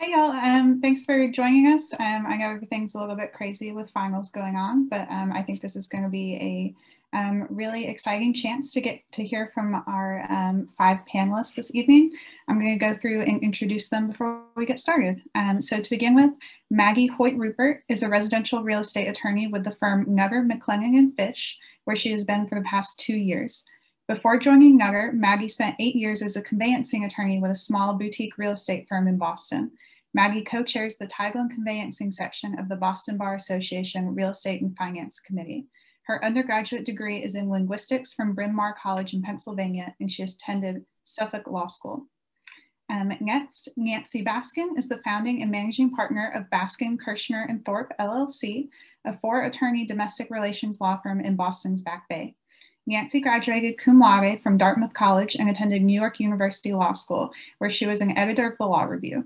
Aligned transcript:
Hey 0.00 0.12
y'all, 0.12 0.30
um, 0.30 0.80
thanks 0.80 1.02
for 1.02 1.26
joining 1.26 1.66
us. 1.66 1.92
Um, 1.98 2.24
I 2.24 2.36
know 2.36 2.50
everything's 2.50 2.94
a 2.94 3.00
little 3.00 3.16
bit 3.16 3.32
crazy 3.32 3.72
with 3.72 3.90
finals 3.90 4.30
going 4.30 4.54
on, 4.54 4.88
but 4.88 5.10
um, 5.10 5.32
I 5.32 5.42
think 5.42 5.60
this 5.60 5.74
is 5.74 5.88
going 5.88 6.04
to 6.04 6.08
be 6.08 6.36
a 7.12 7.18
um, 7.18 7.48
really 7.50 7.88
exciting 7.88 8.32
chance 8.32 8.72
to 8.74 8.80
get 8.80 9.00
to 9.10 9.24
hear 9.24 9.50
from 9.52 9.82
our 9.88 10.24
um, 10.30 10.68
five 10.78 10.98
panelists 11.12 11.56
this 11.56 11.74
evening. 11.74 12.12
I'm 12.46 12.60
going 12.60 12.78
to 12.78 12.86
go 12.86 12.96
through 12.96 13.22
and 13.22 13.42
introduce 13.42 13.88
them 13.88 14.06
before 14.06 14.44
we 14.54 14.66
get 14.66 14.78
started. 14.78 15.20
Um, 15.34 15.60
so 15.60 15.80
to 15.80 15.90
begin 15.90 16.14
with, 16.14 16.30
Maggie 16.70 17.08
Hoyt 17.08 17.34
Rupert 17.36 17.82
is 17.88 18.04
a 18.04 18.08
residential 18.08 18.62
real 18.62 18.80
estate 18.80 19.08
attorney 19.08 19.48
with 19.48 19.64
the 19.64 19.76
firm 19.80 20.04
Nutter, 20.06 20.48
McClennen 20.48 20.96
and 20.96 21.12
Fish, 21.16 21.58
where 21.86 21.96
she 21.96 22.12
has 22.12 22.24
been 22.24 22.46
for 22.46 22.54
the 22.54 22.64
past 22.64 23.00
two 23.00 23.16
years. 23.16 23.64
Before 24.06 24.38
joining 24.38 24.78
Nutter, 24.78 25.10
Maggie 25.12 25.48
spent 25.48 25.74
eight 25.80 25.96
years 25.96 26.22
as 26.22 26.36
a 26.36 26.42
conveyancing 26.42 27.04
attorney 27.04 27.40
with 27.40 27.50
a 27.50 27.56
small 27.56 27.94
boutique 27.94 28.38
real 28.38 28.52
estate 28.52 28.86
firm 28.88 29.08
in 29.08 29.18
Boston. 29.18 29.72
Maggie 30.18 30.42
co-chairs 30.42 30.96
the 30.96 31.06
title 31.06 31.42
and 31.42 31.50
conveyancing 31.52 32.10
section 32.10 32.58
of 32.58 32.68
the 32.68 32.74
Boston 32.74 33.16
Bar 33.16 33.36
Association 33.36 34.16
Real 34.16 34.30
Estate 34.30 34.62
and 34.62 34.76
Finance 34.76 35.20
Committee. 35.20 35.68
Her 36.06 36.24
undergraduate 36.24 36.84
degree 36.84 37.22
is 37.22 37.36
in 37.36 37.48
linguistics 37.48 38.14
from 38.14 38.32
Bryn 38.34 38.52
Mawr 38.52 38.74
College 38.82 39.14
in 39.14 39.22
Pennsylvania, 39.22 39.94
and 40.00 40.10
she 40.10 40.24
attended 40.24 40.84
Suffolk 41.04 41.46
Law 41.46 41.68
School. 41.68 42.08
Um, 42.90 43.12
next, 43.20 43.68
Nancy 43.76 44.24
Baskin 44.24 44.76
is 44.76 44.88
the 44.88 45.00
founding 45.04 45.40
and 45.40 45.52
managing 45.52 45.92
partner 45.92 46.32
of 46.34 46.50
Baskin, 46.50 46.98
Kirschner, 46.98 47.46
and 47.48 47.64
Thorpe 47.64 47.92
LLC, 48.00 48.70
a 49.04 49.16
four-attorney 49.18 49.86
domestic 49.86 50.30
relations 50.30 50.80
law 50.80 50.98
firm 51.00 51.20
in 51.20 51.36
Boston's 51.36 51.80
Back 51.80 52.08
Bay. 52.08 52.34
Nancy 52.88 53.20
graduated 53.20 53.78
cum 53.78 54.00
laude 54.00 54.42
from 54.42 54.58
Dartmouth 54.58 54.94
College 54.94 55.36
and 55.36 55.48
attended 55.48 55.82
New 55.82 55.92
York 55.92 56.18
University 56.18 56.72
Law 56.72 56.94
School, 56.94 57.30
where 57.58 57.70
she 57.70 57.86
was 57.86 58.00
an 58.00 58.16
editor 58.18 58.50
of 58.50 58.58
the 58.58 58.64
Law 58.64 58.82
Review. 58.82 59.24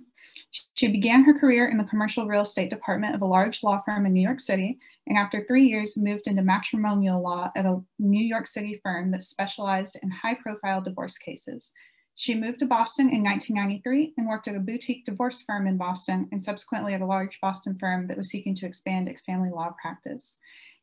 She 0.74 0.90
began 0.90 1.24
her 1.24 1.38
career 1.38 1.68
in 1.68 1.78
the 1.78 1.84
commercial 1.84 2.26
real 2.26 2.42
estate 2.42 2.70
department 2.70 3.14
of 3.14 3.22
a 3.22 3.26
large 3.26 3.62
law 3.62 3.82
firm 3.82 4.06
in 4.06 4.12
New 4.12 4.20
York 4.20 4.40
City, 4.40 4.78
and 5.06 5.16
after 5.16 5.44
three 5.44 5.64
years 5.64 5.96
moved 5.96 6.26
into 6.26 6.42
matrimonial 6.42 7.22
law 7.22 7.50
at 7.54 7.66
a 7.66 7.80
New 7.98 8.24
York 8.24 8.46
City 8.46 8.80
firm 8.82 9.10
that 9.10 9.22
specialized 9.22 9.98
in 10.02 10.10
high 10.10 10.34
profile 10.34 10.80
divorce 10.80 11.18
cases. 11.18 11.72
She 12.14 12.34
moved 12.34 12.58
to 12.58 12.66
Boston 12.66 13.08
in 13.08 13.22
1993 13.22 14.14
and 14.18 14.28
worked 14.28 14.46
at 14.46 14.54
a 14.54 14.60
boutique 14.60 15.06
divorce 15.06 15.42
firm 15.42 15.66
in 15.66 15.78
Boston 15.78 16.28
and 16.30 16.42
subsequently 16.42 16.94
at 16.94 17.00
a 17.00 17.06
large 17.06 17.40
Boston 17.40 17.76
firm 17.78 18.06
that 18.06 18.18
was 18.18 18.28
seeking 18.28 18.54
to 18.56 18.66
expand 18.66 19.08
its 19.08 19.22
family 19.22 19.50
law 19.50 19.74
practice. 19.80 20.38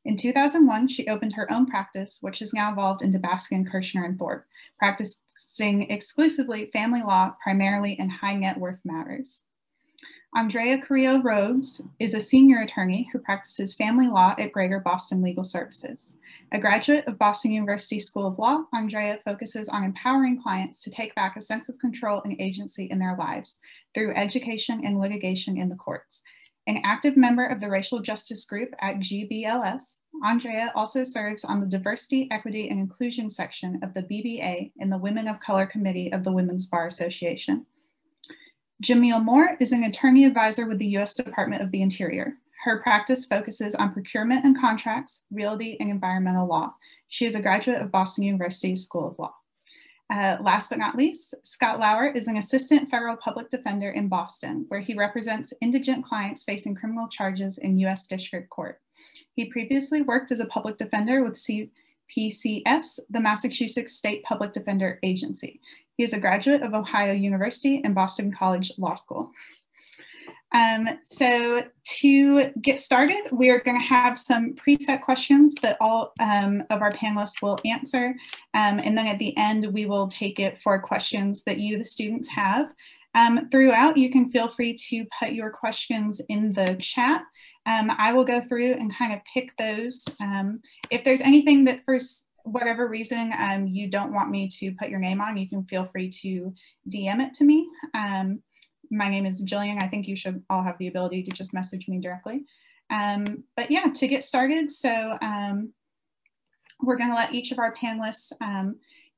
In 0.06 0.16
2001, 0.16 0.88
she 0.88 1.08
opened 1.08 1.34
her 1.34 1.52
own 1.52 1.66
practice, 1.66 2.18
which 2.22 2.40
has 2.40 2.54
now 2.54 2.72
evolved 2.72 3.02
into 3.02 3.20
Baskin, 3.20 3.70
Kirschner, 3.70 4.06
and 4.06 4.18
Thorpe, 4.18 4.45
practicing 4.80 5.90
exclusively 5.92 6.70
family 6.72 7.02
law, 7.02 7.36
primarily 7.44 8.00
in 8.00 8.10
high 8.10 8.36
net 8.36 8.58
worth 8.58 8.80
matters. 8.84 9.45
Andrea 10.36 10.80
Carrillo 10.80 11.24
Rhodes 11.24 11.82
is 11.98 12.14
a 12.14 12.22
senior 12.22 12.60
attorney 12.60 13.10
who 13.12 13.18
practices 13.18 13.74
family 13.74 14.08
law 14.08 14.36
at 14.38 14.52
Greater 14.52 14.80
Boston 14.80 15.24
Legal 15.24 15.44
Services. 15.44 16.18
A 16.52 16.60
graduate 16.60 17.08
of 17.08 17.18
Boston 17.18 17.52
University 17.52 18.00
School 18.00 18.28
of 18.28 18.38
Law, 18.38 18.66
Andrea 18.72 19.18
focuses 19.26 19.70
on 19.70 19.84
empowering 19.84 20.40
clients 20.40 20.84
to 20.84 20.92
take 20.92 21.16
back 21.16 21.36
a 21.36 21.42
sense 21.42 21.68
of 21.68 21.80
control 21.80 22.22
and 22.24 22.40
agency 22.40 22.86
in 22.92 23.00
their 23.00 23.18
lives 23.18 23.60
through 23.96 24.14
education 24.16 24.86
and 24.86 25.00
litigation 25.00 25.58
in 25.58 25.68
the 25.68 25.76
courts. 25.76 26.22
An 26.68 26.80
active 26.84 27.18
member 27.18 27.48
of 27.48 27.60
the 27.60 27.70
racial 27.70 28.00
justice 28.00 28.46
group 28.46 28.70
at 28.82 28.98
GBLS, 28.98 29.98
Andrea 30.24 30.72
also 30.76 31.04
serves 31.04 31.44
on 31.44 31.60
the 31.60 31.66
diversity, 31.66 32.28
equity, 32.30 32.70
and 32.70 32.80
inclusion 32.80 33.32
section 33.32 33.80
of 33.82 33.96
the 33.96 34.04
BBA 34.04 34.74
and 34.80 34.92
the 34.92 35.00
Women 35.00 35.28
of 35.28 35.40
Color 35.40 35.66
Committee 35.66 36.14
of 36.14 36.24
the 36.24 36.32
Women's 36.32 36.68
Bar 36.68 36.86
Association. 36.86 37.66
Jamil 38.82 39.22
Moore 39.22 39.58
is 39.60 39.74
an 39.74 39.84
attorney 39.84 40.24
advisor 40.24 40.66
with 40.66 40.80
the 40.80 40.88
U.S. 40.88 41.14
Department 41.14 41.62
of 41.62 41.70
the 41.70 41.82
Interior. 41.82 42.36
Her 42.64 42.82
practice 42.82 43.26
focuses 43.26 43.76
on 43.76 43.92
procurement 43.92 44.46
and 44.46 44.58
contracts, 44.58 45.24
realty, 45.32 45.78
and 45.82 45.90
environmental 45.90 46.48
law. 46.48 46.74
She 47.10 47.26
is 47.26 47.36
a 47.36 47.42
graduate 47.42 47.82
of 47.82 47.92
Boston 47.92 48.23
University 48.23 48.78
School 48.78 49.10
of 49.10 49.20
Law. 49.20 49.34
Uh, 50.10 50.38
last 50.42 50.70
but 50.70 50.80
not 50.80 50.95
least, 50.95 51.36
Scott 51.45 51.80
Lauer 51.80 52.08
is 52.08 52.30
an 52.30 52.38
assistant 52.38 52.89
federal 52.89 53.18
public 53.18 53.50
defender 53.50 53.89
in 53.89 54.08
Boston, 54.08 54.66
where 54.70 54.80
he 54.80 54.95
represents 54.95 55.54
indigent 55.62 56.06
clients 56.06 56.44
facing 56.44 56.73
criminal 56.73 57.10
charges 57.10 57.58
in 57.58 57.78
U.S. 57.80 58.08
District 58.08 58.50
Court. 58.50 58.80
He 59.34 59.52
previously 59.52 60.04
worked 60.04 60.32
as 60.32 60.39
a 60.39 60.45
public 60.45 60.78
defender 60.78 61.22
with 61.22 61.38
CPCS, 62.17 62.99
the 63.09 63.20
Massachusetts 63.20 63.93
State 63.93 64.23
Public 64.23 64.53
Defender 64.53 64.99
Agency. 65.03 65.59
He 65.97 66.03
is 66.03 66.14
a 66.14 66.20
graduate 66.20 66.61
of 66.61 66.73
Ohio 66.73 67.14
University 67.14 67.81
and 67.83 67.93
Boston 67.93 68.31
College 68.31 68.71
Law 68.77 68.95
School. 68.95 69.31
Um, 70.52 70.89
so 71.03 71.64
to 71.83 72.49
get 72.61 72.80
started, 72.80 73.30
we 73.31 73.49
are 73.49 73.59
going 73.59 73.80
to 73.80 73.86
have 73.86 74.17
some 74.17 74.55
preset 74.55 75.02
questions 75.02 75.53
that 75.61 75.77
all 75.80 76.14
um, 76.20 76.64
of 76.70 76.81
our 76.81 76.92
panelists 76.92 77.42
will 77.42 77.59
answer. 77.65 78.15
Um, 78.55 78.80
and 78.80 78.97
then 78.97 79.05
at 79.05 79.20
the 79.20 79.37
end, 79.37 79.71
we 79.71 79.86
will 79.86 80.08
take 80.08 80.39
it 80.39 80.59
for 80.59 80.80
questions 80.80 81.43
that 81.43 81.59
you, 81.59 81.77
the 81.77 81.86
students, 81.86 82.30
have. 82.30 82.73
Um, 83.15 83.49
throughout, 83.52 83.97
you 83.97 84.09
can 84.11 84.31
feel 84.31 84.47
free 84.47 84.73
to 84.89 85.05
put 85.20 85.33
your 85.33 85.49
questions 85.49 86.21
in 86.30 86.49
the 86.49 86.77
chat. 86.80 87.23
Um, 87.70 87.92
I 87.98 88.14
will 88.14 88.24
go 88.24 88.42
through 88.42 88.74
and 88.74 88.94
kind 88.94 89.14
of 89.14 89.20
pick 89.32 89.56
those. 89.58 90.04
Um, 90.20 90.60
if 90.90 91.04
there's 91.04 91.22
anything 91.22 91.66
that 91.66 91.86
for 91.86 91.98
whatever 92.44 92.88
reason 92.88 93.32
um, 93.38 93.68
you 93.68 93.88
don't 93.88 94.12
want 94.12 94.32
me 94.32 94.48
to 94.48 94.72
put 94.72 94.90
your 94.90 95.00
name 95.00 95.22
on, 95.22 95.38
you 95.38 95.48
can 95.48 95.64
feel 95.66 95.86
free 95.86 96.10
to 96.10 96.54
DM 96.90 97.22
it 97.22 97.36
to 97.36 97.44
me. 97.44 97.68
Um, 97.94 98.42
my 98.90 99.08
name 99.08 99.28
is 99.28 99.46
Jillian. 99.46 99.80
I 99.80 99.88
think 99.88 100.08
you 100.08 100.16
should 100.16 100.44
all 100.50 100.64
have 100.64 100.80
the 100.80 100.88
ability 100.88 101.22
to 101.24 101.32
just 101.32 101.54
message 101.54 101.88
me 101.88 102.00
directly. 102.00 102.46
Um, 102.90 103.44
but 103.56 103.70
yeah, 103.70 103.86
to 103.94 104.08
get 104.08 104.24
started, 104.24 104.72
so 104.72 105.16
um, 105.22 105.72
we're 106.82 106.98
gonna 106.98 107.14
let 107.14 107.36
each 107.36 107.52
of 107.52 107.60
our 107.60 107.76
panelists 107.76 108.32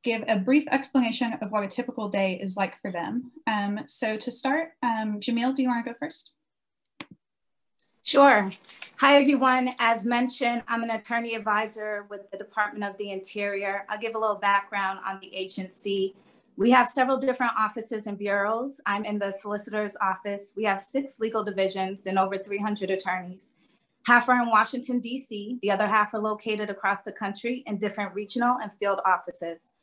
give 0.04 0.24
a 0.28 0.40
brief 0.40 0.68
explanation 0.72 1.34
of 1.42 1.52
what 1.52 1.64
a 1.64 1.68
typical 1.68 2.10
day 2.10 2.38
is 2.42 2.58
like 2.58 2.82
for 2.82 2.92
them. 2.92 3.32
So 3.86 4.18
to 4.18 4.32
start, 4.32 4.74
Jamil, 4.84 5.56
do 5.56 5.62
you 5.62 5.70
wanna 5.70 5.86
go 5.86 5.94
first? 5.98 6.34
Sure. 8.04 8.52
Hi, 8.98 9.22
everyone. 9.22 9.76
As 9.78 10.06
mentioned, 10.06 10.64
I'm 10.68 10.82
an 10.82 10.90
attorney 10.90 11.36
advisor 11.36 12.08
with 12.10 12.30
the 12.32 12.38
Department 12.38 12.84
of 12.84 12.98
the 12.98 13.12
Interior. 13.12 13.86
I'll 13.90 14.00
give 14.00 14.16
a 14.16 14.18
little 14.18 14.38
background 14.38 15.00
on 15.06 15.20
the 15.22 15.34
agency. 15.36 16.16
We 16.58 16.72
have 16.72 16.88
several 16.88 17.18
different 17.18 17.54
offices 17.58 18.08
and 18.08 18.18
bureaus. 18.18 18.82
I'm 18.88 19.06
in 19.06 19.20
the 19.20 19.32
solicitor's 19.32 19.96
office. 20.02 20.54
We 20.58 20.64
have 20.64 20.82
six 20.82 21.20
legal 21.20 21.44
divisions 21.44 22.08
and 22.08 22.18
over 22.18 22.40
300 22.40 22.90
attorneys. 22.90 23.54
Half 24.08 24.30
are 24.30 24.42
in 24.42 24.50
Washington, 24.50 25.00
D.C., 25.00 25.60
the 25.62 25.72
other 25.72 25.88
half 25.88 26.16
are 26.16 26.20
located 26.20 26.72
across 26.72 27.04
the 27.04 27.12
country 27.12 27.64
in 27.68 27.78
different 27.78 28.16
regional 28.16 28.58
and 28.64 28.72
field 28.80 29.00
offices. 29.06 29.74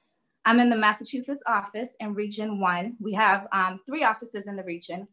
I'm 0.44 0.58
in 0.58 0.70
the 0.70 0.76
Massachusetts 0.76 1.44
office 1.46 1.94
in 2.00 2.14
Region 2.14 2.58
1. 2.58 2.96
We 3.00 3.12
have 3.12 3.46
um, 3.52 3.78
three 3.86 4.02
offices 4.02 4.48
in 4.48 4.56
the 4.56 4.64
region, 4.64 5.06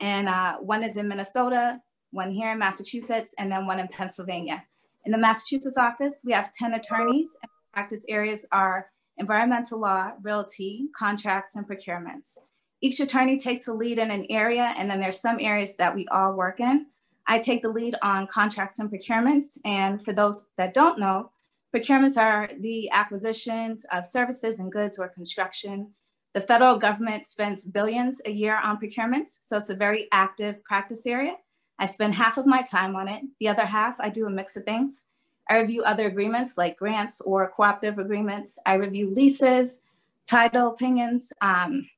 and 0.00 0.28
uh, 0.28 0.56
one 0.56 0.82
is 0.82 0.96
in 0.96 1.06
Minnesota, 1.06 1.80
one 2.10 2.30
here 2.30 2.52
in 2.52 2.58
Massachusetts, 2.58 3.34
and 3.38 3.50
then 3.50 3.66
one 3.66 3.78
in 3.78 3.88
Pennsylvania. 3.88 4.64
In 5.04 5.12
the 5.12 5.18
Massachusetts 5.18 5.78
office, 5.78 6.22
we 6.24 6.32
have 6.32 6.52
10 6.52 6.74
attorneys, 6.74 7.36
and 7.42 7.50
practice 7.72 8.04
areas 8.08 8.46
are 8.52 8.90
environmental 9.16 9.80
law, 9.80 10.12
realty, 10.22 10.88
contracts, 10.96 11.56
and 11.56 11.66
procurements. 11.66 12.38
Each 12.80 13.00
attorney 13.00 13.36
takes 13.36 13.66
a 13.66 13.74
lead 13.74 13.98
in 13.98 14.10
an 14.10 14.26
area, 14.30 14.74
and 14.76 14.90
then 14.90 15.00
there's 15.00 15.20
some 15.20 15.38
areas 15.40 15.76
that 15.76 15.94
we 15.94 16.06
all 16.08 16.34
work 16.34 16.60
in. 16.60 16.86
I 17.26 17.38
take 17.38 17.62
the 17.62 17.68
lead 17.68 17.96
on 18.02 18.26
contracts 18.26 18.78
and 18.78 18.90
procurements, 18.90 19.58
and 19.64 20.02
for 20.04 20.12
those 20.12 20.48
that 20.56 20.74
don't 20.74 20.98
know, 20.98 21.30
procurements 21.74 22.16
are 22.16 22.48
the 22.58 22.90
acquisitions 22.90 23.84
of 23.92 24.06
services 24.06 24.60
and 24.60 24.72
goods 24.72 24.98
or 24.98 25.08
construction. 25.08 25.92
The 26.34 26.40
federal 26.40 26.78
government 26.78 27.26
spends 27.26 27.64
billions 27.64 28.22
a 28.24 28.30
year 28.30 28.56
on 28.56 28.78
procurements, 28.78 29.38
so 29.42 29.56
it's 29.56 29.70
a 29.70 29.74
very 29.74 30.08
active 30.12 30.62
practice 30.64 31.06
area. 31.06 31.34
I 31.78 31.86
spend 31.86 32.14
half 32.14 32.38
of 32.38 32.46
my 32.46 32.62
time 32.62 32.96
on 32.96 33.08
it. 33.08 33.22
The 33.40 33.48
other 33.48 33.64
half, 33.64 33.96
I 34.00 34.08
do 34.08 34.26
a 34.26 34.30
mix 34.30 34.56
of 34.56 34.64
things. 34.64 35.06
I 35.48 35.58
review 35.58 35.82
other 35.84 36.06
agreements 36.06 36.58
like 36.58 36.76
grants 36.76 37.20
or 37.20 37.48
cooperative 37.50 37.98
agreements. 37.98 38.58
I 38.66 38.74
review 38.74 39.10
leases, 39.10 39.80
title 40.26 40.68
opinions. 40.68 41.32
Um, 41.40 41.88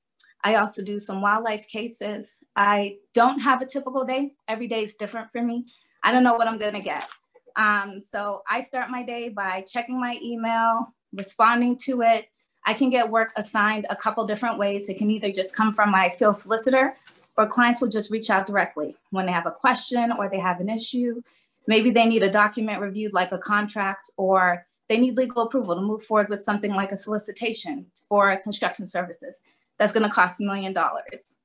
I 0.44 0.54
also 0.56 0.82
do 0.82 0.98
some 0.98 1.20
wildlife 1.20 1.68
cases. 1.68 2.42
I 2.54 2.98
don't 3.12 3.40
have 3.40 3.60
a 3.60 3.66
typical 3.66 4.04
day. 4.04 4.32
Every 4.48 4.68
day 4.68 4.84
is 4.84 4.94
different 4.94 5.32
for 5.32 5.42
me. 5.42 5.66
I 6.02 6.12
don't 6.12 6.22
know 6.22 6.34
what 6.34 6.46
I'm 6.46 6.58
gonna 6.58 6.80
get. 6.80 7.06
Um, 7.56 8.00
so 8.00 8.42
I 8.48 8.60
start 8.60 8.90
my 8.90 9.02
day 9.02 9.28
by 9.28 9.62
checking 9.62 10.00
my 10.00 10.18
email, 10.22 10.94
responding 11.12 11.76
to 11.78 12.02
it. 12.02 12.28
I 12.64 12.74
can 12.74 12.90
get 12.90 13.10
work 13.10 13.32
assigned 13.36 13.86
a 13.90 13.96
couple 13.96 14.26
different 14.26 14.58
ways. 14.58 14.88
It 14.88 14.98
can 14.98 15.10
either 15.10 15.32
just 15.32 15.56
come 15.56 15.74
from 15.74 15.90
my 15.90 16.10
field 16.10 16.36
solicitor 16.36 16.96
or 17.36 17.46
clients 17.46 17.80
will 17.80 17.88
just 17.88 18.10
reach 18.10 18.30
out 18.30 18.46
directly 18.46 18.96
when 19.10 19.26
they 19.26 19.32
have 19.32 19.46
a 19.46 19.50
question 19.50 20.12
or 20.12 20.28
they 20.28 20.38
have 20.38 20.60
an 20.60 20.68
issue. 20.68 21.22
Maybe 21.66 21.90
they 21.90 22.06
need 22.06 22.22
a 22.22 22.30
document 22.30 22.80
reviewed 22.80 23.12
like 23.12 23.32
a 23.32 23.38
contract 23.38 24.10
or 24.16 24.66
they 24.88 24.98
need 24.98 25.16
legal 25.16 25.42
approval 25.42 25.76
to 25.76 25.80
move 25.80 26.02
forward 26.02 26.28
with 26.28 26.42
something 26.42 26.74
like 26.74 26.92
a 26.92 26.96
solicitation 26.96 27.86
for 28.08 28.36
construction 28.38 28.86
services. 28.86 29.42
That's 29.78 29.92
gonna 29.92 30.10
cost 30.10 30.40
a 30.40 30.44
million 30.44 30.72
dollars. 30.72 31.36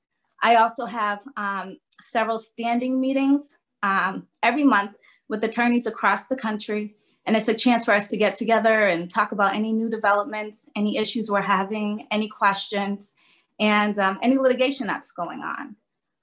I 0.41 0.55
also 0.55 0.85
have 0.85 1.23
um, 1.37 1.77
several 2.01 2.39
standing 2.39 2.99
meetings 2.99 3.57
um, 3.83 4.27
every 4.43 4.63
month 4.63 4.95
with 5.29 5.43
attorneys 5.43 5.87
across 5.87 6.27
the 6.27 6.35
country. 6.35 6.95
And 7.25 7.35
it's 7.35 7.47
a 7.47 7.53
chance 7.53 7.85
for 7.85 7.93
us 7.93 8.07
to 8.09 8.17
get 8.17 8.35
together 8.35 8.85
and 8.85 9.09
talk 9.09 9.31
about 9.31 9.55
any 9.55 9.71
new 9.73 9.89
developments, 9.89 10.69
any 10.75 10.97
issues 10.97 11.31
we're 11.31 11.41
having, 11.41 12.07
any 12.11 12.29
questions, 12.29 13.13
and 13.59 13.97
um, 13.97 14.19
any 14.21 14.37
litigation 14.37 14.87
that's 14.87 15.11
going 15.11 15.41
on. 15.41 15.75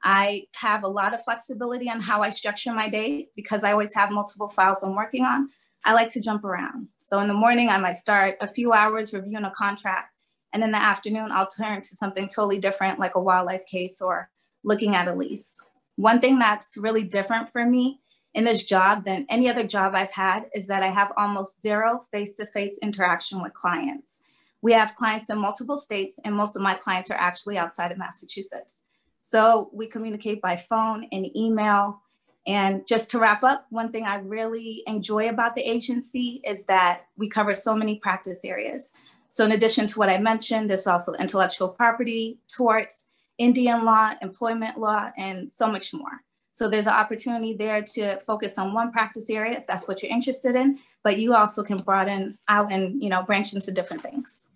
I 0.05 0.47
have 0.55 0.83
a 0.83 0.89
lot 0.89 1.15
of 1.15 1.23
flexibility 1.23 1.89
on 1.89 2.01
how 2.01 2.23
I 2.23 2.31
structure 2.31 2.73
my 2.73 2.89
day 2.89 3.29
because 3.37 3.63
I 3.63 3.73
always 3.73 3.95
have 3.95 4.11
multiple 4.11 4.49
files 4.49 4.83
I'm 4.83 4.97
working 4.97 5.25
on. 5.25 5.51
I 5.85 5.93
like 5.93 6.11
to 6.11 6.21
jump 6.21 6.45
around. 6.45 6.89
So 6.99 7.21
in 7.21 7.29
the 7.29 7.35
morning, 7.35 7.69
I 7.69 7.79
might 7.79 7.97
start 7.97 8.37
a 8.41 8.49
few 8.49 8.73
hours 8.73 9.13
reviewing 9.13 9.45
a 9.45 9.51
contract. 9.51 10.11
And 10.53 10.63
in 10.63 10.73
the 10.73 10.83
afternoon, 10.83 11.31
I'll 11.33 11.47
turn 11.47 11.83
to 11.83 11.97
something 11.97 12.29
totally 12.29 12.59
different, 12.59 12.99
like 12.99 13.15
a 13.15 13.21
wildlife 13.21 13.65
case 13.67 14.01
or 14.01 14.29
looking 14.65 14.95
at 14.95 15.09
a 15.09 15.15
lease. 15.15 15.55
One 15.97 16.21
thing 16.21 16.39
that's 16.39 16.77
really 16.77 17.05
different 17.05 17.51
for 17.53 17.65
me 17.65 18.01
in 18.35 18.45
this 18.45 18.63
job 18.63 19.05
than 19.05 19.27
any 19.29 19.49
other 19.49 19.67
job 19.67 19.95
I've 19.95 20.13
had 20.13 20.47
is 20.55 20.67
that 20.67 20.83
I 20.83 20.89
have 20.89 21.13
almost 21.17 21.63
zero 21.63 22.01
face-to-face 22.11 22.79
interaction 22.83 23.43
with 23.43 23.55
clients. 23.55 24.23
We 24.63 24.73
have 24.73 24.95
clients 24.95 25.29
in 25.29 25.39
multiple 25.39 25.77
states 25.77 26.19
and 26.25 26.35
most 26.35 26.57
of 26.57 26.63
my 26.63 26.75
clients 26.75 27.11
are 27.11 27.19
actually 27.19 27.59
outside 27.59 27.93
of 27.93 27.99
Massachusetts. 27.99 28.83
So 29.21 29.71
we 29.73 29.87
communicate 29.87 30.41
by 30.41 30.57
phone 30.57 31.07
and 31.13 31.37
email. 31.37 32.01
And 32.47 32.87
just 32.87 33.11
to 33.11 33.19
wrap 33.19 33.43
up, 33.43 33.67
one 33.71 33.93
thing 33.93 34.05
I 34.05 34.17
really 34.17 34.83
enjoy 34.87 35.29
about 35.29 35.55
the 35.57 35.69
agency 35.69 36.41
is 36.45 36.65
that 36.65 37.03
we 37.17 37.29
cover 37.29 37.55
so 37.55 37.75
many 37.75 37.99
practice 37.99 38.45
areas. 38.45 38.93
So 39.29 39.45
in 39.45 39.53
addition 39.53 39.87
to 39.89 39.99
what 39.99 40.11
I 40.11 40.19
mentioned, 40.19 40.71
there's 40.71 40.87
also 40.87 41.13
intellectual 41.15 41.69
property, 41.69 42.39
torts, 42.49 43.07
Indian 43.39 43.85
law, 43.85 44.13
employment 44.23 44.79
law, 44.79 45.11
and 45.17 45.53
so 45.53 45.67
much 45.67 45.93
more. 45.95 46.23
So 46.53 46.69
there's 46.69 46.87
an 46.87 46.93
opportunity 46.93 47.55
there 47.55 47.83
to 47.95 48.21
focus 48.21 48.59
on 48.59 48.75
one 48.75 48.93
practice 48.93 49.31
area 49.31 49.59
if 49.59 49.67
that's 49.67 49.89
what 49.89 50.03
you're 50.03 50.13
interested 50.13 50.55
in, 50.55 50.79
but 51.03 51.19
you 51.19 51.35
also 51.35 51.65
can 51.65 51.79
broaden 51.79 52.39
out 52.47 52.71
and 52.71 53.03
you 53.03 53.09
know 53.09 53.23
branch 53.23 53.55
into 53.55 53.73
different 53.73 54.03
things. 54.03 54.51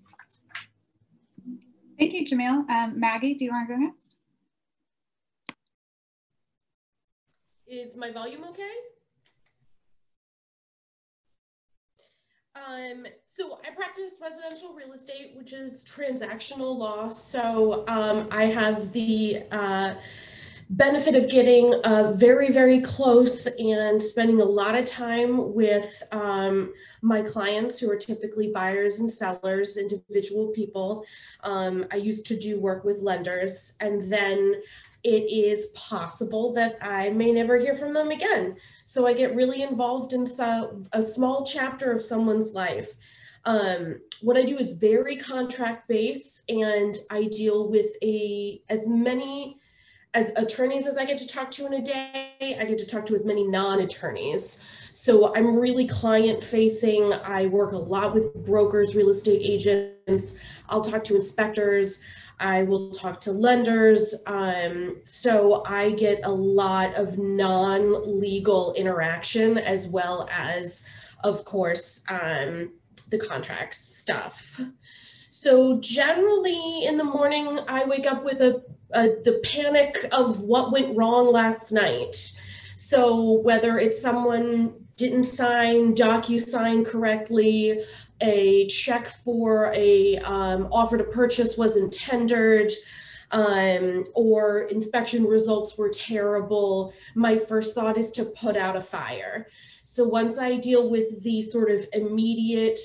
Thank 1.98 2.12
you, 2.12 2.26
Jamil. 2.26 2.68
Um, 2.68 3.00
Maggie, 3.00 3.34
do 3.34 3.44
you 3.44 3.52
want 3.52 3.68
to 3.68 3.74
go 3.74 3.80
next? 3.80 4.16
Is 7.66 7.96
my 7.96 8.12
volume 8.12 8.44
okay? 8.50 8.74
Um, 12.54 13.06
so 13.26 13.58
I 13.66 13.74
practice 13.74 14.18
residential 14.22 14.74
real 14.74 14.92
estate, 14.92 15.32
which 15.36 15.52
is 15.52 15.84
transactional 15.84 16.76
law. 16.76 17.08
So 17.08 17.84
um, 17.88 18.28
I 18.30 18.44
have 18.44 18.92
the 18.92 19.42
uh, 19.50 19.94
benefit 20.68 21.14
of 21.14 21.30
getting 21.30 21.72
uh, 21.84 22.12
very, 22.12 22.50
very 22.50 22.80
close 22.80 23.46
and 23.46 24.02
spending 24.02 24.40
a 24.40 24.44
lot 24.44 24.74
of 24.74 24.84
time 24.84 25.54
with 25.54 26.02
um, 26.10 26.72
my 27.02 27.22
clients 27.22 27.78
who 27.78 27.90
are 27.90 27.96
typically 27.96 28.50
buyers 28.50 28.98
and 29.00 29.10
sellers, 29.10 29.76
individual 29.76 30.48
people. 30.48 31.06
Um, 31.44 31.86
I 31.92 31.96
used 31.96 32.26
to 32.26 32.38
do 32.38 32.58
work 32.60 32.84
with 32.84 32.98
lenders, 32.98 33.74
and 33.80 34.12
then 34.12 34.60
it 35.04 35.30
is 35.30 35.68
possible 35.68 36.52
that 36.54 36.78
I 36.82 37.10
may 37.10 37.30
never 37.30 37.58
hear 37.58 37.74
from 37.74 37.94
them 37.94 38.10
again. 38.10 38.56
So 38.82 39.06
I 39.06 39.12
get 39.12 39.36
really 39.36 39.62
involved 39.62 40.14
in 40.14 40.26
so, 40.26 40.82
a 40.92 41.02
small 41.02 41.44
chapter 41.46 41.92
of 41.92 42.02
someone's 42.02 42.52
life. 42.52 42.90
Um, 43.44 44.00
what 44.20 44.36
I 44.36 44.42
do 44.42 44.58
is 44.58 44.72
very 44.72 45.16
contract 45.18 45.86
based, 45.86 46.50
and 46.50 46.96
I 47.08 47.26
deal 47.26 47.68
with 47.70 47.94
a 48.02 48.60
as 48.68 48.88
many 48.88 49.60
as 50.16 50.32
attorneys 50.36 50.86
as 50.86 50.96
I 50.96 51.04
get 51.04 51.18
to 51.18 51.28
talk 51.28 51.50
to 51.52 51.66
in 51.66 51.74
a 51.74 51.82
day, 51.82 52.56
I 52.58 52.64
get 52.64 52.78
to 52.78 52.86
talk 52.86 53.04
to 53.06 53.14
as 53.14 53.26
many 53.26 53.46
non-attorneys. 53.46 54.58
So 54.94 55.34
I'm 55.34 55.58
really 55.58 55.86
client 55.86 56.42
facing. 56.42 57.12
I 57.12 57.46
work 57.46 57.72
a 57.72 57.76
lot 57.76 58.14
with 58.14 58.32
brokers, 58.46 58.96
real 58.96 59.10
estate 59.10 59.42
agents. 59.44 60.34
I'll 60.70 60.80
talk 60.80 61.04
to 61.04 61.16
inspectors. 61.16 62.00
I 62.40 62.62
will 62.62 62.92
talk 62.92 63.20
to 63.20 63.30
lenders. 63.30 64.14
Um, 64.26 65.02
so 65.04 65.62
I 65.66 65.90
get 65.90 66.20
a 66.24 66.32
lot 66.32 66.94
of 66.94 67.18
non-legal 67.18 68.72
interaction 68.72 69.58
as 69.58 69.86
well 69.86 70.26
as, 70.32 70.82
of 71.24 71.44
course, 71.44 72.00
um, 72.08 72.72
the 73.10 73.18
contracts 73.18 73.78
stuff. 73.78 74.62
So 75.28 75.80
generally 75.80 76.84
in 76.84 76.96
the 76.96 77.04
morning, 77.04 77.58
I 77.68 77.84
wake 77.84 78.06
up 78.06 78.24
with 78.24 78.40
a, 78.40 78.62
a, 78.92 79.08
the 79.24 79.40
panic 79.44 79.98
of 80.12 80.40
what 80.40 80.72
went 80.72 80.96
wrong 80.96 81.26
last 81.28 81.72
night. 81.72 82.16
So 82.76 83.40
whether 83.40 83.78
it's 83.78 84.00
someone 84.00 84.86
didn't 84.96 85.24
sign 85.24 85.94
DocuSign 85.94 86.86
correctly, 86.86 87.84
a 88.20 88.66
check 88.68 89.08
for 89.08 89.72
a 89.74 90.16
um, 90.18 90.68
offer 90.72 90.96
to 90.96 91.04
purchase 91.04 91.58
wasn't 91.58 91.92
tendered, 91.92 92.72
um, 93.32 94.04
or 94.14 94.62
inspection 94.62 95.24
results 95.24 95.76
were 95.76 95.90
terrible, 95.90 96.94
my 97.14 97.36
first 97.36 97.74
thought 97.74 97.98
is 97.98 98.12
to 98.12 98.24
put 98.24 98.56
out 98.56 98.76
a 98.76 98.80
fire. 98.80 99.48
So 99.82 100.06
once 100.06 100.38
I 100.38 100.56
deal 100.56 100.88
with 100.88 101.22
the 101.22 101.42
sort 101.42 101.70
of 101.70 101.84
immediate 101.92 102.78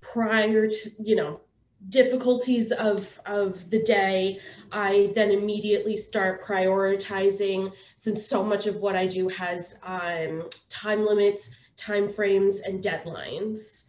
prior 0.00 0.66
to, 0.66 0.90
you 0.98 1.16
know, 1.16 1.40
difficulties 1.88 2.72
of 2.72 3.20
of 3.26 3.68
the 3.70 3.82
day 3.82 4.38
i 4.70 5.10
then 5.14 5.30
immediately 5.30 5.96
start 5.96 6.44
prioritizing 6.44 7.72
since 7.96 8.26
so 8.26 8.44
much 8.44 8.66
of 8.66 8.76
what 8.76 8.94
i 8.94 9.06
do 9.06 9.28
has 9.28 9.78
um, 9.82 10.48
time 10.70 11.04
limits 11.04 11.50
time 11.76 12.08
frames 12.08 12.60
and 12.60 12.82
deadlines. 12.82 13.88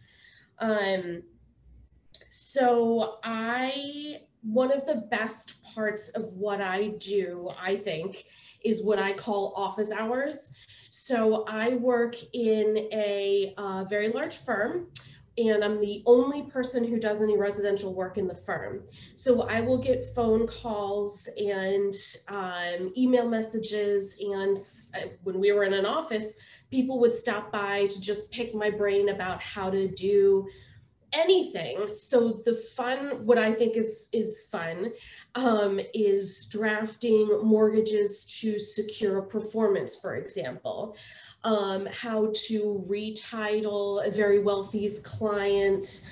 Um, 0.58 1.22
so 2.30 3.18
i 3.22 4.20
one 4.42 4.72
of 4.72 4.86
the 4.86 5.06
best 5.10 5.62
parts 5.74 6.08
of 6.10 6.24
what 6.34 6.60
i 6.60 6.88
do 6.98 7.48
i 7.60 7.76
think 7.76 8.24
is 8.64 8.84
what 8.84 8.98
i 8.98 9.12
call 9.12 9.54
office 9.56 9.92
hours. 9.92 10.52
So 10.90 11.44
i 11.48 11.70
work 11.70 12.16
in 12.32 12.76
a 12.92 13.54
uh, 13.56 13.84
very 13.84 14.08
large 14.08 14.36
firm 14.38 14.88
and 15.36 15.64
I'm 15.64 15.80
the 15.80 16.02
only 16.06 16.42
person 16.42 16.84
who 16.84 16.98
does 16.98 17.20
any 17.20 17.36
residential 17.36 17.94
work 17.94 18.18
in 18.18 18.28
the 18.28 18.34
firm. 18.34 18.84
So 19.14 19.42
I 19.42 19.60
will 19.60 19.78
get 19.78 20.02
phone 20.14 20.46
calls 20.46 21.28
and 21.36 21.94
um, 22.28 22.92
email 22.96 23.28
messages. 23.28 24.16
And 24.20 24.56
uh, 24.94 25.08
when 25.24 25.40
we 25.40 25.52
were 25.52 25.64
in 25.64 25.74
an 25.74 25.86
office, 25.86 26.34
people 26.70 27.00
would 27.00 27.14
stop 27.14 27.50
by 27.50 27.86
to 27.86 28.00
just 28.00 28.30
pick 28.30 28.54
my 28.54 28.70
brain 28.70 29.08
about 29.08 29.42
how 29.42 29.70
to 29.70 29.88
do 29.88 30.46
anything. 31.12 31.92
So 31.92 32.42
the 32.44 32.56
fun, 32.56 33.24
what 33.24 33.38
I 33.38 33.52
think 33.52 33.76
is 33.76 34.08
is 34.12 34.46
fun, 34.46 34.92
um, 35.36 35.80
is 35.94 36.46
drafting 36.46 37.40
mortgages 37.42 38.26
to 38.40 38.58
secure 38.58 39.18
a 39.18 39.26
performance, 39.26 39.96
for 39.96 40.16
example 40.16 40.96
um, 41.44 41.86
how 41.86 42.32
to 42.46 42.84
retitle 42.88 44.06
a 44.06 44.10
very 44.10 44.42
wealthy's 44.42 44.98
client, 45.00 46.08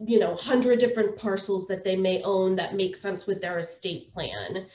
you 0.00 0.18
know, 0.18 0.34
hundred 0.36 0.78
different 0.78 1.16
parcels 1.18 1.66
that 1.68 1.84
they 1.84 1.96
may 1.96 2.22
own 2.22 2.56
that 2.56 2.74
make 2.74 2.96
sense 2.96 3.26
with 3.26 3.40
their 3.40 3.58
estate 3.58 4.12
plan. 4.12 4.66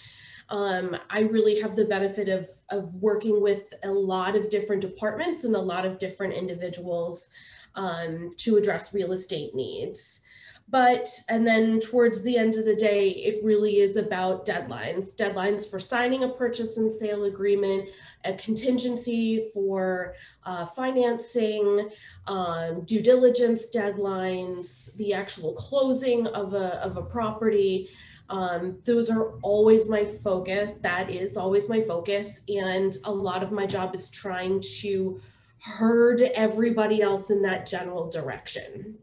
Um, 0.49 0.95
I 1.09 1.21
really 1.21 1.61
have 1.61 1.75
the 1.75 1.85
benefit 1.85 2.29
of, 2.29 2.47
of 2.69 2.93
working 2.95 3.41
with 3.41 3.73
a 3.83 3.91
lot 3.91 4.35
of 4.35 4.49
different 4.49 4.81
departments 4.81 5.43
and 5.43 5.55
a 5.55 5.61
lot 5.61 5.85
of 5.85 5.97
different 5.97 6.33
individuals 6.33 7.31
um, 7.73 8.33
to 8.37 8.57
address 8.57 8.93
real 8.93 9.11
estate 9.11 9.55
needs. 9.55 10.21
But, 10.67 11.07
and 11.29 11.45
then 11.45 11.79
towards 11.79 12.23
the 12.23 12.37
end 12.37 12.55
of 12.55 12.65
the 12.65 12.75
day, 12.75 13.09
it 13.09 13.43
really 13.43 13.77
is 13.81 13.97
about 13.97 14.47
deadlines 14.47 15.15
deadlines 15.15 15.69
for 15.69 15.79
signing 15.79 16.23
a 16.23 16.29
purchase 16.29 16.77
and 16.77 16.91
sale 16.91 17.25
agreement, 17.25 17.89
a 18.23 18.33
contingency 18.33 19.47
for 19.53 20.15
uh, 20.43 20.65
financing, 20.65 21.87
um, 22.27 22.81
due 22.81 23.03
diligence 23.03 23.69
deadlines, 23.69 24.91
the 24.95 25.13
actual 25.13 25.53
closing 25.53 26.25
of 26.27 26.55
a, 26.55 26.83
of 26.83 26.97
a 26.97 27.03
property. 27.03 27.89
Um, 28.29 28.79
those 28.83 29.11
are 29.11 29.33
always 29.43 29.87
my 29.87 30.03
focus. 30.03 30.75
That 30.75 31.11
is 31.11 31.37
always 31.37 31.69
my 31.69 31.79
focus. 31.79 32.41
And 32.49 32.97
a 33.03 33.11
lot 33.13 33.43
of 33.43 33.51
my 33.51 33.67
job 33.67 33.93
is 33.93 34.09
trying 34.09 34.61
to 34.81 35.21
herd 35.59 36.21
everybody 36.21 37.03
else 37.03 37.29
in 37.29 37.43
that 37.43 37.67
general 37.67 38.09
direction. 38.09 38.97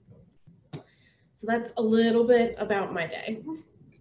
So 1.42 1.48
that's 1.50 1.72
a 1.76 1.82
little 1.82 2.22
bit 2.22 2.54
about 2.56 2.94
my 2.94 3.04
day. 3.04 3.40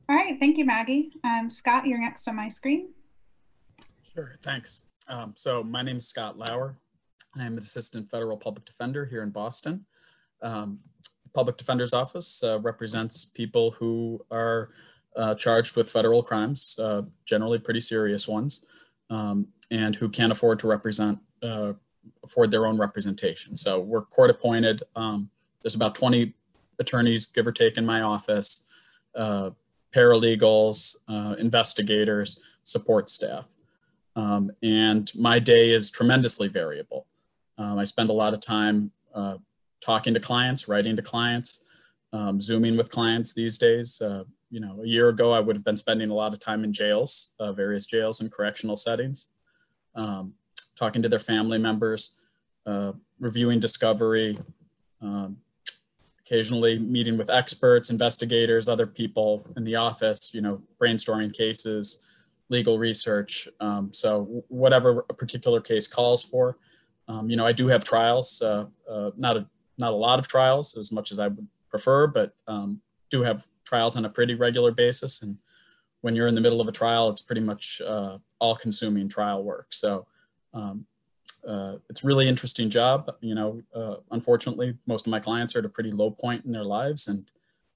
All 0.07 0.15
right, 0.15 0.39
thank 0.39 0.59
you, 0.59 0.65
Maggie. 0.65 1.11
Um, 1.23 1.49
Scott, 1.49 1.87
you're 1.87 1.99
next 1.99 2.27
on 2.27 2.35
my 2.35 2.47
screen. 2.47 2.89
Sure, 4.13 4.37
thanks. 4.43 4.83
Um, 5.07 5.33
so 5.35 5.63
my 5.63 5.81
name 5.81 5.97
is 5.97 6.07
Scott 6.07 6.37
Lauer. 6.37 6.77
I 7.35 7.43
am 7.43 7.53
an 7.53 7.57
assistant 7.57 8.11
federal 8.11 8.37
public 8.37 8.65
defender 8.65 9.07
here 9.07 9.23
in 9.23 9.31
Boston. 9.31 9.87
Um, 10.43 10.81
the 11.23 11.31
public 11.31 11.57
defender's 11.57 11.93
office 11.93 12.43
uh, 12.43 12.59
represents 12.59 13.25
people 13.25 13.71
who 13.71 14.23
are 14.29 14.69
uh, 15.15 15.33
charged 15.33 15.75
with 15.75 15.89
federal 15.89 16.21
crimes, 16.21 16.77
uh, 16.77 17.01
generally 17.25 17.57
pretty 17.57 17.79
serious 17.79 18.27
ones, 18.27 18.67
um, 19.09 19.47
and 19.71 19.95
who 19.95 20.09
can't 20.09 20.31
afford 20.31 20.59
to 20.59 20.67
represent, 20.67 21.17
uh, 21.41 21.73
afford 22.23 22.51
their 22.51 22.67
own 22.67 22.77
representation. 22.77 23.57
So 23.57 23.79
we're 23.79 24.01
court 24.01 24.29
appointed. 24.29 24.83
Um, 24.95 25.31
there's 25.63 25.73
about 25.73 25.95
20 25.95 26.35
attorneys, 26.81 27.25
give 27.27 27.47
or 27.47 27.51
take, 27.51 27.77
in 27.77 27.85
my 27.85 28.01
office, 28.01 28.65
uh, 29.15 29.51
paralegals, 29.95 30.97
uh, 31.07 31.35
investigators, 31.39 32.41
support 32.63 33.09
staff. 33.09 33.47
Um, 34.15 34.51
and 34.61 35.09
my 35.15 35.39
day 35.39 35.71
is 35.71 35.89
tremendously 35.89 36.47
variable. 36.47 37.05
Um, 37.57 37.79
I 37.79 37.83
spend 37.85 38.09
a 38.09 38.13
lot 38.13 38.33
of 38.33 38.41
time 38.41 38.91
uh, 39.13 39.37
talking 39.79 40.13
to 40.13 40.19
clients, 40.19 40.67
writing 40.67 40.95
to 40.95 41.01
clients, 41.01 41.63
um, 42.13 42.41
Zooming 42.41 42.77
with 42.77 42.91
clients 42.91 43.33
these 43.33 43.57
days. 43.57 44.01
Uh, 44.01 44.23
you 44.49 44.59
know, 44.59 44.81
a 44.81 44.87
year 44.87 45.09
ago, 45.09 45.31
I 45.31 45.39
would 45.39 45.55
have 45.55 45.63
been 45.63 45.77
spending 45.77 46.09
a 46.09 46.13
lot 46.13 46.33
of 46.33 46.39
time 46.39 46.63
in 46.63 46.73
jails, 46.73 47.33
uh, 47.39 47.53
various 47.53 47.85
jails 47.85 48.19
and 48.19 48.31
correctional 48.31 48.75
settings, 48.75 49.27
um, 49.95 50.33
talking 50.77 51.01
to 51.01 51.09
their 51.09 51.19
family 51.19 51.57
members, 51.57 52.15
uh, 52.65 52.91
reviewing 53.19 53.59
discovery, 53.59 54.37
um, 55.01 55.37
occasionally 56.31 56.79
meeting 56.79 57.17
with 57.17 57.29
experts, 57.29 57.89
investigators, 57.89 58.69
other 58.69 58.87
people 58.87 59.45
in 59.57 59.65
the 59.65 59.75
office, 59.75 60.31
you 60.33 60.39
know, 60.39 60.61
brainstorming 60.81 61.33
cases, 61.33 62.01
legal 62.47 62.79
research. 62.79 63.49
Um, 63.59 63.91
so 63.91 64.43
whatever 64.47 65.05
a 65.09 65.13
particular 65.13 65.59
case 65.59 65.87
calls 65.87 66.23
for. 66.23 66.57
Um, 67.09 67.29
you 67.29 67.35
know, 67.35 67.45
I 67.45 67.51
do 67.51 67.67
have 67.67 67.83
trials, 67.83 68.41
uh, 68.41 68.65
uh, 68.89 69.11
not 69.17 69.35
a 69.35 69.45
not 69.77 69.91
a 69.91 69.95
lot 69.95 70.19
of 70.19 70.27
trials 70.27 70.77
as 70.77 70.91
much 70.91 71.11
as 71.11 71.19
I 71.19 71.27
would 71.27 71.47
prefer, 71.69 72.07
but 72.07 72.33
um, 72.47 72.81
do 73.09 73.23
have 73.23 73.45
trials 73.65 73.97
on 73.97 74.05
a 74.05 74.09
pretty 74.09 74.35
regular 74.35 74.71
basis. 74.71 75.23
And 75.23 75.37
when 76.01 76.15
you're 76.15 76.27
in 76.27 76.35
the 76.35 76.41
middle 76.41 76.61
of 76.61 76.67
a 76.67 76.71
trial, 76.71 77.09
it's 77.09 77.21
pretty 77.21 77.41
much 77.41 77.81
uh, 77.85 78.19
all-consuming 78.39 79.09
trial 79.09 79.43
work. 79.43 79.67
So 79.73 80.05
um, 80.53 80.85
uh, 81.47 81.75
it's 81.89 82.03
really 82.03 82.27
interesting 82.27 82.69
job. 82.69 83.15
You 83.21 83.35
know, 83.35 83.61
uh, 83.73 83.95
unfortunately, 84.11 84.77
most 84.87 85.07
of 85.07 85.11
my 85.11 85.19
clients 85.19 85.55
are 85.55 85.59
at 85.59 85.65
a 85.65 85.69
pretty 85.69 85.91
low 85.91 86.11
point 86.11 86.45
in 86.45 86.51
their 86.51 86.63
lives, 86.63 87.07
and 87.07 87.29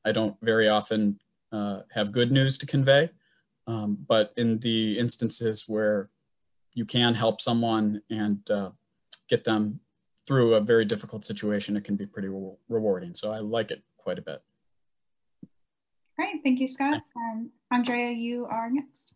I 0.03 0.12
don't 0.12 0.36
very 0.41 0.67
often 0.67 1.19
uh, 1.51 1.81
have 1.93 2.12
good 2.12 2.31
news 2.31 2.57
to 2.60 2.65
convey. 2.65 3.10
Um, 3.67 3.98
but 4.07 4.31
in 4.38 4.60
the 4.60 5.00
instances 5.00 5.65
where 5.67 6.10
you 6.74 6.86
can 6.86 7.15
help 7.15 7.41
someone 7.41 8.01
and 8.12 8.50
uh, 8.51 8.69
get 9.27 9.43
them 9.43 9.79
through 10.27 10.55
a 10.55 10.62
very 10.62 10.86
difficult 10.86 11.25
situation, 11.25 11.75
it 11.75 11.84
can 11.84 11.95
be 11.95 12.05
pretty 12.05 12.27
re 12.27 12.51
rewarding. 12.69 13.15
So 13.15 13.31
I 13.31 13.39
like 13.39 13.72
it 13.72 13.81
quite 13.98 14.19
a 14.19 14.22
bit. 14.22 14.41
Great, 16.15 16.41
thank 16.43 16.60
you, 16.60 16.67
Scott. 16.67 17.01
Um, 17.15 17.51
Andrea, 17.72 18.12
you 18.12 18.45
are 18.45 18.69
next. 18.69 19.14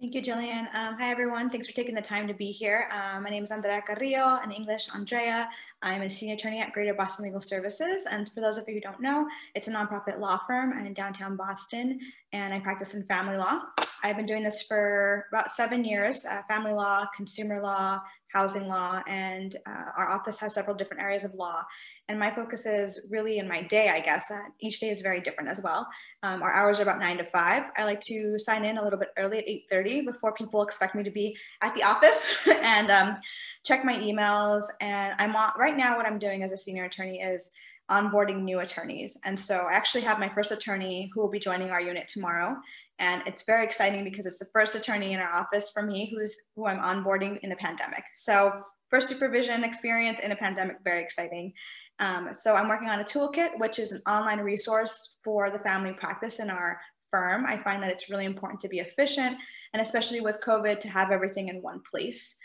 Thank 0.00 0.12
you, 0.14 0.22
Jillian. 0.22 0.66
Um, 0.74 0.96
hi, 0.98 1.08
everyone. 1.10 1.50
Thanks 1.50 1.68
for 1.68 1.72
taking 1.72 1.94
the 1.94 2.02
time 2.02 2.26
to 2.26 2.34
be 2.34 2.50
here. 2.50 2.90
Um, 2.90 3.22
my 3.22 3.30
name 3.30 3.44
is 3.44 3.52
Andrea 3.52 3.80
Carrillo, 3.80 4.40
in 4.42 4.50
English, 4.50 4.88
Andrea. 4.92 5.48
I'm 5.82 6.02
a 6.02 6.10
senior 6.10 6.34
attorney 6.34 6.60
at 6.60 6.72
Greater 6.72 6.94
Boston 6.94 7.26
Legal 7.26 7.40
Services. 7.40 8.06
And 8.10 8.28
for 8.28 8.40
those 8.40 8.58
of 8.58 8.64
you 8.66 8.74
who 8.74 8.80
don't 8.80 9.00
know, 9.00 9.28
it's 9.54 9.68
a 9.68 9.70
nonprofit 9.70 10.18
law 10.18 10.36
firm 10.48 10.76
in 10.76 10.92
downtown 10.94 11.36
Boston, 11.36 12.00
and 12.32 12.52
I 12.52 12.58
practice 12.58 12.94
in 12.94 13.04
family 13.04 13.36
law. 13.36 13.60
I've 14.02 14.16
been 14.16 14.26
doing 14.26 14.42
this 14.42 14.62
for 14.62 15.26
about 15.32 15.52
seven 15.52 15.84
years, 15.84 16.26
uh, 16.26 16.42
family 16.48 16.72
law, 16.72 17.06
consumer 17.16 17.62
law, 17.62 18.00
housing 18.34 18.66
law, 18.66 19.00
and 19.06 19.54
uh, 19.66 19.84
our 19.96 20.10
office 20.10 20.38
has 20.40 20.54
several 20.54 20.76
different 20.76 21.02
areas 21.02 21.24
of 21.24 21.32
law. 21.34 21.62
And 22.08 22.18
my 22.18 22.34
focus 22.34 22.66
is 22.66 23.06
really 23.08 23.38
in 23.38 23.48
my 23.48 23.62
day, 23.62 23.88
I 23.88 24.00
guess. 24.00 24.30
Uh, 24.30 24.40
each 24.60 24.80
day 24.80 24.90
is 24.90 25.00
very 25.00 25.20
different 25.20 25.48
as 25.48 25.62
well. 25.62 25.88
Um, 26.22 26.42
our 26.42 26.52
hours 26.52 26.78
are 26.78 26.82
about 26.82 26.98
nine 26.98 27.16
to 27.18 27.24
five. 27.24 27.64
I 27.76 27.84
like 27.84 28.00
to 28.00 28.38
sign 28.38 28.64
in 28.64 28.76
a 28.76 28.82
little 28.82 28.98
bit 28.98 29.08
early 29.16 29.38
at 29.38 29.46
8.30 29.72 30.06
before 30.06 30.34
people 30.34 30.62
expect 30.62 30.94
me 30.94 31.02
to 31.04 31.10
be 31.10 31.36
at 31.62 31.74
the 31.74 31.84
office 31.84 32.48
and 32.62 32.90
um, 32.90 33.16
check 33.64 33.84
my 33.84 33.96
emails. 33.96 34.64
And 34.80 35.14
I'm 35.18 35.34
on, 35.36 35.52
right 35.56 35.76
now 35.76 35.96
what 35.96 36.06
I'm 36.06 36.18
doing 36.18 36.42
as 36.42 36.52
a 36.52 36.58
senior 36.58 36.84
attorney 36.84 37.20
is 37.20 37.50
onboarding 37.90 38.42
new 38.42 38.60
attorneys. 38.60 39.18
And 39.24 39.38
so 39.38 39.66
I 39.70 39.74
actually 39.74 40.02
have 40.02 40.18
my 40.18 40.28
first 40.28 40.52
attorney 40.52 41.10
who 41.12 41.20
will 41.20 41.30
be 41.30 41.38
joining 41.38 41.70
our 41.70 41.80
unit 41.80 42.08
tomorrow. 42.08 42.56
And 42.98 43.22
it's 43.26 43.44
very 43.44 43.64
exciting 43.64 44.04
because 44.04 44.26
it's 44.26 44.38
the 44.38 44.48
first 44.52 44.74
attorney 44.74 45.12
in 45.12 45.20
our 45.20 45.32
office 45.32 45.70
for 45.70 45.82
me 45.82 46.10
who's 46.14 46.44
who 46.56 46.66
I'm 46.66 46.78
onboarding 46.78 47.40
in 47.40 47.52
a 47.52 47.56
pandemic. 47.56 48.04
So 48.14 48.52
first 48.90 49.08
supervision 49.08 49.64
experience 49.64 50.18
in 50.18 50.32
a 50.32 50.36
pandemic, 50.36 50.76
very 50.84 51.02
exciting. 51.02 51.52
Um, 51.98 52.30
so 52.32 52.54
I'm 52.54 52.68
working 52.68 52.88
on 52.88 53.00
a 53.00 53.04
toolkit, 53.04 53.58
which 53.58 53.78
is 53.78 53.92
an 53.92 54.02
online 54.06 54.40
resource 54.40 55.16
for 55.22 55.50
the 55.50 55.58
family 55.60 55.92
practice 55.92 56.38
in 56.38 56.50
our 56.50 56.80
firm. 57.10 57.44
I 57.46 57.58
find 57.58 57.82
that 57.82 57.90
it's 57.90 58.10
really 58.10 58.24
important 58.24 58.60
to 58.60 58.68
be 58.68 58.80
efficient 58.80 59.36
and 59.72 59.80
especially 59.80 60.20
with 60.20 60.40
COVID 60.40 60.80
to 60.80 60.88
have 60.88 61.10
everything 61.10 61.48
in 61.48 61.62
one 61.62 61.80
place. 61.92 62.36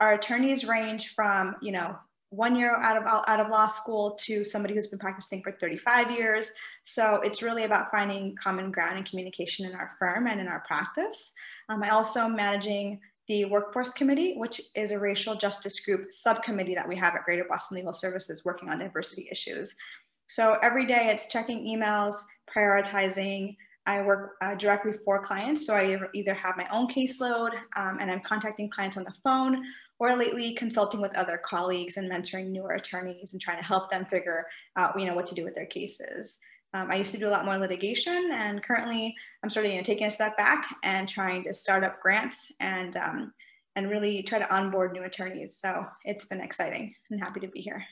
Our 0.00 0.14
attorneys 0.14 0.64
range 0.64 1.14
from, 1.14 1.54
you 1.62 1.72
know, 1.72 1.96
one 2.36 2.54
year 2.54 2.76
out 2.76 2.96
of 2.96 3.24
out 3.26 3.40
of 3.40 3.48
law 3.48 3.66
school 3.66 4.12
to 4.20 4.44
somebody 4.44 4.74
who's 4.74 4.86
been 4.86 4.98
practicing 4.98 5.42
for 5.42 5.52
35 5.52 6.10
years. 6.10 6.52
So 6.84 7.20
it's 7.22 7.42
really 7.42 7.64
about 7.64 7.90
finding 7.90 8.36
common 8.36 8.70
ground 8.70 8.98
and 8.98 9.08
communication 9.08 9.66
in 9.66 9.74
our 9.74 9.92
firm 9.98 10.26
and 10.26 10.40
in 10.40 10.46
our 10.46 10.62
practice. 10.66 11.32
Um, 11.68 11.82
I 11.82 11.90
also 11.90 12.20
am 12.20 12.36
managing 12.36 13.00
the 13.26 13.46
Workforce 13.46 13.90
Committee, 13.90 14.34
which 14.36 14.60
is 14.74 14.92
a 14.92 14.98
racial 14.98 15.34
justice 15.34 15.80
group 15.80 16.12
subcommittee 16.12 16.74
that 16.74 16.88
we 16.88 16.96
have 16.96 17.14
at 17.14 17.24
Greater 17.24 17.46
Boston 17.48 17.76
Legal 17.76 17.92
Services 17.92 18.44
working 18.44 18.68
on 18.68 18.78
diversity 18.78 19.28
issues. 19.30 19.74
So 20.28 20.56
every 20.62 20.86
day 20.86 21.08
it's 21.10 21.28
checking 21.28 21.64
emails, 21.64 22.14
prioritizing. 22.54 23.56
I 23.86 24.02
work 24.02 24.32
uh, 24.40 24.54
directly 24.56 24.92
for 25.04 25.22
clients, 25.22 25.66
so 25.66 25.74
I 25.74 25.98
either 26.12 26.34
have 26.34 26.56
my 26.56 26.66
own 26.72 26.88
caseload 26.88 27.52
um, 27.76 27.98
and 28.00 28.10
I'm 28.10 28.20
contacting 28.20 28.68
clients 28.68 28.96
on 28.96 29.04
the 29.04 29.14
phone, 29.24 29.64
or 29.98 30.14
lately 30.16 30.54
consulting 30.54 31.00
with 31.00 31.16
other 31.16 31.38
colleagues 31.38 31.96
and 31.96 32.10
mentoring 32.10 32.48
newer 32.48 32.72
attorneys 32.72 33.32
and 33.32 33.40
trying 33.40 33.58
to 33.58 33.64
help 33.64 33.90
them 33.90 34.04
figure 34.06 34.44
out, 34.76 34.98
you 34.98 35.06
know, 35.06 35.14
what 35.14 35.26
to 35.28 35.34
do 35.34 35.44
with 35.44 35.54
their 35.54 35.66
cases. 35.66 36.38
Um, 36.74 36.90
I 36.90 36.96
used 36.96 37.12
to 37.12 37.18
do 37.18 37.28
a 37.28 37.30
lot 37.30 37.46
more 37.46 37.56
litigation 37.56 38.30
and 38.32 38.62
currently 38.62 39.14
I'm 39.42 39.48
sort 39.48 39.64
of 39.64 39.72
you 39.72 39.78
know, 39.78 39.82
taking 39.82 40.06
a 40.06 40.10
step 40.10 40.36
back 40.36 40.66
and 40.82 41.08
trying 41.08 41.44
to 41.44 41.54
start 41.54 41.84
up 41.84 42.02
grants 42.02 42.52
and, 42.60 42.96
um, 42.96 43.32
and 43.76 43.88
really 43.88 44.22
try 44.22 44.38
to 44.38 44.54
onboard 44.54 44.92
new 44.92 45.04
attorneys. 45.04 45.56
So 45.56 45.86
it's 46.04 46.26
been 46.26 46.40
exciting 46.40 46.94
and 47.10 47.22
happy 47.22 47.40
to 47.40 47.48
be 47.48 47.60
here. 47.60 47.84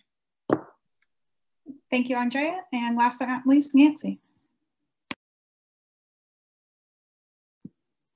Thank 1.90 2.08
you, 2.08 2.16
Andrea. 2.16 2.60
And 2.72 2.98
last 2.98 3.18
but 3.18 3.28
not 3.28 3.46
least, 3.46 3.74
Nancy. 3.74 4.20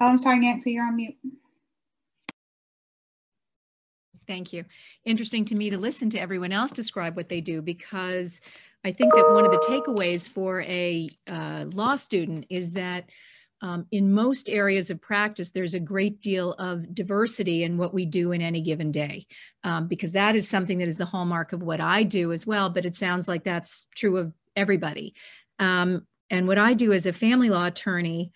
Oh, 0.00 0.06
I'm 0.06 0.16
sorry, 0.16 0.38
Nancy, 0.38 0.72
you're 0.72 0.86
on 0.86 0.96
mute. 0.96 1.16
Thank 4.26 4.52
you. 4.52 4.64
Interesting 5.04 5.44
to 5.46 5.54
me 5.54 5.70
to 5.70 5.78
listen 5.78 6.10
to 6.10 6.20
everyone 6.20 6.52
else 6.52 6.70
describe 6.70 7.16
what 7.16 7.28
they 7.28 7.40
do 7.40 7.62
because 7.62 8.40
I 8.84 8.92
think 8.92 9.14
that 9.14 9.32
one 9.32 9.44
of 9.44 9.50
the 9.50 9.58
takeaways 9.58 10.28
for 10.28 10.60
a 10.62 11.08
uh, 11.30 11.64
law 11.72 11.96
student 11.96 12.46
is 12.50 12.72
that 12.72 13.04
um, 13.60 13.86
in 13.90 14.12
most 14.12 14.48
areas 14.48 14.90
of 14.90 15.00
practice, 15.00 15.50
there's 15.50 15.74
a 15.74 15.80
great 15.80 16.20
deal 16.20 16.52
of 16.52 16.94
diversity 16.94 17.64
in 17.64 17.76
what 17.76 17.92
we 17.92 18.06
do 18.06 18.30
in 18.30 18.40
any 18.40 18.60
given 18.60 18.92
day, 18.92 19.26
um, 19.64 19.88
because 19.88 20.12
that 20.12 20.36
is 20.36 20.48
something 20.48 20.78
that 20.78 20.86
is 20.86 20.96
the 20.96 21.04
hallmark 21.04 21.52
of 21.52 21.62
what 21.62 21.80
I 21.80 22.04
do 22.04 22.32
as 22.32 22.46
well. 22.46 22.70
But 22.70 22.86
it 22.86 22.94
sounds 22.94 23.26
like 23.26 23.42
that's 23.42 23.86
true 23.96 24.18
of 24.18 24.32
everybody. 24.54 25.14
Um, 25.58 26.06
and 26.30 26.46
what 26.46 26.58
I 26.58 26.74
do 26.74 26.92
as 26.92 27.06
a 27.06 27.12
family 27.12 27.50
law 27.50 27.64
attorney, 27.64 28.30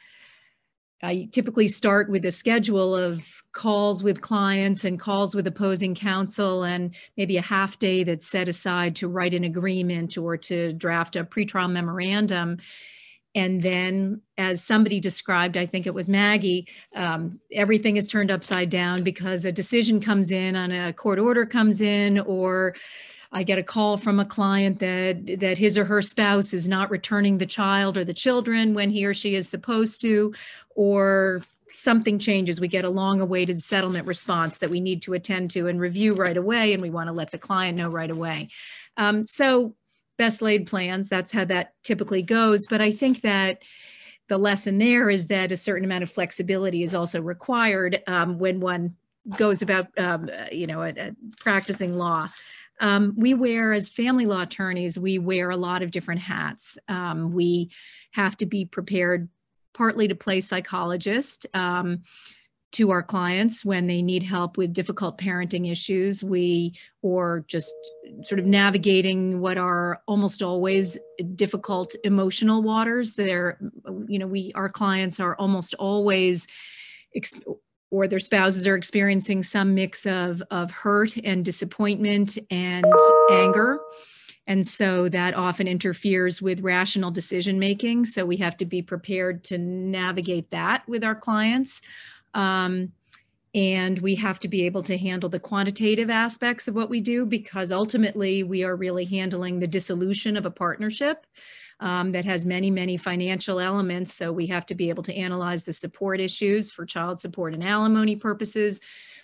I 1.03 1.29
typically 1.33 1.67
start 1.67 2.09
with 2.09 2.25
a 2.25 2.31
schedule 2.31 2.95
of 2.95 3.43
calls 3.53 4.05
with 4.05 4.21
clients 4.21 4.85
and 4.85 5.01
calls 5.01 5.35
with 5.35 5.47
opposing 5.47 5.95
counsel 5.95 6.63
and 6.63 6.95
maybe 7.17 7.37
a 7.37 7.43
half 7.43 7.79
day 7.79 8.05
that's 8.05 8.27
set 8.27 8.49
aside 8.49 8.97
to 8.97 9.09
write 9.09 9.35
an 9.35 9.45
agreement 9.45 10.17
or 10.17 10.37
to 10.37 10.73
draft 10.73 11.17
a 11.17 11.25
pretrial 11.25 11.71
memorandum. 11.71 12.59
And 13.35 13.63
then, 13.63 14.21
as 14.37 14.63
somebody 14.63 15.01
described, 15.01 15.57
I 15.57 15.65
think 15.65 15.87
it 15.87 15.95
was 15.95 16.09
Maggie, 16.09 16.69
um, 16.95 17.41
everything 17.51 17.97
is 17.97 18.07
turned 18.07 18.31
upside 18.31 18.69
down 18.69 19.03
because 19.03 19.45
a 19.45 19.53
decision 19.53 20.01
comes 20.01 20.31
in 20.31 20.55
on 20.55 20.71
a 20.71 20.93
court 20.93 21.19
order 21.19 21.47
comes 21.47 21.81
in 21.81 22.21
or 22.21 22.75
I 23.35 23.43
get 23.43 23.59
a 23.59 23.63
call 23.63 23.97
from 23.97 24.21
a 24.21 24.27
client 24.27 24.79
that 24.81 25.39
that 25.41 25.57
his 25.57 25.79
or 25.79 25.87
her 25.87 26.03
spouse 26.03 26.53
is 26.53 26.69
not 26.69 26.91
returning 26.91 27.39
the 27.39 27.47
child 27.47 27.97
or 27.97 28.05
the 28.05 28.13
children 28.13 28.75
when 28.75 28.91
he 28.91 29.07
or 29.07 29.15
she 29.15 29.35
is 29.35 29.49
supposed 29.49 30.03
to, 30.03 30.35
or 30.75 31.43
something 31.75 32.19
changes. 32.19 32.61
We 32.61 32.69
get 32.69 32.85
a 32.85 32.91
long 32.91 33.21
awaited 33.21 33.59
settlement 33.59 34.07
response 34.07 34.59
that 34.59 34.71
we 34.71 34.81
need 34.81 35.03
to 35.03 35.15
attend 35.15 35.51
to 35.53 35.69
and 35.69 35.81
review 35.81 36.15
right 36.15 36.37
away, 36.37 36.75
and 36.75 36.83
we 36.83 36.91
want 36.91 37.09
to 37.09 37.13
let 37.13 37.31
the 37.31 37.39
client 37.39 37.79
know 37.79 37.89
right 37.89 38.11
away. 38.11 38.49
Um, 38.97 39.25
so 39.25 39.75
best 40.19 40.43
laid 40.43 40.67
plans, 40.67 41.09
that's 41.09 41.33
how 41.33 41.47
that 41.47 41.73
typically 41.83 42.23
goes. 42.23 42.67
But 42.67 42.83
I 42.83 42.93
think 42.93 43.23
that 43.23 43.63
the 44.29 44.37
lesson 44.37 44.79
there 44.79 45.09
is 45.09 45.27
that 45.29 45.51
a 45.51 45.57
certain 45.57 45.85
amount 45.85 46.03
of 46.03 46.11
flexibility 46.11 46.83
is 46.83 46.95
also 46.95 47.21
required 47.23 48.03
um, 48.07 48.39
when 48.39 48.61
one 48.61 48.95
goes 49.39 49.63
about, 49.63 49.87
um, 49.99 50.31
you 50.51 50.67
know, 50.67 50.83
a, 50.83 50.91
a 50.91 51.13
practicing 51.41 51.97
law. 51.97 52.29
um, 52.83 53.15
we 53.17 53.33
wear, 53.33 53.73
as 53.73 53.89
family 53.89 54.27
law 54.27 54.43
attorneys, 54.43 54.99
we 54.99 55.19
wear 55.19 55.51
a 55.51 55.57
lot 55.57 55.83
of 55.83 55.93
different 55.93 56.21
hats. 56.21 56.79
Um, 56.89 57.31
we 57.31 57.71
have 58.11 58.37
to 58.39 58.47
be 58.47 58.65
prepared 58.65 59.29
partly 59.75 60.09
to 60.09 60.15
play 60.15 60.41
psychologist. 60.41 61.47
Um, 61.55 62.03
to 62.73 62.91
our 62.91 63.03
clients 63.03 63.65
when 63.65 63.87
they 63.87 64.01
need 64.01 64.23
help 64.23 64.57
with 64.57 64.73
difficult 64.73 65.19
parenting 65.19 65.71
issues 65.71 66.25
we 66.25 66.75
or 67.03 67.45
just 67.47 67.75
sort 68.25 68.39
of 68.39 68.47
navigating 68.47 69.41
what 69.41 69.59
are 69.59 70.03
almost 70.07 70.43
always 70.43 70.99
difficult 71.35 71.95
emotional 72.05 72.63
waters 72.63 73.15
they're 73.15 73.59
you 74.09 74.19
know 74.19 74.27
we 74.27 74.53
our 74.55 74.69
clients 74.69 75.21
are 75.21 75.37
almost 75.37 75.75
always 75.75 76.49
or 77.91 78.09
their 78.09 78.19
spouses 78.19 78.67
are 78.67 78.77
experiencing 78.77 79.43
some 79.43 79.75
mix 79.75 80.07
of 80.07 80.43
of 80.51 80.71
hurt 80.71 81.17
and 81.19 81.45
disappointment 81.45 82.39
and 82.51 82.87
anger 83.31 83.79
and 84.47 84.67
so 84.67 85.09
that 85.09 85.35
often 85.35 85.69
interferes 85.69 86.43
with 86.43 86.61
rational 86.61 87.11
decision 87.11 87.59
making 87.59 88.05
so 88.05 88.27
we 88.27 88.37
have 88.39 88.57
to 88.57 88.67
be 88.67 88.83
prepared 88.83 89.45
to 89.45 89.59
navigate 89.59 90.51
that 90.51 90.87
with 90.89 91.05
our 91.05 91.15
clients. 91.15 91.83
Um, 92.35 92.93
and 93.55 93.99
we 93.99 94.15
have 94.15 94.41
to 94.41 94.49
be 94.49 94.65
able 94.65 94.83
to 94.83 94.97
handle 94.97 95.29
the 95.29 95.39
quantitative 95.39 96.09
aspects 96.09 96.69
of 96.69 96.75
what 96.75 96.89
we 96.89 97.01
do 97.01 97.27
because 97.27 97.71
ultimately 97.71 98.43
we 98.43 98.65
are 98.65 98.77
really 98.77 99.05
handling 99.05 99.61
the 99.61 99.67
dissolution 99.67 100.39
of 100.39 100.47
a 100.47 100.51
partnership 100.51 101.27
um, 101.81 102.13
that 102.13 102.25
has 102.25 102.47
many, 102.47 102.71
many 102.71 102.97
financial 102.97 103.61
elements. 103.61 104.15
So 104.15 104.33
we 104.33 104.47
have 104.47 104.65
to 104.67 104.75
be 104.75 104.89
able 104.89 105.03
to 105.03 105.15
analyze 105.15 105.65
the 105.65 105.73
support 105.73 106.21
issues 106.21 106.73
for 106.73 106.87
child 106.87 107.21
support 107.21 107.53
and 107.53 107.63
alimony 107.63 108.17
purposes, 108.17 108.81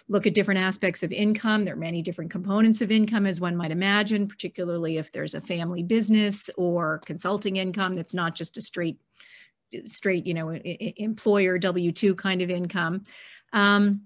look 0.08 0.26
at 0.26 0.34
different 0.34 0.60
aspects 0.60 1.02
of 1.02 1.12
income. 1.12 1.64
There 1.64 1.74
are 1.74 1.76
many 1.76 2.02
different 2.02 2.30
components 2.30 2.80
of 2.80 2.90
income, 2.90 3.26
as 3.26 3.40
one 3.40 3.56
might 3.56 3.70
imagine, 3.70 4.26
particularly 4.26 4.96
if 4.96 5.12
there's 5.12 5.34
a 5.34 5.40
family 5.40 5.82
business 5.82 6.48
or 6.56 7.00
consulting 7.04 7.56
income 7.56 7.94
that's 7.94 8.14
not 8.14 8.34
just 8.34 8.56
a 8.56 8.60
straight 8.60 8.98
straight, 9.84 10.26
you 10.26 10.32
know, 10.32 10.50
employer 10.50 11.58
W-2 11.58 12.16
kind 12.16 12.40
of 12.40 12.48
income. 12.48 13.04
Um, 13.52 14.02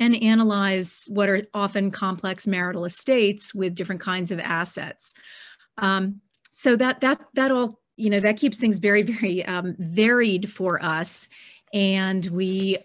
and 0.00 0.20
analyze 0.22 1.06
what 1.08 1.28
are 1.28 1.46
often 1.54 1.90
complex 1.90 2.46
marital 2.46 2.84
estates 2.84 3.54
with 3.54 3.74
different 3.74 4.00
kinds 4.00 4.32
of 4.32 4.40
assets. 4.40 5.14
Um, 5.78 6.20
so 6.50 6.76
that 6.76 7.00
that 7.00 7.22
that 7.34 7.50
all 7.50 7.80
you 7.96 8.10
know 8.10 8.20
that 8.20 8.36
keeps 8.36 8.58
things 8.58 8.78
very 8.78 9.02
very 9.02 9.44
um, 9.44 9.76
varied 9.78 10.50
for 10.50 10.82
us, 10.84 11.28
and 11.72 12.24
we 12.26 12.78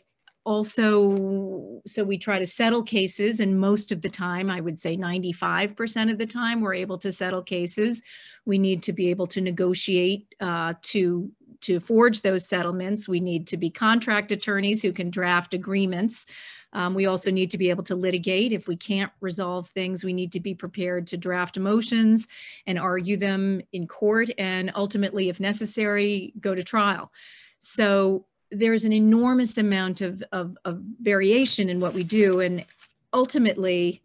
also 0.46 1.82
so 1.86 2.04
we 2.04 2.18
try 2.18 2.40
to 2.40 2.46
settle 2.46 2.84
cases 2.84 3.40
and 3.40 3.60
most 3.60 3.92
of 3.92 4.02
the 4.02 4.10
time 4.10 4.50
i 4.50 4.60
would 4.60 4.80
say 4.80 4.96
95% 4.96 6.12
of 6.12 6.18
the 6.18 6.26
time 6.26 6.62
we're 6.62 6.74
able 6.74 6.98
to 6.98 7.12
settle 7.12 7.44
cases 7.44 8.02
we 8.46 8.58
need 8.58 8.82
to 8.84 8.94
be 8.94 9.10
able 9.10 9.28
to 9.28 9.42
negotiate 9.42 10.34
uh, 10.40 10.74
to 10.82 11.32
to 11.62 11.80
forge 11.80 12.22
those 12.22 12.48
settlements, 12.48 13.08
we 13.08 13.20
need 13.20 13.48
to 13.48 13.58
be 13.58 13.70
contract 13.70 14.32
attorneys 14.32 14.82
who 14.82 14.94
can 14.94 15.10
draft 15.10 15.54
agreements. 15.54 16.28
Um, 16.72 16.94
we 16.94 17.08
also 17.08 17.32
need 17.32 17.52
to 17.52 17.58
be 17.58 17.70
able 17.70 17.84
to 17.86 17.96
litigate. 17.96 18.52
If 18.52 18.68
we 18.68 18.76
can't 18.76 19.12
resolve 19.22 19.68
things, 19.70 20.04
we 20.04 20.14
need 20.14 20.32
to 20.34 20.40
be 20.40 20.54
prepared 20.54 21.08
to 21.08 21.18
draft 21.18 21.58
motions 21.58 22.28
and 22.68 22.78
argue 22.78 23.18
them 23.18 23.62
in 23.74 23.88
court 23.88 24.30
and 24.38 24.72
ultimately, 24.76 25.30
if 25.30 25.40
necessary, 25.40 26.34
go 26.40 26.54
to 26.54 26.64
trial. 26.64 27.12
So 27.58 28.26
there's 28.52 28.86
an 28.86 28.94
enormous 28.94 29.58
amount 29.58 30.02
of, 30.02 30.24
of, 30.32 30.58
of 30.66 30.82
variation 31.02 31.70
in 31.70 31.80
what 31.80 31.94
we 31.94 32.04
do. 32.04 32.40
And 32.40 32.66
ultimately, 33.14 34.02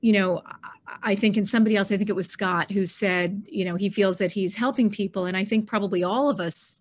you 0.00 0.12
know, 0.12 0.42
I 1.02 1.14
think 1.14 1.36
in 1.36 1.46
somebody 1.46 1.76
else, 1.76 1.90
I 1.90 1.96
think 1.96 2.08
it 2.08 2.16
was 2.16 2.28
Scott 2.28 2.70
who 2.70 2.86
said, 2.86 3.46
you 3.50 3.64
know, 3.64 3.74
he 3.74 3.88
feels 3.88 4.18
that 4.18 4.32
he's 4.32 4.54
helping 4.54 4.90
people. 4.90 5.26
And 5.26 5.36
I 5.36 5.44
think 5.44 5.66
probably 5.66 6.02
all 6.02 6.28
of 6.28 6.40
us 6.40 6.80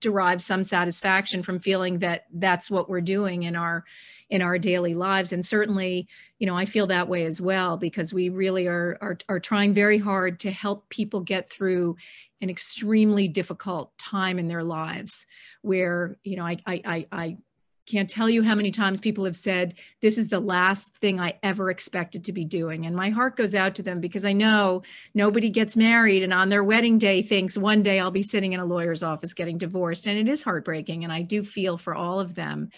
derive 0.00 0.42
some 0.42 0.64
satisfaction 0.64 1.42
from 1.42 1.58
feeling 1.58 1.98
that 2.00 2.26
that's 2.34 2.70
what 2.70 2.88
we're 2.88 3.00
doing 3.00 3.44
in 3.44 3.56
our 3.56 3.84
in 4.28 4.42
our 4.42 4.58
daily 4.58 4.94
lives. 4.94 5.32
And 5.32 5.44
certainly 5.44 6.08
you 6.38 6.46
know 6.46 6.56
i 6.56 6.64
feel 6.64 6.86
that 6.86 7.08
way 7.08 7.24
as 7.24 7.40
well 7.40 7.76
because 7.76 8.12
we 8.12 8.28
really 8.28 8.66
are 8.66 8.98
are, 9.00 9.18
are 9.28 9.40
trying 9.40 9.72
very 9.72 9.98
hard 9.98 10.38
to 10.40 10.50
help 10.50 10.88
people 10.88 11.20
get 11.20 11.50
through 11.50 11.96
an 12.40 12.50
extremely 12.50 13.28
difficult 13.28 13.96
time 13.98 14.38
in 14.38 14.48
their 14.48 14.62
lives 14.62 15.26
where 15.62 16.16
you 16.24 16.36
know 16.36 16.44
i 16.44 16.56
i 16.66 17.06
i 17.12 17.36
can't 17.86 18.10
tell 18.10 18.28
you 18.28 18.42
how 18.42 18.54
many 18.54 18.70
times 18.70 19.00
people 19.00 19.24
have 19.24 19.36
said, 19.36 19.74
This 20.02 20.18
is 20.18 20.28
the 20.28 20.40
last 20.40 20.96
thing 20.96 21.20
I 21.20 21.38
ever 21.42 21.70
expected 21.70 22.24
to 22.24 22.32
be 22.32 22.44
doing. 22.44 22.84
And 22.84 22.96
my 22.96 23.10
heart 23.10 23.36
goes 23.36 23.54
out 23.54 23.76
to 23.76 23.82
them 23.82 24.00
because 24.00 24.24
I 24.24 24.32
know 24.32 24.82
nobody 25.14 25.50
gets 25.50 25.76
married 25.76 26.22
and 26.22 26.32
on 26.32 26.48
their 26.48 26.64
wedding 26.64 26.98
day 26.98 27.22
thinks 27.22 27.56
one 27.56 27.82
day 27.82 28.00
I'll 28.00 28.10
be 28.10 28.22
sitting 28.22 28.52
in 28.52 28.60
a 28.60 28.64
lawyer's 28.64 29.02
office 29.02 29.34
getting 29.34 29.58
divorced. 29.58 30.06
And 30.06 30.18
it 30.18 30.28
is 30.28 30.42
heartbreaking. 30.42 31.04
And 31.04 31.12
I 31.12 31.22
do 31.22 31.42
feel 31.42 31.78
for 31.78 31.94
all 31.94 32.18
of 32.18 32.34
them. 32.34 32.70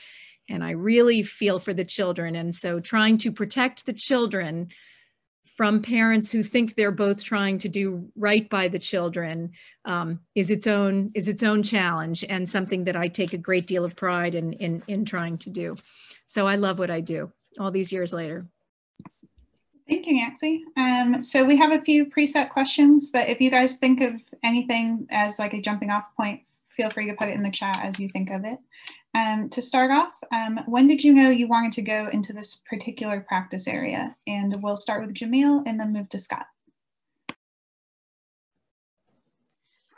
And 0.48 0.62
I 0.62 0.72
really 0.72 1.22
feel 1.22 1.58
for 1.58 1.74
the 1.74 1.84
children. 1.84 2.34
And 2.36 2.54
so 2.54 2.80
trying 2.80 3.18
to 3.18 3.32
protect 3.32 3.86
the 3.86 3.92
children 3.92 4.68
from 5.58 5.82
parents 5.82 6.30
who 6.30 6.40
think 6.40 6.76
they're 6.76 6.92
both 6.92 7.24
trying 7.24 7.58
to 7.58 7.68
do 7.68 8.08
right 8.14 8.48
by 8.48 8.68
the 8.68 8.78
children 8.78 9.50
um, 9.84 10.20
is 10.36 10.52
its 10.52 10.68
own 10.68 11.10
is 11.16 11.26
its 11.26 11.42
own 11.42 11.64
challenge 11.64 12.24
and 12.28 12.48
something 12.48 12.84
that 12.84 12.94
I 12.94 13.08
take 13.08 13.32
a 13.32 13.38
great 13.38 13.66
deal 13.66 13.84
of 13.84 13.96
pride 13.96 14.36
in 14.36 14.52
in 14.52 14.84
in 14.86 15.04
trying 15.04 15.36
to 15.38 15.50
do. 15.50 15.74
So 16.26 16.46
I 16.46 16.54
love 16.54 16.78
what 16.78 16.92
I 16.92 17.00
do 17.00 17.32
all 17.58 17.72
these 17.72 17.92
years 17.92 18.12
later. 18.12 18.46
Thank 19.88 20.06
you, 20.06 20.14
Nancy. 20.14 20.62
Um, 20.76 21.24
so 21.24 21.44
we 21.44 21.56
have 21.56 21.72
a 21.72 21.80
few 21.80 22.06
preset 22.06 22.50
questions, 22.50 23.10
but 23.10 23.28
if 23.28 23.40
you 23.40 23.50
guys 23.50 23.78
think 23.78 24.00
of 24.00 24.22
anything 24.44 25.08
as 25.10 25.40
like 25.40 25.54
a 25.54 25.60
jumping 25.60 25.90
off 25.90 26.04
point, 26.16 26.42
feel 26.78 26.90
free 26.90 27.08
to 27.08 27.14
put 27.14 27.28
it 27.28 27.34
in 27.34 27.42
the 27.42 27.50
chat 27.50 27.80
as 27.82 27.98
you 27.98 28.08
think 28.08 28.30
of 28.30 28.44
it. 28.44 28.58
Um, 29.14 29.48
to 29.50 29.60
start 29.60 29.90
off, 29.90 30.12
um, 30.32 30.60
when 30.66 30.86
did 30.86 31.02
you 31.02 31.12
know 31.12 31.28
you 31.28 31.48
wanted 31.48 31.72
to 31.72 31.82
go 31.82 32.08
into 32.12 32.32
this 32.32 32.62
particular 32.70 33.20
practice 33.20 33.66
area? 33.66 34.14
And 34.26 34.62
we'll 34.62 34.76
start 34.76 35.04
with 35.04 35.14
Jamil 35.14 35.64
and 35.66 35.78
then 35.78 35.92
move 35.92 36.08
to 36.10 36.18
Scott. 36.18 36.46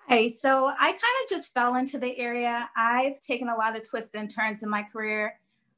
Hi, 0.09 0.31
so 0.31 0.67
I 0.67 0.89
kind 0.89 0.97
of 0.97 1.29
just 1.29 1.55
fell 1.55 1.77
into 1.77 1.99
the 1.99 2.19
area. 2.19 2.69
I've 2.77 3.21
taken 3.21 3.49
a 3.49 3.55
lot 3.55 3.77
of 3.77 3.89
twists 3.89 4.15
and 4.15 4.29
turns 4.29 4.63
in 4.63 4.71
my 4.71 4.83
career. 4.83 5.35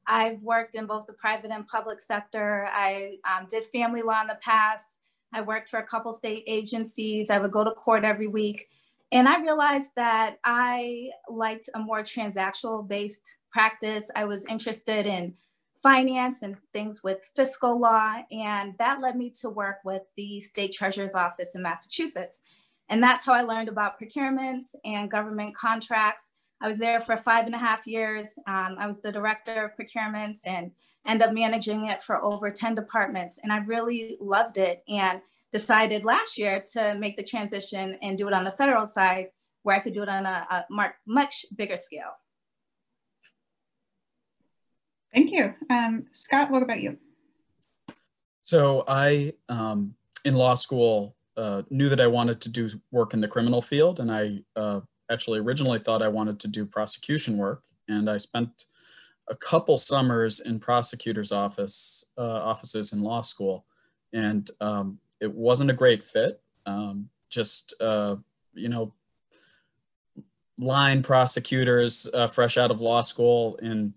I've 0.07 0.41
worked 0.41 0.75
in 0.75 0.85
both 0.85 1.05
the 1.05 1.13
private 1.13 1.51
and 1.51 1.67
public 1.67 1.99
sector. 1.99 2.67
I 2.71 3.17
um, 3.29 3.47
did 3.49 3.63
family 3.65 4.01
law 4.01 4.21
in 4.21 4.27
the 4.27 4.39
past. 4.41 4.99
I 5.33 5.41
worked 5.41 5.69
for 5.69 5.79
a 5.79 5.85
couple 5.85 6.13
state 6.13 6.43
agencies. 6.47 7.29
I 7.29 7.39
would 7.39 7.51
go 7.51 7.63
to 7.63 7.71
court 7.71 8.03
every 8.03 8.27
week. 8.27 8.69
And 9.13 9.29
I 9.29 9.39
realized 9.39 9.91
that 9.95 10.37
I 10.43 11.11
liked 11.29 11.69
a 11.75 11.79
more 11.79 12.01
transactional 12.01 12.85
based 12.87 13.37
practice. 13.51 14.09
I 14.15 14.25
was 14.25 14.43
interested 14.47 15.05
in 15.05 15.35
finance 15.83 16.41
and 16.41 16.57
things 16.73 17.03
with 17.03 17.29
fiscal 17.35 17.79
law. 17.79 18.23
And 18.31 18.73
that 18.79 19.01
led 19.01 19.15
me 19.15 19.29
to 19.41 19.51
work 19.51 19.77
with 19.85 20.01
the 20.17 20.39
state 20.39 20.73
treasurer's 20.73 21.13
office 21.13 21.53
in 21.53 21.61
Massachusetts. 21.61 22.41
And 22.89 23.03
that's 23.03 23.27
how 23.27 23.33
I 23.33 23.43
learned 23.43 23.69
about 23.69 24.01
procurements 24.01 24.73
and 24.83 25.11
government 25.11 25.55
contracts. 25.55 26.31
I 26.59 26.67
was 26.67 26.79
there 26.79 26.99
for 26.99 27.15
five 27.15 27.45
and 27.45 27.53
a 27.53 27.59
half 27.59 27.85
years. 27.85 28.39
Um, 28.47 28.77
I 28.79 28.87
was 28.87 29.01
the 29.01 29.11
director 29.11 29.65
of 29.65 29.77
procurements 29.77 30.39
and 30.47 30.71
ended 31.05 31.27
up 31.27 31.35
managing 31.35 31.85
it 31.85 32.01
for 32.01 32.23
over 32.23 32.49
10 32.49 32.73
departments. 32.73 33.39
And 33.43 33.53
I 33.53 33.57
really 33.57 34.17
loved 34.19 34.57
it. 34.57 34.83
And 34.87 35.21
decided 35.53 36.03
last 36.03 36.37
year 36.37 36.63
to 36.73 36.95
make 36.95 37.15
the 37.15 37.23
transition 37.23 37.97
and 38.01 38.17
do 38.17 38.27
it 38.27 38.33
on 38.33 38.43
the 38.43 38.51
federal 38.51 38.87
side 38.87 39.27
where 39.61 39.75
I 39.75 39.79
could 39.79 39.93
do 39.93 40.03
it 40.03 40.09
on 40.09 40.25
a, 40.25 40.45
a 40.49 40.65
much 41.07 41.45
bigger 41.55 41.77
scale. 41.77 42.11
Thank 45.13 45.31
you. 45.31 45.53
Um, 45.69 46.07
Scott, 46.11 46.49
what 46.49 46.63
about 46.63 46.81
you? 46.81 46.97
So 48.43 48.83
I, 48.87 49.33
um, 49.47 49.93
in 50.25 50.33
law 50.33 50.55
school, 50.55 51.15
uh, 51.37 51.61
knew 51.69 51.87
that 51.89 52.01
I 52.01 52.07
wanted 52.07 52.41
to 52.41 52.49
do 52.49 52.69
work 52.91 53.13
in 53.13 53.21
the 53.21 53.27
criminal 53.27 53.61
field, 53.61 53.99
and 53.99 54.11
I 54.11 54.43
uh, 54.55 54.81
actually 55.11 55.39
originally 55.39 55.79
thought 55.79 56.01
I 56.01 56.07
wanted 56.07 56.39
to 56.41 56.47
do 56.47 56.65
prosecution 56.65 57.37
work, 57.37 57.63
and 57.87 58.09
I 58.09 58.17
spent 58.17 58.65
a 59.29 59.35
couple 59.35 59.77
summers 59.77 60.39
in 60.39 60.59
prosecutors' 60.59 61.31
office 61.31 62.11
uh, 62.17 62.21
offices 62.21 62.91
in 62.91 63.01
law 63.01 63.21
school, 63.21 63.65
and 64.11 64.49
um, 64.61 64.99
it 65.23 65.33
wasn't 65.33 65.71
a 65.71 65.73
great 65.73 66.03
fit. 66.03 66.41
Um, 66.65 67.09
just 67.29 67.73
uh, 67.79 68.17
you 68.53 68.69
know, 68.69 68.93
line 70.57 71.01
prosecutors 71.01 72.07
uh, 72.13 72.27
fresh 72.27 72.57
out 72.57 72.71
of 72.71 72.81
law 72.81 73.01
school 73.01 73.55
in 73.61 73.93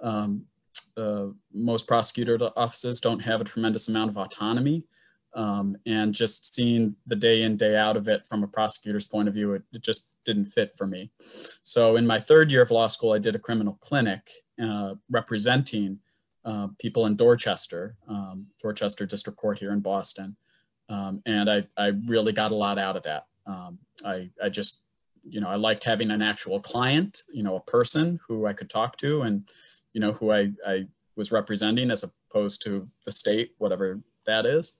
um, 0.00 0.46
uh, 0.96 1.26
most 1.52 1.86
prosecutor 1.86 2.38
offices 2.56 3.00
don't 3.00 3.20
have 3.20 3.40
a 3.40 3.44
tremendous 3.44 3.88
amount 3.88 4.10
of 4.10 4.16
autonomy. 4.16 4.84
Um, 5.32 5.76
and 5.86 6.12
just 6.12 6.52
seeing 6.52 6.96
the 7.06 7.14
day 7.14 7.42
in, 7.42 7.56
day 7.56 7.76
out 7.76 7.96
of 7.96 8.08
it 8.08 8.26
from 8.26 8.42
a 8.42 8.48
prosecutor's 8.48 9.06
point 9.06 9.28
of 9.28 9.34
view, 9.34 9.52
it, 9.52 9.62
it, 9.72 9.82
just 9.82 10.10
didn't 10.24 10.46
fit 10.46 10.72
for 10.76 10.88
me. 10.88 11.12
So 11.62 11.94
in 11.94 12.04
my 12.04 12.18
third 12.18 12.50
year 12.50 12.62
of 12.62 12.72
law 12.72 12.88
school, 12.88 13.12
I 13.12 13.18
did 13.18 13.36
a 13.36 13.38
criminal 13.38 13.78
clinic 13.80 14.28
uh, 14.60 14.94
representing 15.08 16.00
uh, 16.44 16.68
people 16.80 17.06
in 17.06 17.14
Dorchester, 17.14 17.96
um, 18.08 18.46
Dorchester 18.60 19.06
District 19.06 19.38
Court 19.38 19.58
here 19.58 19.72
in 19.72 19.80
Boston. 19.80 20.36
Um, 20.90 21.22
and 21.24 21.48
I, 21.48 21.66
I 21.76 21.92
really 22.06 22.32
got 22.32 22.50
a 22.50 22.54
lot 22.54 22.78
out 22.78 22.96
of 22.96 23.02
that. 23.04 23.26
Um, 23.46 23.78
I, 24.04 24.28
I 24.42 24.48
just, 24.48 24.82
you 25.24 25.40
know, 25.40 25.48
I 25.48 25.54
liked 25.54 25.84
having 25.84 26.10
an 26.10 26.20
actual 26.20 26.60
client, 26.60 27.22
you 27.32 27.42
know, 27.42 27.56
a 27.56 27.60
person 27.60 28.20
who 28.26 28.46
I 28.46 28.52
could 28.52 28.68
talk 28.68 28.96
to 28.98 29.22
and, 29.22 29.48
you 29.94 30.00
know, 30.00 30.12
who 30.12 30.32
I, 30.32 30.52
I 30.66 30.86
was 31.16 31.30
representing 31.30 31.90
as 31.90 32.04
opposed 32.04 32.62
to 32.64 32.88
the 33.04 33.12
state, 33.12 33.54
whatever 33.58 34.00
that 34.26 34.44
is. 34.46 34.76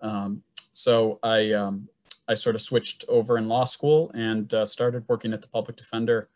Um, 0.00 0.42
so 0.72 1.18
I, 1.22 1.52
um, 1.52 1.88
I 2.28 2.34
sort 2.34 2.54
of 2.54 2.60
switched 2.60 3.04
over 3.08 3.38
in 3.38 3.48
law 3.48 3.64
school 3.64 4.10
and 4.14 4.52
uh, 4.54 4.66
started 4.66 5.04
working 5.08 5.32
at 5.32 5.42
the 5.42 5.48
public 5.48 5.76
defender 5.76 6.28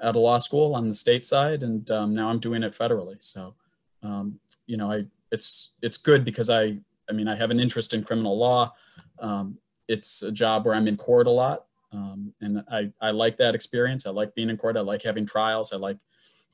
at 0.00 0.16
a 0.16 0.18
law 0.18 0.38
school 0.38 0.74
on 0.74 0.88
the 0.88 0.94
state 0.94 1.24
side, 1.24 1.62
and 1.62 1.90
um, 1.90 2.14
now 2.14 2.28
I'm 2.28 2.38
doing 2.38 2.62
it 2.62 2.72
federally. 2.72 3.16
So, 3.20 3.54
um, 4.02 4.38
you 4.66 4.76
know, 4.76 4.90
I 4.92 5.06
it's 5.30 5.72
it's 5.82 5.96
good 5.96 6.24
because 6.24 6.50
I 6.50 6.78
I 7.08 7.12
mean 7.12 7.28
I 7.28 7.36
have 7.36 7.50
an 7.50 7.60
interest 7.60 7.94
in 7.94 8.04
criminal 8.04 8.38
law. 8.38 8.72
Um, 9.18 9.58
it's 9.88 10.22
a 10.22 10.30
job 10.30 10.64
where 10.64 10.74
I'm 10.74 10.88
in 10.88 10.96
court 10.96 11.26
a 11.26 11.30
lot, 11.30 11.64
um, 11.92 12.34
and 12.40 12.62
I 12.70 12.92
I 13.00 13.10
like 13.10 13.36
that 13.38 13.54
experience. 13.54 14.06
I 14.06 14.10
like 14.10 14.34
being 14.34 14.50
in 14.50 14.56
court. 14.56 14.76
I 14.76 14.80
like 14.80 15.02
having 15.02 15.26
trials. 15.26 15.72
I 15.72 15.76
like, 15.76 15.98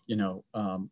you 0.06 0.16
know, 0.16 0.44
um, 0.54 0.90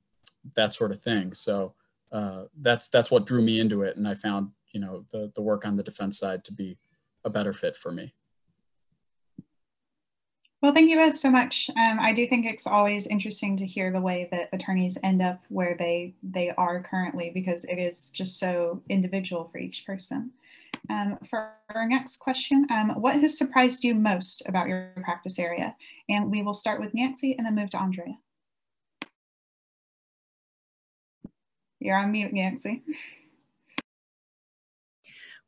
that 0.55 0.75
sort 0.75 0.91
of 0.91 1.01
thing. 1.01 1.33
So 1.33 1.75
uh, 2.11 2.45
that's 2.61 2.89
that's 2.89 3.11
what 3.11 3.27
drew 3.27 3.43
me 3.43 3.61
into 3.61 3.83
it, 3.83 3.97
and 3.97 4.07
I 4.07 4.15
found 4.15 4.51
you 4.73 4.81
know 4.81 5.05
the 5.11 5.33
the 5.35 5.43
work 5.43 5.65
on 5.65 5.77
the 5.77 5.83
defense 5.83 6.19
side 6.19 6.45
to 6.45 6.53
be 6.53 6.79
a 7.25 7.31
better 7.31 7.53
fit 7.53 7.77
for 7.77 7.93
me. 7.93 8.15
Well, 10.63 10.73
thank 10.73 10.89
you 10.89 10.97
both 10.97 11.17
so 11.17 11.29
much. 11.29 11.69
Um, 11.71 11.99
I 11.99 12.13
do 12.13 12.25
think 12.25 12.47
it's 12.47 12.69
always 12.69 13.09
interesting 13.09 13.57
to 13.57 13.67
hear 13.67 13.91
the 13.91 14.01
way 14.01 14.29
that 14.31 14.49
attorneys 14.53 14.97
end 15.03 15.21
up 15.21 15.43
where 15.49 15.75
they 15.77 16.15
they 16.23 16.51
are 16.51 16.81
currently 16.85 17.33
because 17.35 17.65
it 17.65 17.81
is 17.81 18.11
just 18.11 18.39
so 18.39 18.81
individual 18.89 19.49
for 19.51 19.59
each 19.59 19.85
person. 19.85 20.31
Um, 20.89 21.19
for 21.29 21.51
our 21.75 21.89
next 21.89 22.19
question, 22.19 22.65
um, 22.71 22.91
what 22.91 23.17
has 23.17 23.37
surprised 23.37 23.83
you 23.83 23.93
most 23.93 24.45
about 24.47 24.69
your 24.69 24.93
practice 25.03 25.41
area? 25.41 25.75
And 26.09 26.31
we 26.31 26.43
will 26.43 26.55
start 26.55 26.81
with 26.81 26.95
Nancy 26.95 27.35
and 27.37 27.45
then 27.45 27.57
move 27.57 27.71
to 27.71 27.81
Andrea. 27.81 28.17
You're 31.81 31.97
on 31.97 32.13
mute, 32.13 32.33
Nancy. 32.33 32.85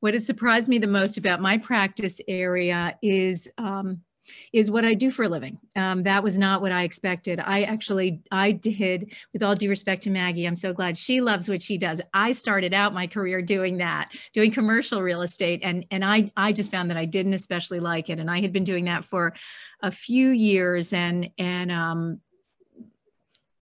What 0.01 0.15
has 0.15 0.27
surprised 0.27 0.69
me 0.69 0.79
the 0.79 0.89
most 0.89 1.19
about 1.19 1.41
my 1.41 1.57
practice 1.57 2.21
area 2.27 2.99
is 3.01 3.49
um, 3.59 4.03
is 4.53 4.71
what 4.71 4.85
I 4.85 4.95
do 4.95 5.11
for 5.11 5.25
a 5.25 5.29
living. 5.29 5.59
Um, 5.77 6.03
that 6.05 6.23
was 6.23 6.39
not 6.39 6.61
what 6.61 6.73
I 6.73 6.85
expected. 6.85 7.41
I 7.41 7.63
actually, 7.63 8.23
I 8.31 8.53
did, 8.53 9.15
with 9.33 9.43
all 9.43 9.55
due 9.55 9.69
respect 9.69 10.03
to 10.05 10.11
Maggie, 10.11 10.47
I'm 10.47 10.57
so 10.57 10.73
glad 10.73 10.97
she 10.97 11.21
loves 11.21 11.49
what 11.49 11.63
she 11.63 11.79
does. 11.79 12.01
I 12.13 12.33
started 12.33 12.75
out 12.75 12.95
my 12.95 13.07
career 13.07 13.43
doing 13.43 13.79
that, 13.79 14.13
doing 14.33 14.51
commercial 14.51 15.03
real 15.03 15.23
estate, 15.23 15.61
and 15.63 15.85
and 15.91 16.05
I 16.05 16.31
I 16.37 16.53
just 16.53 16.71
found 16.71 16.91
that 16.91 16.97
I 16.97 17.05
didn't 17.05 17.35
especially 17.35 17.81
like 17.81 18.11
it, 18.11 18.19
and 18.19 18.31
I 18.31 18.41
had 18.41 18.53
been 18.53 18.65
doing 18.65 18.87
that 18.87 19.05
for 19.05 19.35
a 19.83 19.91
few 19.91 20.31
years, 20.31 20.93
and 20.93 21.31
and 21.39 21.71
um 21.71 22.21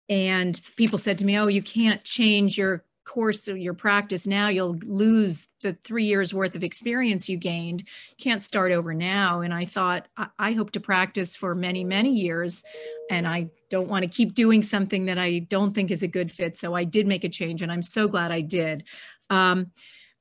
and 0.07 0.59
people 0.75 0.99
said 0.99 1.17
to 1.19 1.25
me, 1.25 1.37
"Oh, 1.37 1.47
you 1.47 1.61
can't 1.61 2.03
change 2.03 2.57
your 2.57 2.83
course 3.05 3.47
of 3.47 3.57
your 3.57 3.73
practice 3.73 4.27
now 4.27 4.47
you'll 4.49 4.77
lose 4.83 5.47
the 5.61 5.73
three 5.83 6.05
years 6.05 6.33
worth 6.33 6.55
of 6.55 6.63
experience 6.63 7.27
you 7.27 7.37
gained. 7.37 7.87
Can't 8.19 8.41
start 8.41 8.71
over 8.71 8.93
now. 8.93 9.41
And 9.41 9.53
i 9.53 9.65
thought 9.65 10.07
I, 10.17 10.27
I, 10.37 10.51
hope 10.51 10.71
to 10.71 10.79
practice 10.79 11.35
for 11.35 11.55
many 11.55 11.83
many 11.83 12.11
years. 12.11 12.63
And 13.09 13.27
i 13.27 13.49
don't 13.69 13.87
want 13.87 14.03
to 14.03 14.09
keep 14.09 14.33
doing 14.33 14.61
something 14.61 15.05
that 15.05 15.17
i 15.17 15.39
don't 15.39 15.73
think 15.73 15.91
is 15.91 16.03
a 16.03 16.07
good 16.07 16.31
fit. 16.31 16.57
So 16.57 16.73
i 16.73 16.83
did 16.83 17.07
make 17.07 17.23
a 17.23 17.29
change 17.29 17.61
and 17.61 17.71
i'm 17.71 17.83
so 17.83 18.07
glad 18.07 18.31
i 18.31 18.41
did. 18.41 18.83
Um, 19.29 19.71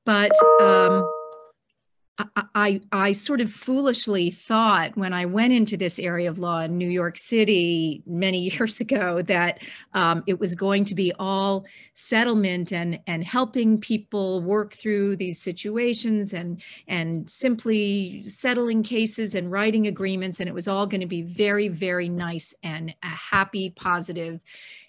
but 0.06 0.32
um, 0.60 1.10
I, 2.54 2.80
I 2.92 3.10
sort 3.10 3.40
of 3.40 3.52
foolishly 3.52 4.30
thought 4.30 4.96
when 4.96 5.12
I 5.12 5.26
went 5.26 5.52
into 5.52 5.76
this 5.76 5.98
area 5.98 6.30
of 6.30 6.38
law 6.38 6.60
in 6.60 6.78
New 6.78 6.88
York 6.88 7.18
City 7.18 8.04
many 8.06 8.38
years 8.50 8.80
ago 8.80 9.20
that 9.22 9.58
um, 9.94 10.22
it 10.28 10.38
was 10.38 10.54
going 10.54 10.84
to 10.84 10.94
be 10.94 11.12
all 11.18 11.64
settlement 11.94 12.72
and 12.72 13.00
and 13.08 13.24
helping 13.24 13.80
people 13.80 14.40
work 14.40 14.74
through 14.74 15.16
these 15.16 15.40
situations 15.40 16.32
and 16.32 16.62
and 16.86 17.28
simply 17.28 18.22
settling 18.28 18.84
cases 18.84 19.34
and 19.34 19.50
writing 19.50 19.88
agreements 19.88 20.38
and 20.38 20.48
it 20.48 20.54
was 20.54 20.68
all 20.68 20.86
going 20.86 21.00
to 21.00 21.06
be 21.06 21.22
very 21.22 21.68
very 21.68 22.08
nice 22.08 22.54
and 22.62 22.94
a 23.02 23.06
happy 23.06 23.70
positive 23.70 24.40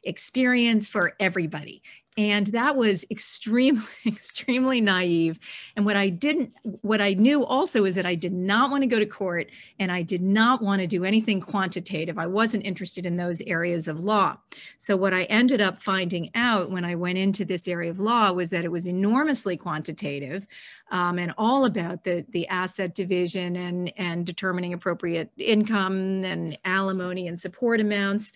experience 0.06 0.88
for 0.88 1.14
everybody. 1.20 1.82
And 2.18 2.48
that 2.48 2.78
was 2.78 3.06
extremely 3.12 3.84
extremely 4.06 4.80
naive. 4.80 5.40
And 5.76 5.86
what 5.86 5.98
i 5.98 6.10
didn't 6.10 6.54
what 6.82 7.02
i 7.02 7.14
knew 7.14 7.46
also 7.46 7.84
is 7.84 7.96
that 7.96 8.06
i 8.06 8.16
did 8.16 8.32
not 8.32 8.72
want 8.72 8.84
to 8.84 8.88
go 8.88 9.00
to 9.00 9.06
court 9.06 9.48
and 9.80 9.92
i 9.92 10.02
did 10.02 10.22
not 10.22 10.62
want 10.62 10.80
to 10.82 10.88
do 10.88 11.04
anything 11.04 11.42
quantitative. 11.42 12.18
I 12.18 12.28
wasn't 12.28 12.66
interested 12.66 13.06
in 13.06 13.18
those 13.18 13.42
areas 13.42 13.88
of 13.88 14.00
law. 14.00 14.38
So 14.78 14.96
what 14.96 15.14
i 15.14 15.24
ended 15.24 15.60
up 15.62 15.78
finding 15.78 16.32
out 16.36 16.72
when 16.72 16.86
i 16.86 16.96
went 16.96 17.18
into 17.18 17.44
this 17.44 17.68
area 17.68 17.92
of 17.92 18.00
law 18.00 18.32
was 18.32 18.50
that 18.52 18.64
it 18.64 18.72
was 18.72 18.88
enormously 18.88 19.58
quantitative 19.58 20.48
um, 20.92 21.20
and 21.20 21.34
all 21.38 21.66
about 21.66 22.04
the 22.06 22.26
the 22.30 22.48
asset 22.48 22.96
division 22.96 23.58
and 23.58 23.92
and 23.98 24.26
determining 24.26 24.74
appropriate 24.74 25.32
income 25.38 26.24
and 26.24 26.58
alimony 26.64 27.28
and 27.28 27.38
support 27.38 27.82
amounts. 27.82 28.32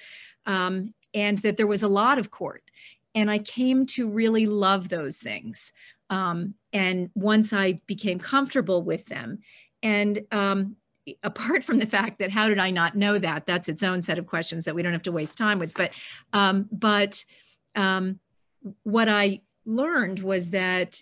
Um, 0.45 0.93
and 1.13 1.37
that 1.39 1.57
there 1.57 1.67
was 1.67 1.83
a 1.83 1.87
lot 1.87 2.17
of 2.17 2.31
court 2.31 2.63
and 3.15 3.29
I 3.29 3.39
came 3.39 3.85
to 3.87 4.09
really 4.09 4.45
love 4.45 4.89
those 4.89 5.17
things. 5.17 5.73
Um, 6.09 6.55
and 6.73 7.09
once 7.15 7.53
I 7.53 7.79
became 7.87 8.19
comfortable 8.19 8.81
with 8.83 9.05
them, 9.05 9.39
and 9.83 10.19
um, 10.31 10.75
apart 11.23 11.63
from 11.63 11.79
the 11.79 11.85
fact 11.85 12.19
that 12.19 12.31
how 12.31 12.47
did 12.47 12.59
I 12.59 12.71
not 12.71 12.95
know 12.95 13.17
that? 13.17 13.45
That's 13.45 13.69
its 13.69 13.83
own 13.83 14.01
set 14.01 14.19
of 14.19 14.27
questions 14.27 14.65
that 14.65 14.75
we 14.75 14.83
don't 14.83 14.93
have 14.93 15.01
to 15.03 15.11
waste 15.11 15.37
time 15.37 15.59
with. 15.59 15.73
But 15.73 15.91
um, 16.33 16.67
but 16.71 17.23
um, 17.75 18.19
what 18.83 19.09
I 19.09 19.41
learned 19.65 20.19
was 20.19 20.49
that, 20.51 21.01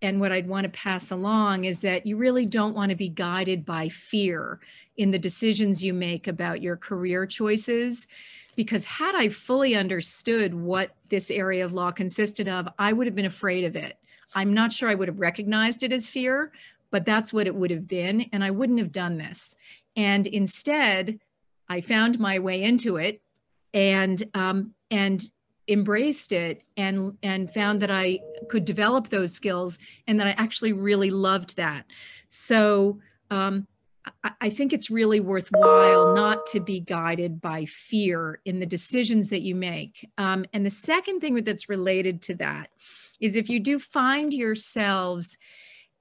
and 0.00 0.20
what 0.20 0.32
I'd 0.32 0.48
want 0.48 0.64
to 0.64 0.70
pass 0.70 1.10
along 1.10 1.64
is 1.64 1.80
that 1.80 2.06
you 2.06 2.16
really 2.16 2.46
don't 2.46 2.74
want 2.74 2.90
to 2.90 2.96
be 2.96 3.08
guided 3.08 3.64
by 3.64 3.88
fear 3.88 4.60
in 4.96 5.10
the 5.10 5.18
decisions 5.18 5.84
you 5.84 5.94
make 5.94 6.26
about 6.26 6.62
your 6.62 6.76
career 6.76 7.26
choices 7.26 8.06
because 8.56 8.84
had 8.84 9.14
I 9.14 9.28
fully 9.28 9.74
understood 9.74 10.54
what 10.54 10.94
this 11.08 11.30
area 11.30 11.64
of 11.64 11.72
law 11.72 11.90
consisted 11.90 12.48
of, 12.48 12.68
I 12.78 12.92
would 12.92 13.06
have 13.06 13.14
been 13.14 13.24
afraid 13.24 13.64
of 13.64 13.76
it. 13.76 13.98
I'm 14.34 14.52
not 14.52 14.72
sure 14.72 14.88
I 14.88 14.94
would 14.94 15.08
have 15.08 15.20
recognized 15.20 15.82
it 15.82 15.92
as 15.92 16.08
fear, 16.08 16.52
but 16.90 17.04
that's 17.04 17.32
what 17.32 17.46
it 17.46 17.54
would 17.54 17.70
have 17.70 17.86
been. 17.88 18.28
And 18.32 18.44
I 18.44 18.50
wouldn't 18.50 18.78
have 18.78 18.92
done 18.92 19.18
this. 19.18 19.56
And 19.96 20.26
instead, 20.26 21.20
I 21.68 21.80
found 21.80 22.18
my 22.18 22.38
way 22.38 22.62
into 22.62 22.96
it 22.96 23.20
and, 23.72 24.22
um, 24.34 24.74
and 24.90 25.22
embraced 25.68 26.32
it 26.32 26.62
and, 26.76 27.16
and 27.22 27.50
found 27.50 27.80
that 27.82 27.90
I 27.90 28.20
could 28.48 28.64
develop 28.64 29.08
those 29.08 29.32
skills 29.32 29.78
and 30.06 30.20
that 30.20 30.26
I 30.26 30.30
actually 30.32 30.72
really 30.72 31.10
loved 31.10 31.56
that. 31.56 31.86
So, 32.28 33.00
um, 33.30 33.66
I 34.40 34.50
think 34.50 34.72
it's 34.72 34.90
really 34.90 35.20
worthwhile 35.20 36.14
not 36.14 36.44
to 36.46 36.60
be 36.60 36.80
guided 36.80 37.40
by 37.40 37.64
fear 37.64 38.40
in 38.44 38.60
the 38.60 38.66
decisions 38.66 39.30
that 39.30 39.40
you 39.40 39.54
make. 39.54 40.08
Um, 40.18 40.44
and 40.52 40.66
the 40.66 40.70
second 40.70 41.20
thing 41.20 41.42
that's 41.42 41.68
related 41.68 42.20
to 42.22 42.34
that 42.34 42.70
is 43.20 43.36
if 43.36 43.48
you 43.48 43.60
do 43.60 43.78
find 43.78 44.34
yourselves 44.34 45.38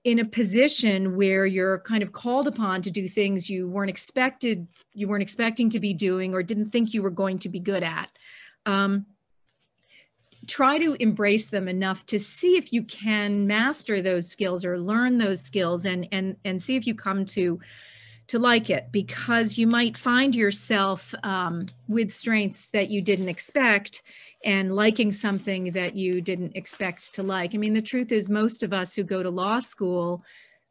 in 0.03 0.19
a 0.19 0.25
position 0.25 1.15
where 1.15 1.45
you're 1.45 1.79
kind 1.79 2.03
of 2.03 2.11
called 2.11 2.47
upon 2.47 2.81
to 2.81 2.91
do 2.91 3.07
things 3.07 3.49
you 3.49 3.69
weren't 3.69 3.89
expected, 3.89 4.67
you 4.93 5.07
weren't 5.07 5.23
expecting 5.23 5.69
to 5.69 5.79
be 5.79 5.93
doing, 5.93 6.33
or 6.33 6.43
didn't 6.43 6.69
think 6.69 6.93
you 6.93 7.01
were 7.01 7.09
going 7.09 7.39
to 7.39 7.49
be 7.49 7.59
good 7.59 7.83
at. 7.83 8.09
Um, 8.65 9.05
try 10.47 10.77
to 10.77 10.93
embrace 10.99 11.47
them 11.47 11.67
enough 11.67 12.05
to 12.07 12.19
see 12.19 12.57
if 12.57 12.73
you 12.73 12.83
can 12.83 13.47
master 13.47 14.01
those 14.01 14.29
skills 14.29 14.65
or 14.65 14.79
learn 14.79 15.17
those 15.17 15.41
skills 15.41 15.85
and 15.85 16.07
and 16.11 16.35
and 16.45 16.61
see 16.61 16.75
if 16.75 16.85
you 16.85 16.93
come 16.95 17.25
to 17.25 17.59
to 18.27 18.39
like 18.39 18.69
it 18.69 18.87
because 18.91 19.57
you 19.57 19.67
might 19.67 19.97
find 19.97 20.35
yourself 20.35 21.13
um, 21.23 21.65
with 21.87 22.13
strengths 22.13 22.69
that 22.69 22.89
you 22.89 23.01
didn't 23.01 23.29
expect 23.29 24.01
and 24.45 24.73
liking 24.73 25.11
something 25.11 25.71
that 25.71 25.95
you 25.95 26.21
didn't 26.21 26.55
expect 26.55 27.13
to 27.15 27.23
like. 27.23 27.53
I 27.53 27.57
mean, 27.57 27.73
the 27.73 27.81
truth 27.81 28.11
is, 28.11 28.29
most 28.29 28.63
of 28.63 28.73
us 28.73 28.95
who 28.95 29.03
go 29.03 29.23
to 29.23 29.29
law 29.29 29.59
school, 29.59 30.23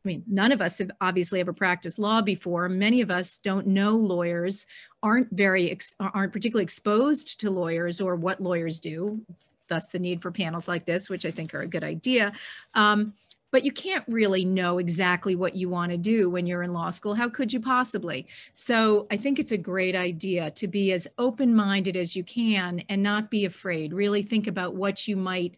I 0.05 0.09
mean, 0.09 0.25
none 0.27 0.53
of 0.53 0.61
us 0.61 0.79
have 0.79 0.91
obviously 1.01 1.41
ever 1.41 1.53
practiced 1.53 1.99
law 1.99 2.21
before. 2.21 2.69
Many 2.69 3.01
of 3.01 3.11
us 3.11 3.39
don't 3.39 3.67
know 3.67 3.93
lawyers, 3.93 4.67
aren't 5.03 5.29
very, 5.31 5.77
aren't 6.01 6.33
particularly 6.33 6.65
exposed 6.65 7.41
to 7.41 7.51
lawyers 7.51 8.01
or 8.01 8.17
what 8.17 8.41
lawyers 8.41 8.81
do. 8.81 9.25
Thus, 9.73 9.87
the 9.87 9.99
need 9.99 10.21
for 10.21 10.31
panels 10.31 10.69
like 10.69 10.85
this, 10.85 11.09
which 11.09 11.25
I 11.25 11.31
think 11.31 11.55
are 11.55 11.63
a 11.63 11.67
good 11.67 11.83
idea. 11.83 12.35
Um, 12.75 13.15
but 13.51 13.65
you 13.65 13.73
can't 13.73 14.05
really 14.07 14.45
know 14.45 14.77
exactly 14.77 15.35
what 15.35 15.55
you 15.55 15.71
want 15.71 15.93
to 15.93 15.97
do 15.97 16.29
when 16.29 16.45
you're 16.45 16.63
in 16.63 16.75
law 16.75 16.91
school. 16.91 17.15
How 17.15 17.31
could 17.31 17.51
you 17.51 17.59
possibly? 17.59 18.27
So 18.53 19.07
I 19.11 19.17
think 19.17 19.39
it's 19.39 19.53
a 19.53 19.57
great 19.57 19.97
idea 19.97 20.51
to 20.51 20.69
be 20.69 20.93
as 20.93 21.09
open 21.17 21.57
minded 21.57 21.97
as 21.97 22.15
you 22.15 22.23
can 22.23 22.83
and 22.91 23.03
not 23.03 23.31
be 23.31 23.47
afraid. 23.47 23.95
Really 23.95 24.23
think 24.23 24.47
about 24.47 24.75
what 24.75 25.09
you 25.09 25.17
might 25.17 25.55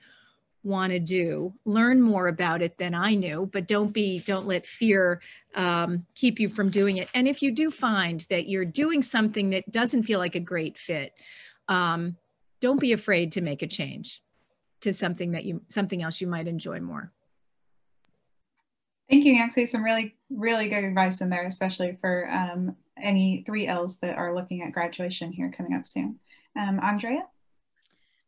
want 0.62 0.92
to 0.92 1.00
do 1.00 1.53
learn 1.66 2.00
more 2.00 2.29
about 2.29 2.62
it 2.62 2.79
than 2.79 2.94
i 2.94 3.14
knew 3.14 3.46
but 3.53 3.68
don't 3.68 3.92
be 3.92 4.20
don't 4.20 4.46
let 4.46 4.66
fear 4.66 5.20
um, 5.55 6.07
keep 6.14 6.40
you 6.40 6.48
from 6.48 6.70
doing 6.70 6.96
it 6.96 7.07
and 7.12 7.29
if 7.29 7.42
you 7.42 7.53
do 7.53 7.70
find 7.70 8.20
that 8.31 8.48
you're 8.48 8.64
doing 8.64 9.03
something 9.03 9.50
that 9.50 9.70
doesn't 9.70 10.05
feel 10.05 10.18
like 10.18 10.37
a 10.37 10.40
great 10.40 10.79
fit 10.79 11.12
um, 11.68 12.16
don't 12.64 12.81
be 12.81 12.92
afraid 12.92 13.31
to 13.31 13.42
make 13.42 13.61
a 13.61 13.66
change 13.66 14.22
to 14.81 14.90
something 14.90 15.33
that 15.33 15.44
you 15.44 15.61
something 15.68 16.03
else 16.03 16.18
you 16.22 16.27
might 16.27 16.48
enjoy 16.48 16.81
more 16.81 17.12
thank 19.11 19.22
you 19.22 19.35
nancy 19.35 19.66
some 19.66 19.85
really 19.85 20.14
really 20.31 20.66
good 20.66 20.83
advice 20.83 21.20
in 21.20 21.29
there 21.29 21.44
especially 21.44 21.98
for 22.00 22.27
um, 22.31 22.74
any 22.96 23.42
three 23.44 23.66
l's 23.66 23.98
that 23.98 24.16
are 24.16 24.35
looking 24.35 24.62
at 24.62 24.72
graduation 24.72 25.31
here 25.31 25.53
coming 25.55 25.74
up 25.74 25.87
soon 25.87 26.18
um, 26.57 26.81
andrea 26.83 27.27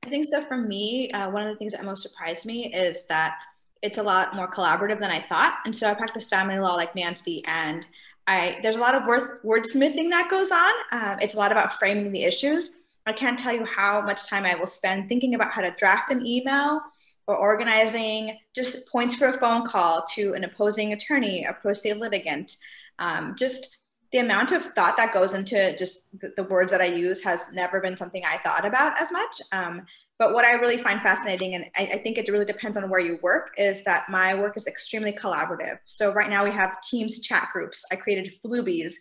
I 0.04 0.08
think 0.08 0.28
so. 0.28 0.40
For 0.40 0.56
me, 0.56 1.10
uh, 1.10 1.28
one 1.30 1.42
of 1.42 1.48
the 1.48 1.56
things 1.56 1.72
that 1.72 1.84
most 1.84 2.04
surprised 2.04 2.46
me 2.46 2.72
is 2.72 3.08
that 3.08 3.38
it's 3.82 3.98
a 3.98 4.02
lot 4.04 4.36
more 4.36 4.48
collaborative 4.48 5.00
than 5.00 5.10
I 5.10 5.18
thought. 5.18 5.58
And 5.64 5.74
so 5.74 5.90
I 5.90 5.94
practice 5.94 6.28
family 6.28 6.60
law 6.60 6.74
like 6.76 6.94
Nancy, 6.94 7.42
and 7.44 7.84
I 8.28 8.60
there's 8.62 8.76
a 8.76 8.80
lot 8.80 8.94
of 8.94 9.04
word, 9.04 9.42
wordsmithing 9.42 10.10
that 10.10 10.28
goes 10.30 10.52
on. 10.52 10.72
Um, 10.92 11.18
it's 11.20 11.34
a 11.34 11.38
lot 11.38 11.50
about 11.50 11.72
framing 11.72 12.12
the 12.12 12.22
issues. 12.22 12.76
I 13.06 13.12
can't 13.12 13.38
tell 13.38 13.54
you 13.54 13.64
how 13.64 14.00
much 14.02 14.28
time 14.28 14.44
I 14.44 14.54
will 14.54 14.66
spend 14.66 15.08
thinking 15.08 15.34
about 15.34 15.52
how 15.52 15.62
to 15.62 15.70
draft 15.76 16.10
an 16.10 16.26
email 16.26 16.80
or 17.26 17.36
organizing 17.36 18.38
just 18.54 18.90
points 18.90 19.14
for 19.14 19.28
a 19.28 19.32
phone 19.32 19.64
call 19.64 20.04
to 20.14 20.34
an 20.34 20.44
opposing 20.44 20.92
attorney, 20.92 21.44
a 21.44 21.52
pro 21.52 21.72
se 21.72 21.94
litigant. 21.94 22.56
Um, 22.98 23.34
just 23.36 23.78
the 24.12 24.18
amount 24.18 24.52
of 24.52 24.64
thought 24.64 24.96
that 24.96 25.12
goes 25.12 25.34
into 25.34 25.76
just 25.76 26.08
the, 26.20 26.32
the, 26.36 26.44
words 26.44 26.70
that 26.72 26.80
I 26.80 26.86
use 26.86 27.22
has 27.22 27.52
never 27.52 27.80
been 27.80 27.96
something 27.96 28.22
I 28.24 28.38
thought 28.38 28.64
about 28.64 29.00
as 29.00 29.10
much. 29.10 29.40
Um, 29.52 29.82
but 30.18 30.32
what 30.32 30.46
I 30.46 30.52
really 30.52 30.78
find 30.78 31.00
fascinating, 31.02 31.54
and 31.54 31.64
I, 31.76 31.90
I, 31.94 31.98
think 31.98 32.16
it 32.16 32.28
really 32.28 32.44
depends 32.44 32.76
on 32.76 32.88
where 32.88 33.00
you 33.00 33.18
work, 33.22 33.52
is 33.58 33.84
that 33.84 34.08
my 34.08 34.34
work 34.34 34.56
is 34.56 34.66
extremely 34.66 35.12
collaborative. 35.12 35.76
So 35.84 36.12
right 36.12 36.30
now 36.30 36.44
we 36.44 36.52
have 36.52 36.80
Teams 36.80 37.20
chat 37.20 37.48
groups. 37.52 37.84
I 37.92 37.96
created 37.96 38.32
Flubies 38.40 38.98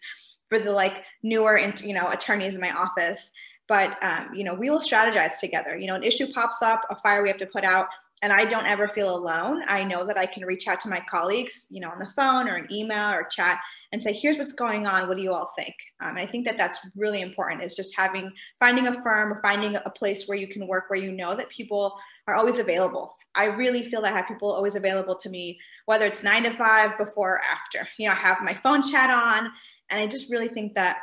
for 0.49 0.59
the 0.59 0.71
like 0.71 1.05
newer, 1.23 1.57
you 1.83 1.93
know, 1.93 2.09
attorneys 2.09 2.55
in 2.55 2.61
my 2.61 2.71
office. 2.71 3.31
But 3.67 4.01
um, 4.04 4.34
you 4.34 4.43
know, 4.43 4.54
we 4.54 4.69
will 4.69 4.80
strategize 4.80 5.39
together. 5.39 5.78
You 5.78 5.88
know, 5.88 5.95
an 5.95 6.04
issue 6.04 6.32
pops 6.32 6.62
up, 6.62 6.82
a 6.89 6.95
fire 6.95 7.23
we 7.23 7.30
have 7.30 7.38
to 7.38 7.47
put 7.47 7.63
out, 7.63 7.88
and 8.21 8.32
I 8.32 8.45
don't 8.45 8.65
ever 8.65 8.88
feel 8.88 9.15
alone. 9.15 9.63
I 9.67 9.84
know 9.84 10.04
that 10.06 10.17
I 10.17 10.25
can 10.25 10.45
reach 10.45 10.67
out 10.67 10.82
to 10.82 10.89
my 10.89 11.01
colleagues, 11.10 11.67
you 11.69 11.82
know, 11.82 11.89
on 11.89 11.99
the 11.99 12.10
phone 12.15 12.47
or 12.47 12.56
an 12.56 12.67
email 12.71 13.12
or 13.12 13.28
chat 13.30 13.60
and 13.91 14.01
say, 14.01 14.13
here's 14.13 14.38
what's 14.38 14.54
going 14.54 14.88
on. 14.88 15.08
What 15.08 15.17
do 15.17 15.23
you 15.23 15.32
all 15.32 15.51
think? 15.56 15.75
Um, 16.01 16.17
and 16.17 16.19
I 16.19 16.25
think 16.25 16.45
that 16.45 16.58
that's 16.58 16.80
really 16.95 17.21
important 17.21 17.63
is 17.63 17.75
just 17.75 17.95
having, 17.95 18.32
finding 18.60 18.88
a 18.88 18.93
firm 18.93 19.32
or 19.32 19.41
finding 19.41 19.75
a 19.75 19.89
place 19.89 20.28
where 20.28 20.38
you 20.38 20.47
can 20.47 20.67
work 20.67 20.86
where 20.89 20.99
you 20.99 21.12
know 21.12 21.36
that 21.36 21.49
people 21.49 21.95
are 22.28 22.36
always 22.36 22.58
available. 22.58 23.15
I 23.36 23.45
really 23.45 23.86
feel 23.86 24.01
that 24.01 24.13
I 24.13 24.17
have 24.17 24.28
people 24.28 24.51
always 24.51 24.75
available 24.75 25.15
to 25.15 25.30
me, 25.30 25.60
whether 25.86 26.06
it's 26.06 26.23
nine 26.23 26.43
to 26.43 26.51
five, 26.51 26.97
before 26.97 27.36
or 27.36 27.41
after. 27.41 27.88
You 27.97 28.08
know, 28.08 28.13
I 28.13 28.17
have 28.17 28.41
my 28.41 28.56
phone 28.56 28.82
chat 28.82 29.10
on. 29.10 29.51
And 29.89 30.01
I 30.01 30.08
just 30.08 30.32
really 30.32 30.47
think 30.47 30.73
that 30.73 30.97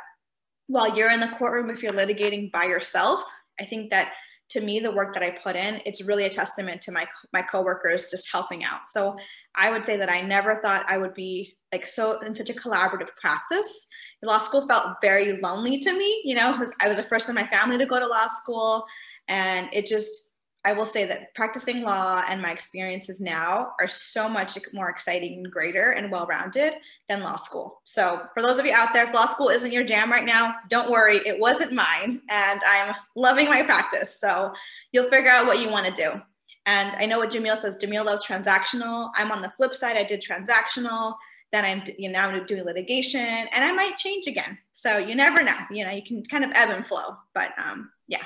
while 0.67 0.95
you're 0.95 1.11
in 1.11 1.19
the 1.19 1.27
courtroom, 1.27 1.69
if 1.69 1.83
you're 1.83 1.93
litigating 1.93 2.51
by 2.51 2.63
yourself, 2.63 3.23
I 3.59 3.65
think 3.65 3.89
that 3.91 4.13
to 4.49 4.61
me, 4.61 4.79
the 4.79 4.91
work 4.91 5.13
that 5.13 5.23
I 5.23 5.31
put 5.31 5.55
in, 5.55 5.81
it's 5.85 6.03
really 6.03 6.25
a 6.25 6.29
testament 6.29 6.81
to 6.81 6.91
my 6.91 7.07
my 7.31 7.41
coworkers 7.41 8.09
just 8.09 8.31
helping 8.31 8.63
out. 8.63 8.81
So 8.87 9.15
I 9.55 9.71
would 9.71 9.85
say 9.85 9.97
that 9.97 10.11
I 10.11 10.21
never 10.21 10.61
thought 10.61 10.85
I 10.87 10.97
would 10.97 11.13
be 11.13 11.55
like 11.71 11.87
so 11.87 12.19
in 12.19 12.35
such 12.35 12.49
a 12.49 12.53
collaborative 12.53 13.09
practice. 13.19 13.87
Law 14.21 14.37
school 14.37 14.67
felt 14.67 14.97
very 15.01 15.39
lonely 15.41 15.79
to 15.79 15.97
me. 15.97 16.21
You 16.23 16.35
know, 16.35 16.51
because 16.51 16.71
I 16.81 16.87
was 16.87 16.97
the 16.97 17.03
first 17.03 17.29
in 17.29 17.35
my 17.35 17.47
family 17.47 17.77
to 17.77 17.85
go 17.85 17.99
to 17.99 18.05
law 18.05 18.27
school, 18.27 18.85
and 19.27 19.69
it 19.73 19.87
just 19.87 20.32
I 20.65 20.73
will 20.73 20.85
say 20.85 21.05
that 21.05 21.33
practicing 21.35 21.81
law 21.81 22.23
and 22.27 22.41
my 22.41 22.51
experiences 22.51 23.19
now 23.19 23.73
are 23.81 23.87
so 23.87 24.29
much 24.29 24.57
more 24.71 24.89
exciting 24.89 25.33
and 25.33 25.51
greater 25.51 25.91
and 25.91 26.09
well 26.09 26.25
rounded 26.25 26.73
than 27.09 27.21
law 27.21 27.35
school. 27.35 27.81
So, 27.83 28.21
for 28.33 28.41
those 28.41 28.59
of 28.59 28.65
you 28.65 28.73
out 28.73 28.93
there, 28.93 29.07
if 29.07 29.13
law 29.13 29.25
school 29.25 29.49
isn't 29.49 29.73
your 29.73 29.83
jam 29.83 30.09
right 30.09 30.23
now, 30.23 30.55
don't 30.69 30.89
worry, 30.89 31.17
it 31.25 31.37
wasn't 31.37 31.73
mine, 31.73 32.21
and 32.29 32.61
I'm 32.65 32.95
loving 33.15 33.47
my 33.47 33.61
practice. 33.63 34.17
So, 34.17 34.53
you'll 34.93 35.09
figure 35.09 35.31
out 35.31 35.47
what 35.47 35.59
you 35.59 35.69
want 35.69 35.85
to 35.85 35.91
do. 35.91 36.21
And 36.65 36.91
I 36.95 37.05
know 37.05 37.19
what 37.19 37.31
Jamil 37.31 37.57
says. 37.57 37.77
Jamil 37.77 38.05
loves 38.05 38.25
transactional. 38.25 39.11
I'm 39.15 39.31
on 39.31 39.41
the 39.41 39.51
flip 39.57 39.73
side. 39.73 39.97
I 39.97 40.03
did 40.03 40.21
transactional. 40.21 41.15
Then 41.51 41.65
I'm 41.65 41.83
you 41.99 42.09
know, 42.09 42.19
now 42.19 42.29
I'm 42.29 42.45
doing 42.45 42.63
litigation, 42.63 43.19
and 43.19 43.49
I 43.53 43.71
might 43.73 43.97
change 43.97 44.27
again. 44.27 44.57
So 44.71 44.97
you 44.97 45.13
never 45.13 45.43
know. 45.43 45.57
You 45.69 45.83
know, 45.85 45.91
you 45.91 46.03
can 46.03 46.23
kind 46.23 46.43
of 46.43 46.51
ebb 46.55 46.69
and 46.69 46.87
flow. 46.87 47.17
But 47.33 47.53
um, 47.59 47.91
yeah. 48.07 48.23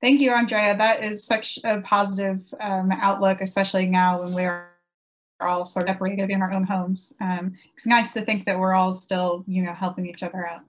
Thank 0.00 0.20
you, 0.20 0.32
Andrea. 0.32 0.76
That 0.76 1.02
is 1.02 1.24
such 1.24 1.58
a 1.64 1.80
positive 1.80 2.40
um, 2.60 2.92
outlook, 2.92 3.40
especially 3.40 3.86
now 3.86 4.22
when 4.22 4.32
we're 4.32 4.68
all 5.40 5.64
sort 5.64 5.88
of 5.88 5.94
separated 5.94 6.30
in 6.30 6.42
our 6.42 6.52
own 6.52 6.64
homes. 6.64 7.14
Um, 7.20 7.54
it's 7.72 7.86
nice 7.86 8.12
to 8.12 8.20
think 8.20 8.46
that 8.46 8.58
we're 8.58 8.74
all 8.74 8.92
still, 8.92 9.44
you 9.46 9.62
know, 9.62 9.72
helping 9.72 10.06
each 10.06 10.22
other 10.22 10.46
out. 10.46 10.62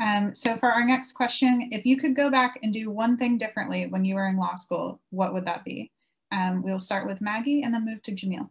Um, 0.00 0.32
so 0.32 0.56
for 0.58 0.70
our 0.70 0.84
next 0.84 1.14
question, 1.14 1.70
if 1.72 1.84
you 1.84 1.98
could 1.98 2.14
go 2.14 2.30
back 2.30 2.58
and 2.62 2.72
do 2.72 2.90
one 2.90 3.16
thing 3.16 3.36
differently 3.36 3.88
when 3.88 4.04
you 4.04 4.14
were 4.14 4.28
in 4.28 4.36
law 4.36 4.54
school, 4.54 5.00
what 5.10 5.32
would 5.32 5.46
that 5.46 5.64
be? 5.64 5.90
Um, 6.30 6.62
we'll 6.62 6.78
start 6.78 7.06
with 7.06 7.20
Maggie 7.20 7.62
and 7.62 7.74
then 7.74 7.84
move 7.84 8.02
to 8.02 8.12
Jamil. 8.12 8.48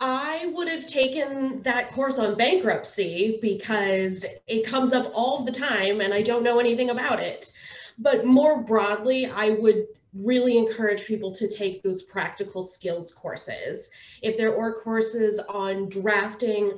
I 0.00 0.50
would 0.54 0.68
have 0.68 0.86
taken 0.86 1.62
that 1.62 1.92
course 1.92 2.18
on 2.18 2.36
bankruptcy 2.36 3.38
because 3.40 4.26
it 4.46 4.66
comes 4.66 4.92
up 4.92 5.12
all 5.14 5.44
the 5.44 5.52
time 5.52 6.00
and 6.00 6.12
I 6.12 6.22
don't 6.22 6.42
know 6.42 6.58
anything 6.58 6.90
about 6.90 7.20
it. 7.20 7.52
But 7.98 8.26
more 8.26 8.64
broadly, 8.64 9.26
I 9.26 9.50
would 9.50 9.86
really 10.12 10.58
encourage 10.58 11.04
people 11.04 11.32
to 11.32 11.48
take 11.48 11.82
those 11.82 12.02
practical 12.02 12.62
skills 12.62 13.12
courses. 13.12 13.90
If 14.22 14.36
there 14.36 14.58
are 14.58 14.72
courses 14.72 15.38
on 15.38 15.88
drafting 15.88 16.72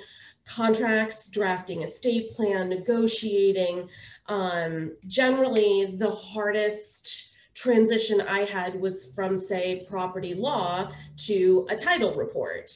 contracts, 0.46 1.28
drafting 1.28 1.82
estate 1.82 2.30
plan, 2.30 2.68
negotiating, 2.68 3.88
um, 4.28 4.94
generally 5.06 5.96
the 5.96 6.10
hardest 6.10 7.34
transition 7.56 8.20
I 8.20 8.40
had 8.40 8.78
was 8.80 9.06
from, 9.14 9.38
say, 9.38 9.86
property 9.88 10.34
law 10.34 10.92
to 11.26 11.66
a 11.70 11.76
title 11.76 12.14
report 12.14 12.70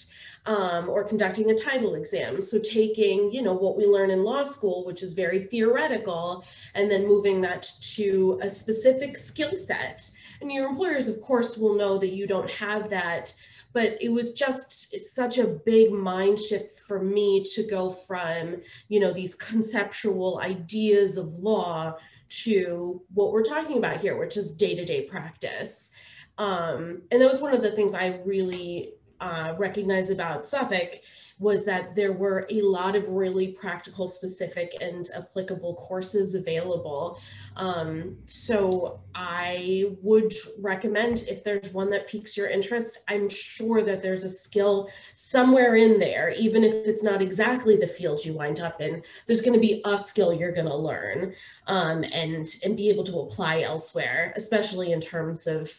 um, 0.46 0.88
or 0.88 1.04
conducting 1.04 1.50
a 1.50 1.54
title 1.54 1.94
exam. 1.94 2.40
So 2.40 2.58
taking, 2.58 3.30
you 3.30 3.42
know, 3.42 3.52
what 3.52 3.76
we 3.76 3.84
learn 3.84 4.10
in 4.10 4.24
law 4.24 4.42
school, 4.42 4.84
which 4.84 5.02
is 5.02 5.12
very 5.14 5.40
theoretical, 5.40 6.44
and 6.74 6.90
then 6.90 7.06
moving 7.06 7.42
that 7.42 7.70
to 7.94 8.40
a 8.42 8.48
specific 8.48 9.16
skill 9.16 9.54
set. 9.54 10.10
And 10.40 10.50
your 10.50 10.66
employers, 10.66 11.08
of 11.08 11.20
course, 11.20 11.58
will 11.58 11.76
know 11.76 11.98
that 11.98 12.14
you 12.14 12.26
don't 12.26 12.50
have 12.50 12.88
that. 12.90 13.34
But 13.72 14.02
it 14.02 14.08
was 14.08 14.32
just 14.32 14.96
such 15.14 15.38
a 15.38 15.46
big 15.46 15.92
mind 15.92 16.40
shift 16.40 16.80
for 16.80 17.00
me 17.00 17.44
to 17.54 17.62
go 17.68 17.88
from, 17.88 18.62
you 18.88 18.98
know, 18.98 19.12
these 19.12 19.36
conceptual 19.36 20.40
ideas 20.40 21.16
of 21.18 21.38
law 21.38 21.96
to 22.30 23.02
what 23.12 23.32
we're 23.32 23.42
talking 23.42 23.78
about 23.78 24.00
here, 24.00 24.18
which 24.18 24.36
is 24.36 24.54
day-to-day 24.54 25.02
practice. 25.02 25.90
Um, 26.38 27.02
and 27.10 27.20
that 27.20 27.28
was 27.28 27.40
one 27.40 27.52
of 27.52 27.62
the 27.62 27.72
things 27.72 27.94
I 27.94 28.20
really 28.24 28.94
uh, 29.20 29.54
recognized 29.58 30.10
about 30.10 30.46
Suffolk 30.46 30.94
was 31.38 31.64
that 31.64 31.94
there 31.94 32.12
were 32.12 32.46
a 32.50 32.62
lot 32.62 32.94
of 32.94 33.08
really 33.08 33.52
practical, 33.52 34.06
specific, 34.06 34.74
and 34.80 35.08
applicable 35.16 35.74
courses 35.74 36.34
available. 36.34 37.18
Um, 37.56 38.16
so 38.26 39.00
I 39.14 39.96
would 40.02 40.32
recommend 40.58 41.24
if 41.28 41.42
there's 41.44 41.72
one 41.72 41.90
that 41.90 42.06
piques 42.06 42.36
your 42.36 42.48
interest, 42.48 42.98
I'm 43.08 43.28
sure 43.28 43.82
that 43.82 44.02
there's 44.02 44.24
a 44.24 44.28
skill 44.28 44.90
somewhere 45.14 45.76
in 45.76 45.98
there, 45.98 46.30
even 46.30 46.64
if 46.64 46.86
it's 46.86 47.02
not 47.02 47.22
exactly 47.22 47.76
the 47.76 47.86
field 47.86 48.24
you 48.24 48.34
wind 48.34 48.60
up 48.60 48.80
in, 48.80 49.02
there's 49.26 49.42
going 49.42 49.54
to 49.54 49.60
be 49.60 49.82
a 49.84 49.98
skill 49.98 50.32
you're 50.32 50.52
going 50.52 50.68
to 50.68 50.76
learn 50.76 51.34
um, 51.66 52.04
and, 52.14 52.46
and 52.64 52.76
be 52.76 52.88
able 52.88 53.04
to 53.04 53.20
apply 53.20 53.62
elsewhere, 53.62 54.32
especially 54.36 54.92
in 54.92 55.00
terms 55.00 55.46
of 55.46 55.70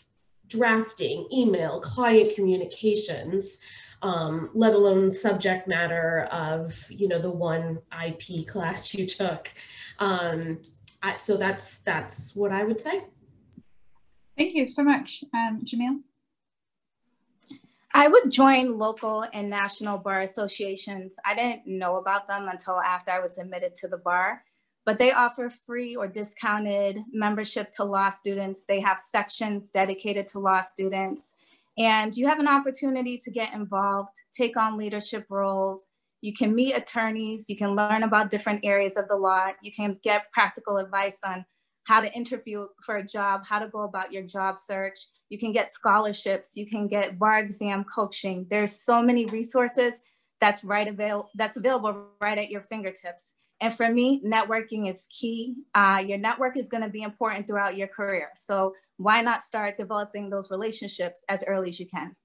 drafting, 0.47 1.27
email, 1.31 1.79
client 1.79 2.35
communications, 2.35 3.59
um, 4.01 4.49
let 4.53 4.73
alone 4.73 5.11
subject 5.11 5.67
matter 5.67 6.27
of, 6.31 6.73
you 6.89 7.07
know, 7.07 7.19
the 7.19 7.31
one 7.31 7.79
IP 8.05 8.47
class 8.47 8.93
you 8.95 9.07
took. 9.07 9.51
Um, 9.99 10.59
I, 11.03 11.15
so 11.15 11.37
that's 11.37 11.79
that's 11.79 12.35
what 12.35 12.51
I 12.51 12.63
would 12.63 12.79
say. 12.79 13.05
Thank 14.37 14.55
you 14.55 14.67
so 14.67 14.83
much, 14.83 15.23
um, 15.33 15.61
Jamil. 15.65 16.01
I 17.93 18.07
would 18.07 18.31
join 18.31 18.77
local 18.77 19.25
and 19.33 19.49
national 19.49 19.97
bar 19.97 20.21
associations. 20.21 21.17
I 21.25 21.35
didn't 21.35 21.67
know 21.67 21.97
about 21.97 22.27
them 22.27 22.47
until 22.47 22.79
after 22.79 23.11
I 23.11 23.19
was 23.19 23.37
admitted 23.37 23.75
to 23.75 23.87
the 23.89 23.97
bar. 23.97 24.43
but 24.85 24.97
they 24.97 25.11
offer 25.11 25.49
free 25.49 25.95
or 25.95 26.07
discounted 26.07 26.97
membership 27.11 27.71
to 27.71 27.83
law 27.83 28.09
students. 28.09 28.63
They 28.67 28.79
have 28.79 28.99
sections 28.99 29.69
dedicated 29.69 30.27
to 30.29 30.39
law 30.39 30.61
students. 30.61 31.35
And 31.77 32.15
you 32.15 32.27
have 32.27 32.39
an 32.39 32.47
opportunity 32.47 33.17
to 33.23 33.31
get 33.31 33.53
involved, 33.53 34.15
take 34.31 34.57
on 34.57 34.77
leadership 34.77 35.25
roles. 35.29 35.87
You 36.21 36.33
can 36.33 36.53
meet 36.53 36.73
attorneys, 36.73 37.49
you 37.49 37.57
can 37.57 37.75
learn 37.75 38.03
about 38.03 38.29
different 38.29 38.63
areas 38.63 38.95
of 38.95 39.07
the 39.07 39.15
law, 39.15 39.49
you 39.61 39.71
can 39.71 39.97
get 40.03 40.31
practical 40.31 40.77
advice 40.77 41.19
on 41.25 41.45
how 41.85 41.99
to 42.01 42.13
interview 42.13 42.67
for 42.85 42.97
a 42.97 43.05
job, 43.05 43.45
how 43.45 43.59
to 43.59 43.67
go 43.67 43.81
about 43.81 44.13
your 44.13 44.23
job 44.23 44.59
search. 44.59 44.99
You 45.29 45.39
can 45.39 45.51
get 45.51 45.71
scholarships, 45.71 46.55
you 46.55 46.67
can 46.67 46.87
get 46.87 47.17
bar 47.17 47.39
exam 47.39 47.83
coaching. 47.83 48.45
There's 48.49 48.71
so 48.71 49.01
many 49.01 49.25
resources 49.25 50.03
that's 50.39 50.63
right 50.63 50.87
avail 50.87 51.29
that's 51.35 51.57
available 51.57 52.07
right 52.19 52.37
at 52.37 52.49
your 52.49 52.61
fingertips. 52.61 53.33
And 53.61 53.73
for 53.73 53.89
me, 53.89 54.21
networking 54.25 54.89
is 54.89 55.07
key. 55.09 55.55
Uh, 55.75 56.03
your 56.05 56.17
network 56.17 56.57
is 56.57 56.67
going 56.67 56.83
to 56.83 56.89
be 56.89 57.03
important 57.03 57.47
throughout 57.47 57.77
your 57.77 57.87
career. 57.87 58.29
So 58.35 58.73
why 58.97 59.21
not 59.21 59.43
start 59.43 59.77
developing 59.77 60.29
those 60.29 60.49
relationships 60.49 61.23
as 61.29 61.43
early 61.47 61.69
as 61.69 61.79
you 61.79 61.87
can? 61.87 62.15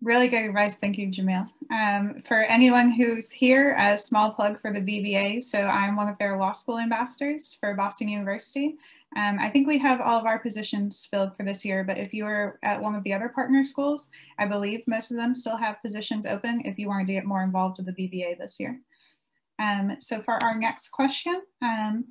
Really 0.00 0.28
good 0.28 0.44
advice. 0.44 0.76
Thank 0.76 0.96
you, 0.96 1.08
Jamil. 1.08 1.50
Um, 1.72 2.22
for 2.22 2.42
anyone 2.42 2.92
who's 2.92 3.32
here, 3.32 3.74
a 3.76 3.98
small 3.98 4.30
plug 4.30 4.60
for 4.60 4.72
the 4.72 4.80
BBA. 4.80 5.42
So 5.42 5.62
I'm 5.62 5.96
one 5.96 6.06
of 6.06 6.16
their 6.18 6.36
law 6.36 6.52
school 6.52 6.78
ambassadors 6.78 7.56
for 7.58 7.74
Boston 7.74 8.08
University. 8.08 8.76
Um, 9.16 9.38
I 9.40 9.48
think 9.50 9.66
we 9.66 9.76
have 9.78 10.00
all 10.00 10.20
of 10.20 10.24
our 10.26 10.38
positions 10.38 11.06
filled 11.06 11.36
for 11.36 11.42
this 11.42 11.64
year, 11.64 11.82
but 11.82 11.98
if 11.98 12.14
you 12.14 12.26
are 12.26 12.60
at 12.62 12.80
one 12.80 12.94
of 12.94 13.02
the 13.02 13.12
other 13.12 13.28
partner 13.28 13.64
schools, 13.64 14.12
I 14.38 14.46
believe 14.46 14.82
most 14.86 15.10
of 15.10 15.16
them 15.16 15.34
still 15.34 15.56
have 15.56 15.82
positions 15.82 16.26
open 16.26 16.62
if 16.64 16.78
you 16.78 16.86
wanted 16.86 17.08
to 17.08 17.14
get 17.14 17.24
more 17.24 17.42
involved 17.42 17.78
with 17.78 17.86
the 17.86 17.92
BBA 17.92 18.38
this 18.38 18.60
year. 18.60 18.80
Um, 19.58 19.96
so 19.98 20.22
for 20.22 20.40
our 20.44 20.56
next 20.56 20.90
question, 20.90 21.42
um, 21.60 22.04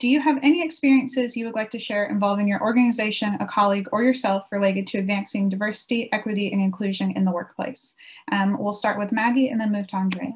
do 0.00 0.08
you 0.08 0.18
have 0.18 0.38
any 0.42 0.64
experiences 0.64 1.36
you 1.36 1.44
would 1.44 1.54
like 1.54 1.70
to 1.70 1.78
share 1.78 2.06
involving 2.06 2.48
your 2.48 2.62
organization, 2.62 3.36
a 3.38 3.46
colleague, 3.46 3.86
or 3.92 4.02
yourself 4.02 4.46
related 4.50 4.86
to 4.88 4.98
advancing 4.98 5.50
diversity, 5.50 6.10
equity, 6.10 6.50
and 6.50 6.60
inclusion 6.60 7.12
in 7.12 7.26
the 7.26 7.30
workplace? 7.30 7.94
Um, 8.32 8.56
we'll 8.58 8.72
start 8.72 8.98
with 8.98 9.12
Maggie 9.12 9.50
and 9.50 9.60
then 9.60 9.70
move 9.70 9.86
to 9.88 9.96
Andrea. 9.96 10.32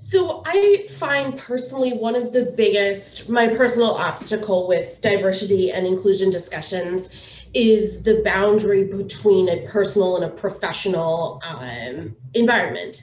So 0.00 0.42
I 0.46 0.86
find 0.90 1.38
personally 1.38 1.92
one 1.92 2.16
of 2.16 2.32
the 2.32 2.52
biggest, 2.56 3.28
my 3.28 3.48
personal 3.48 3.90
obstacle 3.90 4.66
with 4.66 5.00
diversity 5.00 5.70
and 5.70 5.86
inclusion 5.86 6.30
discussions 6.30 7.10
is 7.54 8.02
the 8.02 8.20
boundary 8.22 8.84
between 8.84 9.48
a 9.48 9.64
personal 9.66 10.16
and 10.16 10.24
a 10.24 10.28
professional 10.28 11.40
um, 11.48 12.16
environment. 12.34 13.02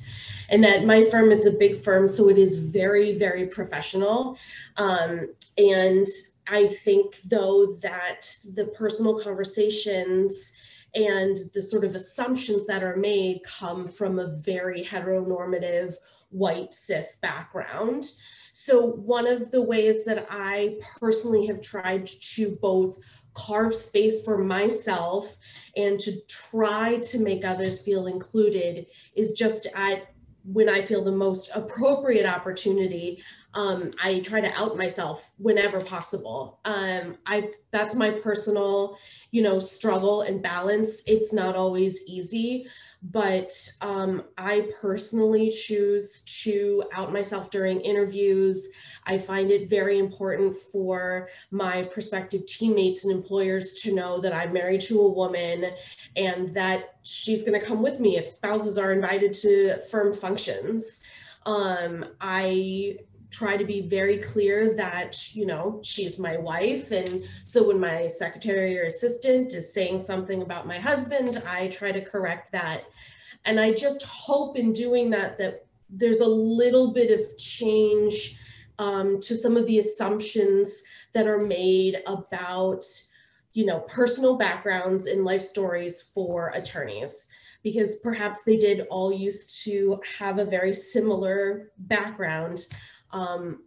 And 0.54 0.64
at 0.68 0.86
my 0.86 1.04
firm, 1.04 1.32
it's 1.32 1.48
a 1.48 1.52
big 1.52 1.82
firm, 1.82 2.08
so 2.08 2.30
it 2.30 2.38
is 2.38 2.60
very, 2.60 3.18
very 3.18 3.48
professional. 3.48 4.38
Um, 4.78 5.34
and 5.58 6.06
I 6.48 6.68
think, 6.68 7.20
though, 7.22 7.72
that 7.82 8.32
the 8.54 8.66
personal 8.66 9.20
conversations 9.20 10.54
and 10.94 11.36
the 11.56 11.62
sort 11.62 11.84
of 11.84 11.96
assumptions 11.96 12.68
that 12.68 12.84
are 12.84 12.96
made 12.96 13.42
come 13.44 13.88
from 13.88 14.20
a 14.20 14.28
very 14.28 14.84
heteronormative 14.84 15.96
white 16.30 16.72
cis 16.72 17.16
background. 17.16 18.06
So, 18.54 18.86
one 18.86 19.26
of 19.26 19.50
the 19.50 19.64
ways 19.64 20.06
that 20.06 20.28
I 20.30 20.78
personally 21.00 21.48
have 21.48 21.62
tried 21.62 22.06
to 22.36 22.56
both 22.62 23.00
carve 23.34 23.74
space 23.74 24.24
for 24.24 24.38
myself 24.38 25.36
and 25.76 26.00
to 26.02 26.22
try 26.28 27.00
to 27.00 27.20
make 27.20 27.44
others 27.44 27.82
feel 27.82 28.06
included 28.06 28.86
is 29.16 29.32
just 29.32 29.66
at 29.74 30.13
when 30.44 30.70
I 30.70 30.82
feel 30.82 31.04
the 31.04 31.12
most 31.12 31.50
appropriate 31.56 32.26
opportunity, 32.26 33.24
um, 33.54 33.92
I 34.02 34.20
try 34.20 34.42
to 34.42 34.52
out 34.60 34.78
myself 34.78 35.32
whenever 35.38 35.80
possible. 35.80 36.60
Um, 36.66 37.18
I 37.26 37.52
that's 37.72 37.96
my 37.96 38.12
personal, 38.12 38.98
you 39.32 39.42
know, 39.42 39.60
struggle 39.60 40.22
and 40.22 40.42
balance. 40.42 41.04
It's 41.08 41.34
not 41.34 41.56
always 41.56 42.06
easy, 42.08 42.68
but 43.02 43.52
um, 43.82 44.24
I 44.38 44.70
personally 44.82 45.50
choose 45.50 46.24
to 46.44 46.84
out 46.94 47.14
myself 47.14 47.50
during 47.50 47.82
interviews. 47.82 48.70
I 49.06 49.18
find 49.18 49.52
it 49.52 49.70
very 49.70 50.00
important 50.00 50.56
for 50.56 51.30
my 51.52 51.84
prospective 51.84 52.46
teammates 52.46 53.06
and 53.06 53.14
employers 53.14 53.74
to 53.82 53.94
know 53.94 54.22
that 54.22 54.34
I'm 54.34 54.54
married 54.54 54.82
to 54.82 55.02
a 55.02 55.10
woman 55.12 55.66
and 56.16 56.54
that 56.54 56.96
she's 57.04 57.44
going 57.44 57.60
to 57.60 57.66
come 57.66 57.82
with 57.82 58.00
me 58.00 58.18
if 58.18 58.30
spouses 58.30 58.78
are 58.78 58.94
invited 58.94 59.34
to 59.34 59.78
firm 59.92 60.14
functions. 60.14 61.02
Um, 61.46 62.06
I 62.22 63.00
try 63.34 63.58
to 63.58 63.66
be 63.66 63.82
very 63.82 64.20
clear 64.20 64.76
that 64.76 65.34
you 65.36 65.46
know 65.46 65.82
she's 65.84 66.20
my 66.20 66.38
wife 66.38 66.92
and 66.92 67.26
so 67.44 67.68
when 67.68 67.80
my 67.80 68.08
secretary 68.08 68.80
or 68.80 68.84
assistant 68.84 69.54
is 69.54 69.74
saying 69.74 70.00
something 70.00 70.44
about 70.44 70.68
my 70.68 70.78
husband 70.78 71.42
i 71.50 71.68
try 71.70 71.92
to 71.92 72.00
correct 72.00 72.52
that 72.52 72.84
and 73.46 73.60
i 73.60 73.74
just 73.74 74.04
hope 74.04 74.56
in 74.56 74.72
doing 74.72 75.10
that 75.10 75.36
that 75.40 75.66
there's 75.90 76.22
a 76.22 76.28
little 76.28 76.92
bit 76.92 77.10
of 77.20 77.38
change 77.40 78.40
um, 78.80 79.20
to 79.22 79.36
some 79.36 79.58
of 79.58 79.66
the 79.68 79.80
assumptions 79.80 80.84
that 81.14 81.28
are 81.28 81.40
made 81.40 82.02
about 82.08 82.84
you 83.54 83.66
know 83.66 83.80
personal 83.82 84.38
backgrounds 84.38 85.06
and 85.06 85.26
life 85.26 85.42
stories 85.42 86.02
for 86.14 86.52
attorneys 86.56 87.28
because 87.62 87.96
perhaps 87.98 88.44
they 88.44 88.58
did 88.58 88.88
all 88.90 89.12
used 89.14 89.64
to 89.64 90.02
have 90.20 90.38
a 90.38 90.46
very 90.46 90.74
similar 90.74 91.72
background 91.78 92.68
um, 93.12 93.60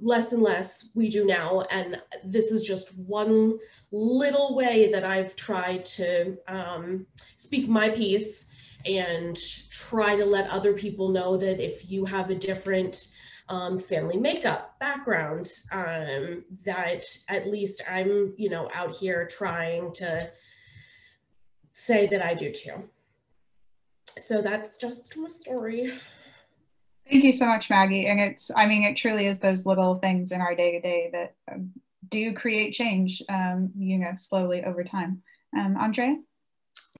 less 0.00 0.32
and 0.32 0.42
less 0.42 0.90
we 0.94 1.08
do 1.08 1.24
now. 1.24 1.62
And 1.70 2.00
this 2.24 2.52
is 2.52 2.66
just 2.66 2.96
one 2.98 3.58
little 3.90 4.54
way 4.54 4.92
that 4.92 5.04
I've 5.04 5.34
tried 5.34 5.84
to 5.86 6.36
um, 6.46 7.06
speak 7.38 7.68
my 7.68 7.88
piece 7.88 8.46
and 8.84 9.38
try 9.70 10.16
to 10.16 10.24
let 10.26 10.50
other 10.50 10.74
people 10.74 11.08
know 11.08 11.38
that 11.38 11.64
if 11.64 11.90
you 11.90 12.04
have 12.04 12.28
a 12.28 12.34
different 12.34 13.16
um, 13.48 13.78
family 13.78 14.16
makeup 14.16 14.78
background, 14.80 15.50
um, 15.72 16.44
that 16.64 17.04
at 17.28 17.46
least 17.46 17.82
I'm, 17.90 18.34
you 18.36 18.48
know, 18.48 18.68
out 18.74 18.94
here 18.94 19.26
trying 19.26 19.92
to 19.94 20.30
say 21.72 22.06
that 22.06 22.24
I 22.24 22.34
do 22.34 22.50
too. 22.50 22.88
So 24.18 24.40
that's 24.40 24.78
just 24.78 25.16
my 25.16 25.28
story. 25.28 25.92
Thank 27.10 27.24
you 27.24 27.32
so 27.32 27.46
much, 27.46 27.68
Maggie. 27.68 28.06
And 28.06 28.20
it's, 28.20 28.50
I 28.56 28.66
mean, 28.66 28.84
it 28.84 28.96
truly 28.96 29.26
is 29.26 29.38
those 29.38 29.66
little 29.66 29.96
things 29.96 30.32
in 30.32 30.40
our 30.40 30.54
day 30.54 30.72
to 30.72 30.80
day 30.80 31.10
that 31.12 31.34
um, 31.52 31.72
do 32.08 32.32
create 32.32 32.72
change, 32.72 33.22
um, 33.28 33.70
you 33.76 33.98
know, 33.98 34.12
slowly 34.16 34.64
over 34.64 34.84
time. 34.84 35.22
Um, 35.56 35.76
Andrea? 35.76 36.16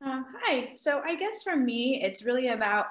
Uh, 0.05 0.23
hi. 0.43 0.73
So 0.75 1.01
I 1.05 1.17
guess 1.17 1.43
for 1.43 1.57
me, 1.57 2.03
it's 2.03 2.25
really 2.25 2.49
about 2.49 2.87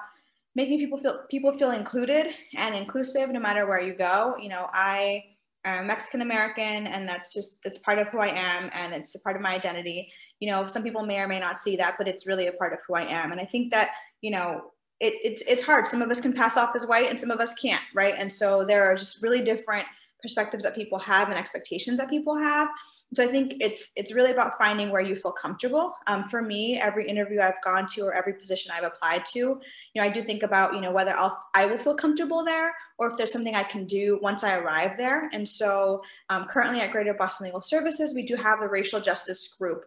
making 0.54 0.78
people 0.78 0.98
feel 0.98 1.20
people 1.30 1.52
feel 1.52 1.72
included 1.72 2.28
and 2.56 2.74
inclusive 2.74 3.30
no 3.30 3.40
matter 3.40 3.66
where 3.66 3.80
you 3.80 3.94
go. 3.94 4.36
You 4.40 4.48
know, 4.48 4.68
I 4.72 5.24
am 5.64 5.86
Mexican 5.86 6.22
American, 6.22 6.86
and 6.86 7.08
that's 7.08 7.32
just 7.32 7.64
it's 7.64 7.78
part 7.78 7.98
of 7.98 8.08
who 8.08 8.18
I 8.18 8.28
am, 8.28 8.70
and 8.72 8.92
it's 8.92 9.14
a 9.14 9.20
part 9.20 9.36
of 9.36 9.42
my 9.42 9.54
identity. 9.54 10.12
You 10.40 10.50
know, 10.50 10.66
some 10.66 10.82
people 10.82 11.04
may 11.04 11.18
or 11.18 11.28
may 11.28 11.40
not 11.40 11.58
see 11.58 11.76
that, 11.76 11.96
but 11.98 12.08
it's 12.08 12.26
really 12.26 12.46
a 12.46 12.52
part 12.52 12.72
of 12.72 12.80
who 12.86 12.94
I 12.94 13.02
am. 13.02 13.32
And 13.32 13.40
I 13.40 13.44
think 13.44 13.70
that 13.72 13.90
you 14.20 14.30
know 14.30 14.70
it, 15.00 15.14
it's 15.22 15.42
it's 15.42 15.62
hard. 15.62 15.88
Some 15.88 16.02
of 16.02 16.10
us 16.10 16.20
can 16.20 16.32
pass 16.32 16.56
off 16.56 16.76
as 16.76 16.86
white, 16.86 17.10
and 17.10 17.18
some 17.18 17.30
of 17.30 17.40
us 17.40 17.54
can't, 17.54 17.82
right? 17.94 18.14
And 18.16 18.32
so 18.32 18.64
there 18.64 18.84
are 18.84 18.94
just 18.94 19.22
really 19.22 19.42
different 19.42 19.86
perspectives 20.24 20.64
that 20.64 20.74
people 20.74 20.98
have 20.98 21.28
and 21.28 21.38
expectations 21.38 21.98
that 21.98 22.08
people 22.08 22.34
have. 22.38 22.70
So 23.14 23.22
I 23.22 23.26
think 23.26 23.56
it's 23.60 23.92
it's 23.94 24.14
really 24.14 24.30
about 24.30 24.56
finding 24.56 24.90
where 24.90 25.02
you 25.02 25.14
feel 25.14 25.32
comfortable. 25.32 25.94
Um, 26.06 26.22
for 26.24 26.40
me, 26.40 26.80
every 26.80 27.06
interview 27.06 27.40
I've 27.40 27.62
gone 27.62 27.86
to 27.88 28.00
or 28.06 28.14
every 28.14 28.32
position 28.32 28.72
I've 28.74 28.84
applied 28.84 29.26
to, 29.34 29.38
you 29.38 29.60
know, 29.94 30.02
I 30.02 30.08
do 30.08 30.22
think 30.22 30.42
about 30.42 30.74
you 30.74 30.80
know 30.80 30.92
whether 30.92 31.12
I'll 31.12 31.38
I 31.54 31.66
will 31.66 31.78
feel 31.78 31.94
comfortable 31.94 32.42
there 32.42 32.74
or 32.98 33.10
if 33.10 33.18
there's 33.18 33.32
something 33.32 33.54
I 33.54 33.64
can 33.64 33.84
do 33.84 34.18
once 34.22 34.42
I 34.42 34.56
arrive 34.56 34.96
there. 34.96 35.28
And 35.34 35.46
so 35.46 36.02
um, 36.30 36.46
currently 36.50 36.80
at 36.80 36.90
Greater 36.90 37.12
Boston 37.12 37.44
Legal 37.44 37.60
Services, 37.60 38.14
we 38.14 38.22
do 38.22 38.36
have 38.36 38.60
the 38.60 38.68
racial 38.68 39.00
justice 39.00 39.54
group. 39.58 39.84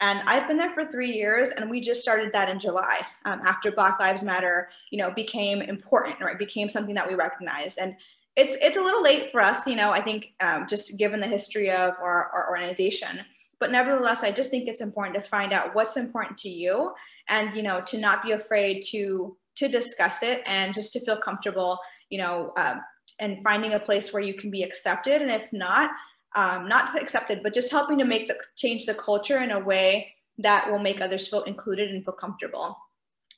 And 0.00 0.20
I've 0.26 0.46
been 0.46 0.58
there 0.58 0.70
for 0.70 0.84
three 0.84 1.12
years, 1.12 1.48
and 1.50 1.70
we 1.70 1.80
just 1.80 2.02
started 2.02 2.30
that 2.32 2.50
in 2.50 2.58
July 2.58 2.98
um, 3.24 3.40
after 3.46 3.72
Black 3.72 3.98
Lives 3.98 4.22
Matter, 4.22 4.68
you 4.90 4.98
know, 4.98 5.10
became 5.10 5.62
important, 5.62 6.16
or 6.20 6.28
it 6.28 6.38
became 6.38 6.68
something 6.68 6.94
that 6.94 7.08
we 7.08 7.14
recognized. 7.14 7.78
And 7.78 7.96
it's 8.36 8.54
it's 8.60 8.76
a 8.76 8.82
little 8.82 9.02
late 9.02 9.32
for 9.32 9.40
us, 9.40 9.66
you 9.66 9.76
know. 9.76 9.90
I 9.90 10.00
think 10.00 10.34
um, 10.40 10.66
just 10.68 10.98
given 10.98 11.20
the 11.20 11.26
history 11.26 11.70
of 11.70 11.94
our, 12.00 12.30
our 12.32 12.50
organization, 12.50 13.20
but 13.58 13.72
nevertheless, 13.72 14.22
I 14.22 14.30
just 14.30 14.50
think 14.50 14.68
it's 14.68 14.82
important 14.82 15.14
to 15.16 15.22
find 15.22 15.52
out 15.52 15.74
what's 15.74 15.96
important 15.96 16.38
to 16.38 16.48
you, 16.48 16.92
and 17.28 17.54
you 17.56 17.62
know, 17.62 17.80
to 17.82 17.98
not 17.98 18.22
be 18.22 18.32
afraid 18.32 18.82
to 18.90 19.36
to 19.56 19.68
discuss 19.68 20.22
it 20.22 20.42
and 20.46 20.74
just 20.74 20.92
to 20.92 21.00
feel 21.00 21.16
comfortable, 21.16 21.78
you 22.10 22.18
know, 22.18 22.52
um, 22.58 22.80
and 23.20 23.42
finding 23.42 23.72
a 23.72 23.80
place 23.80 24.12
where 24.12 24.22
you 24.22 24.34
can 24.34 24.50
be 24.50 24.62
accepted. 24.62 25.22
And 25.22 25.30
if 25.30 25.50
not, 25.52 25.90
um, 26.36 26.68
not 26.68 26.94
accepted, 27.00 27.42
but 27.42 27.54
just 27.54 27.70
helping 27.70 27.98
to 27.98 28.04
make 28.04 28.28
the 28.28 28.36
change 28.56 28.84
the 28.84 28.94
culture 28.94 29.38
in 29.38 29.50
a 29.50 29.58
way 29.58 30.12
that 30.38 30.70
will 30.70 30.78
make 30.78 31.00
others 31.00 31.26
feel 31.28 31.42
included 31.44 31.90
and 31.90 32.04
feel 32.04 32.12
comfortable. 32.12 32.76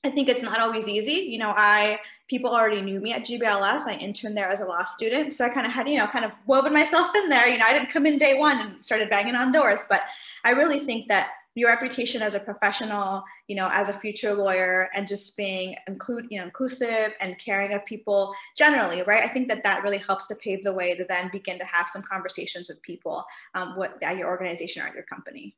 I 0.05 0.11
think 0.11 0.28
it's 0.28 0.42
not 0.42 0.59
always 0.59 0.88
easy. 0.88 1.12
You 1.12 1.38
know, 1.38 1.55
I 1.57 2.01
people 2.29 2.51
already 2.51 2.81
knew 2.81 3.01
me 3.01 3.12
at 3.12 3.22
GBLS. 3.22 3.87
I 3.87 3.97
interned 4.01 4.37
there 4.37 4.49
as 4.49 4.61
a 4.61 4.66
law 4.66 4.85
student, 4.85 5.33
so 5.33 5.45
I 5.45 5.49
kind 5.49 5.66
of 5.66 5.72
had 5.72 5.89
you 5.89 5.99
know 5.99 6.07
kind 6.07 6.24
of 6.24 6.33
woven 6.47 6.72
myself 6.72 7.11
in 7.16 7.29
there. 7.29 7.49
You 7.49 7.59
know, 7.59 7.64
I 7.66 7.72
didn't 7.72 7.91
come 7.91 8.07
in 8.07 8.18
day 8.18 8.39
one 8.39 8.59
and 8.59 8.85
started 8.85 9.11
banging 9.11 9.35
on 9.35 9.53
doors, 9.53 9.85
but 9.89 10.03
I 10.45 10.51
really 10.51 10.79
think 10.79 11.09
that 11.09 11.31
your 11.55 11.70
reputation 11.70 12.22
as 12.22 12.35
a 12.35 12.41
professional, 12.41 13.24
you 13.49 13.57
know, 13.57 13.68
as 13.72 13.89
a 13.89 13.93
future 13.93 14.33
lawyer, 14.33 14.89
and 14.95 15.09
just 15.09 15.37
being 15.37 15.74
include, 15.89 16.26
you 16.31 16.39
know, 16.39 16.45
inclusive 16.45 17.12
and 17.20 17.39
caring 17.39 17.72
of 17.72 17.85
people 17.85 18.33
generally, 18.57 19.03
right? 19.03 19.24
I 19.24 19.29
think 19.29 19.49
that 19.49 19.64
that 19.64 19.83
really 19.83 19.99
helps 19.99 20.29
to 20.29 20.37
pave 20.37 20.62
the 20.62 20.72
way 20.72 20.95
to 20.95 21.05
then 21.05 21.31
begin 21.33 21.59
to 21.59 21.64
have 21.64 21.89
some 21.89 22.03
conversations 22.03 22.68
with 22.68 22.81
people 22.83 23.24
um, 23.55 23.76
what 23.76 24.01
at 24.03 24.16
your 24.16 24.29
organization 24.29 24.83
or 24.83 24.87
at 24.87 24.95
your 24.95 25.03
company. 25.05 25.57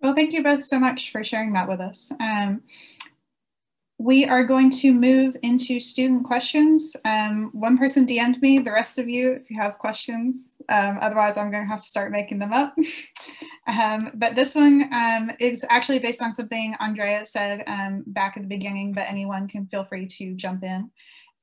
Well, 0.00 0.14
thank 0.14 0.32
you 0.32 0.42
both 0.42 0.62
so 0.62 0.78
much 0.78 1.12
for 1.12 1.22
sharing 1.22 1.52
that 1.54 1.68
with 1.68 1.80
us. 1.80 2.10
Um, 2.20 2.62
we 4.00 4.24
are 4.24 4.44
going 4.44 4.70
to 4.70 4.94
move 4.94 5.36
into 5.42 5.78
student 5.78 6.24
questions. 6.24 6.96
Um, 7.04 7.50
one 7.52 7.76
person 7.76 8.06
DM'd 8.06 8.40
me, 8.40 8.58
the 8.58 8.72
rest 8.72 8.98
of 8.98 9.10
you, 9.10 9.32
if 9.32 9.50
you 9.50 9.60
have 9.60 9.76
questions, 9.76 10.56
um, 10.70 10.96
otherwise 11.02 11.36
I'm 11.36 11.50
going 11.50 11.64
to 11.64 11.68
have 11.68 11.82
to 11.82 11.86
start 11.86 12.10
making 12.10 12.38
them 12.38 12.50
up. 12.50 12.74
um, 13.66 14.10
but 14.14 14.34
this 14.36 14.54
one 14.54 14.88
um, 14.94 15.30
is 15.38 15.66
actually 15.68 15.98
based 15.98 16.22
on 16.22 16.32
something 16.32 16.74
Andrea 16.80 17.26
said 17.26 17.62
um, 17.66 18.02
back 18.06 18.38
at 18.38 18.42
the 18.42 18.48
beginning, 18.48 18.92
but 18.92 19.06
anyone 19.06 19.46
can 19.46 19.66
feel 19.66 19.84
free 19.84 20.06
to 20.06 20.32
jump 20.32 20.64
in. 20.64 20.90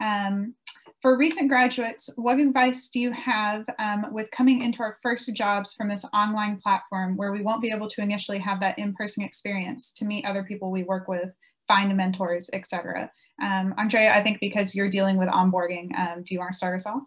Um, 0.01 0.55
for 1.03 1.15
recent 1.15 1.49
graduates, 1.49 2.09
what 2.15 2.39
advice 2.39 2.89
do 2.89 2.99
you 2.99 3.11
have 3.11 3.67
with 4.11 4.31
coming 4.31 4.63
into 4.63 4.81
our 4.81 4.97
first 5.03 5.31
jobs 5.35 5.75
from 5.75 5.89
this 5.89 6.05
online 6.11 6.59
platform 6.59 7.17
where 7.17 7.31
we 7.31 7.43
won't 7.43 7.61
be 7.61 7.71
able 7.71 7.87
to 7.87 8.01
initially 8.01 8.39
have 8.39 8.59
that 8.61 8.79
in-person 8.79 9.23
experience 9.23 9.91
to 9.91 10.05
meet 10.05 10.25
other 10.25 10.41
people 10.41 10.71
we 10.71 10.85
work 10.85 11.07
with 11.07 11.29
find 11.67 11.95
mentors, 11.95 12.49
etc. 12.53 13.11
Um, 13.41 13.73
Andrea, 13.77 14.13
I 14.13 14.21
think 14.21 14.39
because 14.39 14.75
you're 14.75 14.89
dealing 14.89 15.17
with 15.17 15.29
onboarding, 15.29 15.97
um, 15.97 16.23
do 16.23 16.33
you 16.33 16.39
want 16.39 16.51
to 16.51 16.57
start 16.57 16.75
us 16.75 16.85
off? 16.85 17.03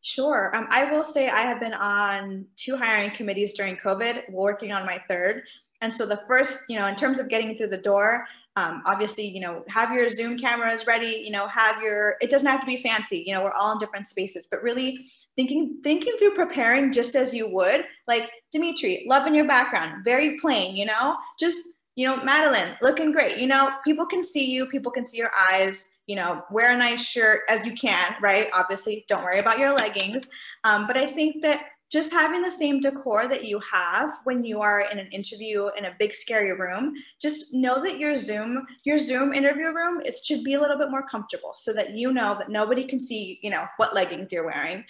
Sure. 0.00 0.54
Um, 0.54 0.66
I 0.70 0.84
will 0.86 1.04
say 1.04 1.28
I 1.28 1.42
have 1.42 1.60
been 1.60 1.74
on 1.74 2.46
two 2.56 2.76
hiring 2.76 3.12
committees 3.12 3.54
during 3.54 3.76
COVID, 3.76 4.30
working 4.30 4.72
on 4.72 4.84
my 4.84 5.00
third. 5.08 5.44
And 5.80 5.92
so 5.92 6.06
the 6.06 6.22
first, 6.28 6.64
you 6.68 6.78
know, 6.78 6.86
in 6.86 6.96
terms 6.96 7.20
of 7.20 7.28
getting 7.28 7.56
through 7.56 7.68
the 7.68 7.78
door, 7.78 8.26
um, 8.56 8.82
obviously, 8.84 9.26
you 9.26 9.40
know, 9.40 9.64
have 9.68 9.92
your 9.92 10.08
Zoom 10.08 10.38
cameras 10.38 10.86
ready, 10.86 11.22
you 11.24 11.30
know, 11.30 11.46
have 11.46 11.80
your, 11.80 12.16
it 12.20 12.30
doesn't 12.30 12.46
have 12.46 12.60
to 12.60 12.66
be 12.66 12.76
fancy, 12.76 13.24
you 13.26 13.32
know, 13.32 13.42
we're 13.42 13.52
all 13.52 13.72
in 13.72 13.78
different 13.78 14.06
spaces, 14.06 14.46
but 14.50 14.62
really 14.62 15.06
thinking, 15.36 15.78
thinking 15.82 16.14
through 16.18 16.34
preparing 16.34 16.92
just 16.92 17.14
as 17.14 17.32
you 17.32 17.48
would, 17.48 17.86
like 18.06 18.30
Dimitri, 18.50 19.06
love 19.08 19.26
in 19.26 19.34
your 19.34 19.46
background, 19.46 20.04
very 20.04 20.38
plain, 20.38 20.76
you 20.76 20.84
know, 20.84 21.16
just 21.38 21.62
you 21.94 22.06
know, 22.06 22.22
Madeline, 22.22 22.76
looking 22.80 23.12
great. 23.12 23.38
You 23.38 23.46
know, 23.46 23.70
people 23.84 24.06
can 24.06 24.24
see 24.24 24.50
you, 24.50 24.66
people 24.66 24.90
can 24.90 25.04
see 25.04 25.18
your 25.18 25.30
eyes, 25.50 25.90
you 26.06 26.16
know, 26.16 26.42
wear 26.50 26.72
a 26.72 26.76
nice 26.76 27.04
shirt 27.04 27.40
as 27.48 27.64
you 27.66 27.72
can, 27.72 28.14
right? 28.22 28.48
Obviously, 28.54 29.04
don't 29.08 29.22
worry 29.22 29.38
about 29.38 29.58
your 29.58 29.74
leggings. 29.74 30.26
Um, 30.64 30.86
but 30.86 30.96
I 30.96 31.06
think 31.06 31.42
that 31.42 31.66
just 31.92 32.10
having 32.10 32.40
the 32.40 32.50
same 32.50 32.80
decor 32.80 33.28
that 33.28 33.44
you 33.44 33.60
have 33.70 34.10
when 34.24 34.42
you 34.42 34.60
are 34.60 34.80
in 34.90 34.98
an 34.98 35.08
interview 35.08 35.68
in 35.76 35.84
a 35.84 35.94
big 35.98 36.14
scary 36.14 36.52
room 36.58 36.94
just 37.20 37.52
know 37.52 37.82
that 37.82 37.98
your 37.98 38.16
zoom 38.16 38.66
your 38.84 38.96
zoom 38.96 39.34
interview 39.34 39.66
room 39.66 40.00
it 40.02 40.16
should 40.24 40.42
be 40.42 40.54
a 40.54 40.60
little 40.60 40.78
bit 40.78 40.90
more 40.90 41.06
comfortable 41.06 41.52
so 41.54 41.70
that 41.70 41.90
you 41.90 42.10
know 42.10 42.34
that 42.38 42.48
nobody 42.48 42.84
can 42.84 42.98
see 42.98 43.38
you 43.42 43.50
know 43.50 43.66
what 43.76 43.94
leggings 43.94 44.32
you're 44.32 44.46
wearing 44.46 44.82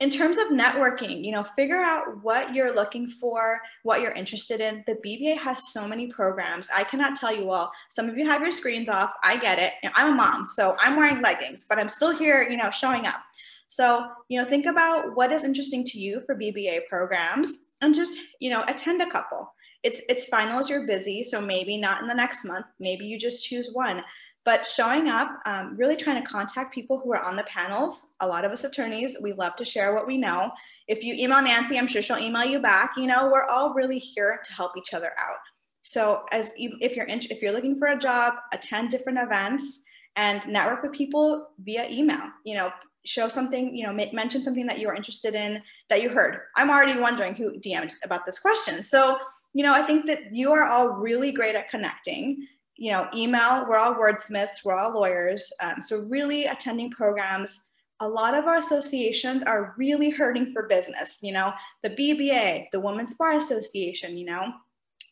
in 0.00 0.10
terms 0.10 0.38
of 0.38 0.48
networking, 0.48 1.24
you 1.24 1.32
know, 1.32 1.42
figure 1.42 1.80
out 1.80 2.22
what 2.22 2.54
you're 2.54 2.74
looking 2.74 3.08
for, 3.08 3.60
what 3.82 4.00
you're 4.00 4.12
interested 4.12 4.60
in. 4.60 4.84
The 4.86 4.94
BBA 5.04 5.38
has 5.38 5.72
so 5.72 5.88
many 5.88 6.06
programs. 6.06 6.68
I 6.74 6.84
cannot 6.84 7.16
tell 7.16 7.34
you 7.34 7.50
all. 7.50 7.72
Some 7.88 8.08
of 8.08 8.16
you 8.16 8.24
have 8.24 8.40
your 8.40 8.52
screens 8.52 8.88
off. 8.88 9.12
I 9.24 9.36
get 9.36 9.58
it. 9.58 9.72
I'm 9.94 10.12
a 10.12 10.14
mom, 10.14 10.48
so 10.52 10.76
I'm 10.78 10.96
wearing 10.96 11.20
leggings, 11.20 11.66
but 11.68 11.78
I'm 11.78 11.88
still 11.88 12.16
here, 12.16 12.48
you 12.48 12.56
know, 12.56 12.70
showing 12.70 13.06
up. 13.06 13.20
So, 13.66 14.08
you 14.28 14.40
know, 14.40 14.46
think 14.46 14.66
about 14.66 15.16
what 15.16 15.32
is 15.32 15.44
interesting 15.44 15.84
to 15.84 15.98
you 15.98 16.20
for 16.20 16.36
BBA 16.36 16.86
programs 16.88 17.64
and 17.82 17.94
just, 17.94 18.20
you 18.40 18.50
know, 18.50 18.64
attend 18.68 19.02
a 19.02 19.10
couple. 19.10 19.52
It's 19.82 20.02
it's 20.08 20.26
finals 20.26 20.68
you're 20.68 20.86
busy, 20.86 21.22
so 21.22 21.40
maybe 21.40 21.76
not 21.76 22.02
in 22.02 22.08
the 22.08 22.14
next 22.14 22.44
month. 22.44 22.66
Maybe 22.80 23.04
you 23.04 23.18
just 23.18 23.44
choose 23.44 23.70
one 23.72 24.02
but 24.44 24.66
showing 24.66 25.08
up, 25.08 25.28
um, 25.46 25.76
really 25.76 25.96
trying 25.96 26.22
to 26.22 26.28
contact 26.28 26.74
people 26.74 26.98
who 26.98 27.12
are 27.12 27.22
on 27.22 27.36
the 27.36 27.44
panels. 27.44 28.14
A 28.20 28.26
lot 28.26 28.44
of 28.44 28.52
us 28.52 28.64
attorneys, 28.64 29.16
we 29.20 29.32
love 29.32 29.56
to 29.56 29.64
share 29.64 29.94
what 29.94 30.06
we 30.06 30.16
know. 30.16 30.50
If 30.86 31.04
you 31.04 31.14
email 31.14 31.42
Nancy, 31.42 31.78
I'm 31.78 31.86
sure 31.86 32.00
she'll 32.00 32.18
email 32.18 32.44
you 32.44 32.60
back. 32.60 32.92
You 32.96 33.06
know, 33.06 33.28
we're 33.30 33.46
all 33.46 33.74
really 33.74 33.98
here 33.98 34.40
to 34.42 34.52
help 34.54 34.76
each 34.76 34.94
other 34.94 35.12
out. 35.18 35.38
So 35.82 36.24
as 36.32 36.54
if 36.56 36.96
you're 36.96 37.06
in, 37.06 37.18
if 37.30 37.42
you're 37.42 37.52
looking 37.52 37.78
for 37.78 37.88
a 37.88 37.98
job, 37.98 38.34
attend 38.52 38.90
different 38.90 39.18
events 39.18 39.82
and 40.16 40.46
network 40.48 40.82
with 40.82 40.92
people 40.92 41.48
via 41.64 41.88
email. 41.88 42.30
You 42.44 42.56
know, 42.56 42.72
show 43.04 43.28
something, 43.28 43.74
you 43.74 43.86
know, 43.86 43.92
mention 44.12 44.42
something 44.42 44.66
that 44.66 44.78
you 44.78 44.88
are 44.88 44.94
interested 44.94 45.34
in 45.34 45.62
that 45.88 46.02
you 46.02 46.10
heard. 46.10 46.40
I'm 46.56 46.70
already 46.70 46.98
wondering 46.98 47.34
who 47.34 47.58
DM'd 47.58 47.94
about 48.04 48.26
this 48.26 48.38
question. 48.38 48.82
So, 48.82 49.18
you 49.54 49.62
know, 49.62 49.72
I 49.72 49.82
think 49.82 50.06
that 50.06 50.34
you 50.34 50.52
are 50.52 50.64
all 50.64 50.88
really 50.88 51.32
great 51.32 51.54
at 51.54 51.70
connecting 51.70 52.46
you 52.78 52.92
know, 52.92 53.08
email, 53.14 53.66
we're 53.68 53.76
all 53.76 53.94
wordsmiths, 53.94 54.64
we're 54.64 54.78
all 54.78 54.92
lawyers. 54.92 55.52
Um, 55.60 55.82
so 55.82 55.98
really 56.02 56.46
attending 56.46 56.90
programs, 56.90 57.64
a 58.00 58.08
lot 58.08 58.34
of 58.34 58.46
our 58.46 58.56
associations 58.56 59.42
are 59.42 59.74
really 59.76 60.10
hurting 60.10 60.52
for 60.52 60.68
business, 60.68 61.18
you 61.20 61.32
know, 61.32 61.52
the 61.82 61.90
BBA, 61.90 62.66
the 62.70 62.78
Women's 62.78 63.14
Bar 63.14 63.36
Association, 63.36 64.16
you 64.16 64.26
know, 64.26 64.52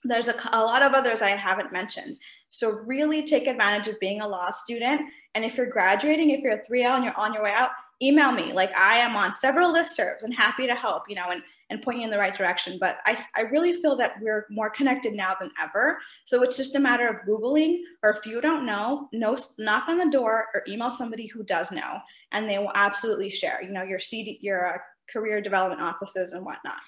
there's 0.05 0.29
a, 0.29 0.37
a 0.53 0.63
lot 0.63 0.83
of 0.83 0.95
others 0.95 1.21
I 1.23 1.31
haven't 1.31 1.73
mentioned. 1.73 2.17
So 2.49 2.71
really 2.71 3.25
take 3.25 3.49
advantage 3.49 3.89
of 3.89 3.99
being 3.99 4.21
a 4.21 4.29
law 4.29 4.53
student. 4.53 5.01
And 5.35 5.45
if 5.45 5.57
you're 5.57 5.67
graduating, 5.67 6.31
if 6.31 6.41
you're 6.41 6.53
a 6.53 6.63
3L 6.63 6.95
and 6.95 7.05
you're 7.05 7.19
on 7.19 7.35
your 7.35 7.43
way 7.43 7.53
out, 7.53 7.71
email 8.01 8.31
me. 8.31 8.53
Like 8.53 8.77
I 8.77 8.99
am 8.99 9.17
on 9.17 9.35
several 9.35 9.75
listservs 9.75 10.23
and 10.23 10.33
happy 10.33 10.69
to 10.69 10.75
help, 10.77 11.05
you 11.09 11.17
know, 11.17 11.31
and, 11.31 11.43
and 11.71 11.83
point 11.83 11.99
you 11.99 12.05
in 12.05 12.11
the 12.11 12.19
right 12.19 12.35
direction. 12.35 12.79
But 12.81 12.99
I, 13.07 13.25
I 13.35 13.43
really 13.43 13.73
feel 13.73 13.97
that 13.97 14.21
we're 14.21 14.47
more 14.51 14.71
connected 14.71 15.15
now 15.15 15.35
than 15.41 15.51
ever. 15.61 15.99
So 16.25 16.43
it's 16.43 16.57
just 16.57 16.77
a 16.77 16.81
matter 16.81 17.09
of 17.09 17.27
Googling, 17.27 17.81
or 18.03 18.11
if 18.11 18.25
you 18.27 18.41
don't 18.41 18.67
know, 18.67 19.09
no, 19.13 19.37
knock 19.59 19.89
on 19.89 19.99
the 19.99 20.11
door 20.11 20.47
or 20.55 20.63
email 20.69 20.91
somebody 20.91 21.27
who 21.27 21.43
does 21.43 21.73
know, 21.73 22.01
and 22.33 22.49
they 22.49 22.59
will 22.59 22.73
absolutely 22.75 23.31
share, 23.31 23.63
you 23.63 23.71
know, 23.71 23.83
your 23.83 24.01
CD, 24.01 24.39
your 24.41 24.75
uh, 24.75 24.79
career 25.13 25.41
development 25.41 25.81
offices 25.81 26.33
and 26.33 26.45
whatnot. 26.45 26.79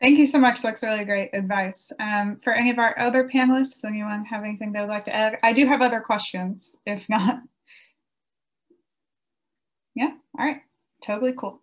Thank 0.00 0.18
you 0.18 0.26
so 0.26 0.38
much. 0.38 0.60
That's 0.60 0.82
really 0.82 1.04
great 1.04 1.30
advice. 1.32 1.90
Um, 1.98 2.38
for 2.44 2.52
any 2.52 2.70
of 2.70 2.78
our 2.78 2.98
other 2.98 3.28
panelists, 3.28 3.82
anyone 3.84 4.26
have 4.26 4.44
anything 4.44 4.72
they 4.72 4.80
would 4.80 4.90
like 4.90 5.04
to 5.04 5.14
add? 5.14 5.38
I 5.42 5.54
do 5.54 5.66
have 5.66 5.80
other 5.80 6.00
questions, 6.00 6.76
if 6.86 7.08
not. 7.08 7.40
Yeah, 9.98 10.10
all 10.38 10.44
right, 10.44 10.60
totally 11.02 11.32
cool. 11.32 11.62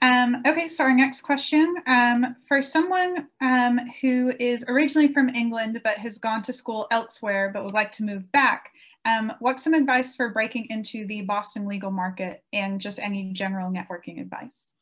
Um, 0.00 0.42
okay, 0.46 0.68
so 0.68 0.84
our 0.84 0.94
next 0.94 1.22
question. 1.22 1.74
Um, 1.86 2.36
for 2.46 2.62
someone 2.62 3.28
um, 3.40 3.80
who 4.00 4.32
is 4.38 4.64
originally 4.68 5.12
from 5.12 5.28
England 5.30 5.80
but 5.82 5.98
has 5.98 6.18
gone 6.18 6.42
to 6.42 6.52
school 6.52 6.86
elsewhere 6.90 7.50
but 7.52 7.64
would 7.64 7.74
like 7.74 7.90
to 7.92 8.04
move 8.04 8.30
back, 8.30 8.70
um, 9.04 9.32
what's 9.40 9.64
some 9.64 9.74
advice 9.74 10.14
for 10.14 10.28
breaking 10.28 10.66
into 10.70 11.06
the 11.06 11.22
Boston 11.22 11.66
legal 11.66 11.90
market 11.90 12.44
and 12.52 12.80
just 12.80 13.00
any 13.00 13.32
general 13.32 13.72
networking 13.72 14.20
advice? 14.20 14.72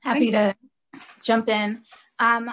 Happy 0.00 0.30
to 0.30 0.54
jump 1.22 1.48
in. 1.48 1.82
Um, 2.18 2.50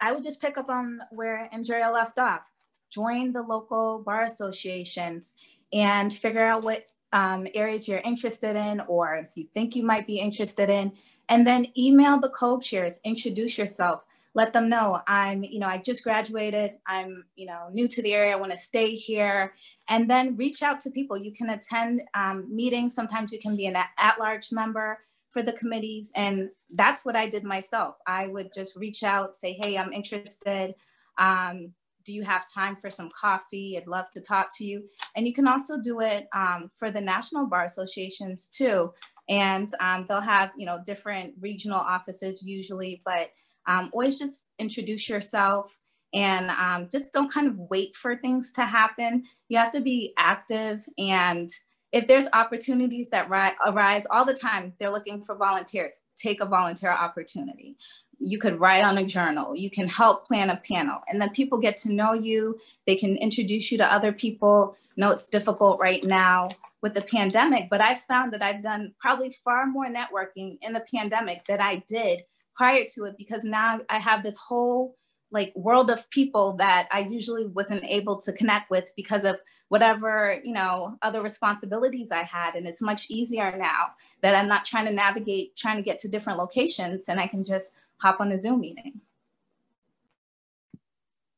I 0.00 0.12
would 0.12 0.22
just 0.22 0.40
pick 0.40 0.58
up 0.58 0.68
on 0.68 1.00
where 1.10 1.48
Andrea 1.52 1.90
left 1.90 2.18
off 2.18 2.52
join 2.90 3.32
the 3.32 3.42
local 3.42 4.02
bar 4.04 4.22
associations 4.22 5.34
and 5.72 6.12
figure 6.12 6.44
out 6.44 6.62
what 6.62 6.86
um, 7.12 7.46
areas 7.54 7.88
you're 7.88 7.98
interested 8.00 8.56
in 8.56 8.80
or 8.80 9.30
you 9.34 9.46
think 9.54 9.76
you 9.76 9.84
might 9.84 10.06
be 10.06 10.18
interested 10.18 10.70
in. 10.70 10.92
And 11.28 11.46
then 11.46 11.66
email 11.76 12.20
the 12.20 12.28
co-chairs, 12.28 13.00
introduce 13.04 13.58
yourself, 13.58 14.02
let 14.34 14.52
them 14.52 14.68
know 14.68 15.00
I'm, 15.06 15.42
you 15.42 15.58
know, 15.58 15.66
I 15.66 15.78
just 15.78 16.04
graduated, 16.04 16.72
I'm, 16.86 17.24
you 17.36 17.46
know, 17.46 17.68
new 17.72 17.88
to 17.88 18.02
the 18.02 18.12
area, 18.12 18.34
I 18.34 18.40
wanna 18.40 18.58
stay 18.58 18.94
here. 18.94 19.54
And 19.88 20.10
then 20.10 20.36
reach 20.36 20.62
out 20.62 20.80
to 20.80 20.90
people. 20.90 21.16
You 21.16 21.32
can 21.32 21.48
attend 21.48 22.02
um, 22.14 22.54
meetings, 22.54 22.94
sometimes 22.94 23.32
you 23.32 23.38
can 23.38 23.56
be 23.56 23.66
an 23.66 23.76
at-large 23.98 24.52
member 24.52 24.98
for 25.30 25.42
the 25.42 25.52
committees. 25.52 26.12
And 26.14 26.50
that's 26.74 27.04
what 27.04 27.16
I 27.16 27.28
did 27.28 27.44
myself. 27.44 27.96
I 28.06 28.26
would 28.26 28.52
just 28.54 28.76
reach 28.76 29.02
out, 29.02 29.36
say, 29.36 29.52
hey, 29.52 29.78
I'm 29.78 29.92
interested. 29.92 30.74
Um, 31.18 31.72
do 32.06 32.14
you 32.14 32.22
have 32.22 32.50
time 32.50 32.76
for 32.76 32.88
some 32.88 33.10
coffee? 33.10 33.76
I'd 33.76 33.88
love 33.88 34.08
to 34.10 34.20
talk 34.20 34.48
to 34.58 34.64
you. 34.64 34.84
And 35.14 35.26
you 35.26 35.34
can 35.34 35.48
also 35.48 35.78
do 35.78 36.00
it 36.00 36.28
um, 36.32 36.70
for 36.76 36.90
the 36.90 37.00
national 37.00 37.46
bar 37.46 37.64
associations 37.64 38.48
too. 38.48 38.92
And 39.28 39.68
um, 39.80 40.06
they'll 40.08 40.20
have, 40.20 40.52
you 40.56 40.66
know, 40.66 40.80
different 40.86 41.34
regional 41.40 41.80
offices 41.80 42.42
usually, 42.42 43.02
but 43.04 43.30
um, 43.66 43.90
always 43.92 44.18
just 44.18 44.46
introduce 44.58 45.08
yourself 45.08 45.80
and 46.14 46.50
um, 46.50 46.88
just 46.90 47.12
don't 47.12 47.32
kind 47.32 47.48
of 47.48 47.58
wait 47.58 47.96
for 47.96 48.16
things 48.16 48.52
to 48.52 48.64
happen. 48.64 49.24
You 49.48 49.58
have 49.58 49.72
to 49.72 49.80
be 49.80 50.14
active 50.16 50.88
and 50.96 51.50
if 51.92 52.06
there's 52.06 52.28
opportunities 52.32 53.08
that 53.10 53.28
arise 53.64 54.06
all 54.10 54.24
the 54.24 54.34
time, 54.34 54.74
they're 54.78 54.90
looking 54.90 55.24
for 55.24 55.34
volunteers, 55.34 56.00
take 56.16 56.42
a 56.42 56.44
volunteer 56.44 56.90
opportunity 56.90 57.76
you 58.18 58.38
could 58.38 58.60
write 58.60 58.84
on 58.84 58.98
a 58.98 59.04
journal, 59.04 59.54
you 59.54 59.70
can 59.70 59.88
help 59.88 60.26
plan 60.26 60.50
a 60.50 60.56
panel, 60.56 61.00
and 61.08 61.20
then 61.20 61.30
people 61.30 61.58
get 61.58 61.76
to 61.78 61.92
know 61.92 62.12
you. 62.12 62.58
They 62.86 62.96
can 62.96 63.16
introduce 63.16 63.70
you 63.70 63.78
to 63.78 63.92
other 63.92 64.12
people. 64.12 64.76
know 64.96 65.10
it's 65.10 65.28
difficult 65.28 65.78
right 65.78 66.02
now 66.02 66.48
with 66.82 66.94
the 66.94 67.02
pandemic, 67.02 67.68
but 67.68 67.80
I've 67.80 68.00
found 68.00 68.32
that 68.32 68.42
I've 68.42 68.62
done 68.62 68.94
probably 68.98 69.30
far 69.30 69.66
more 69.66 69.88
networking 69.88 70.58
in 70.62 70.72
the 70.72 70.84
pandemic 70.94 71.44
than 71.44 71.60
I 71.60 71.82
did 71.86 72.22
prior 72.54 72.84
to 72.94 73.04
it 73.04 73.16
because 73.18 73.44
now 73.44 73.80
I 73.90 73.98
have 73.98 74.22
this 74.22 74.38
whole 74.38 74.96
like 75.30 75.52
world 75.56 75.90
of 75.90 76.08
people 76.10 76.54
that 76.54 76.88
I 76.90 77.00
usually 77.00 77.46
wasn't 77.46 77.84
able 77.84 78.18
to 78.20 78.32
connect 78.32 78.70
with 78.70 78.92
because 78.96 79.24
of 79.24 79.38
whatever, 79.68 80.40
you 80.44 80.52
know, 80.52 80.96
other 81.02 81.20
responsibilities 81.20 82.12
I 82.12 82.22
had. 82.22 82.54
And 82.54 82.66
it's 82.66 82.80
much 82.80 83.10
easier 83.10 83.56
now 83.56 83.88
that 84.22 84.36
I'm 84.36 84.46
not 84.46 84.64
trying 84.64 84.86
to 84.86 84.92
navigate, 84.92 85.56
trying 85.56 85.76
to 85.76 85.82
get 85.82 85.98
to 86.00 86.08
different 86.08 86.38
locations 86.38 87.08
and 87.08 87.18
I 87.18 87.26
can 87.26 87.44
just 87.44 87.74
hop 87.98 88.20
on 88.20 88.32
a 88.32 88.38
Zoom 88.38 88.60
meeting. 88.60 89.00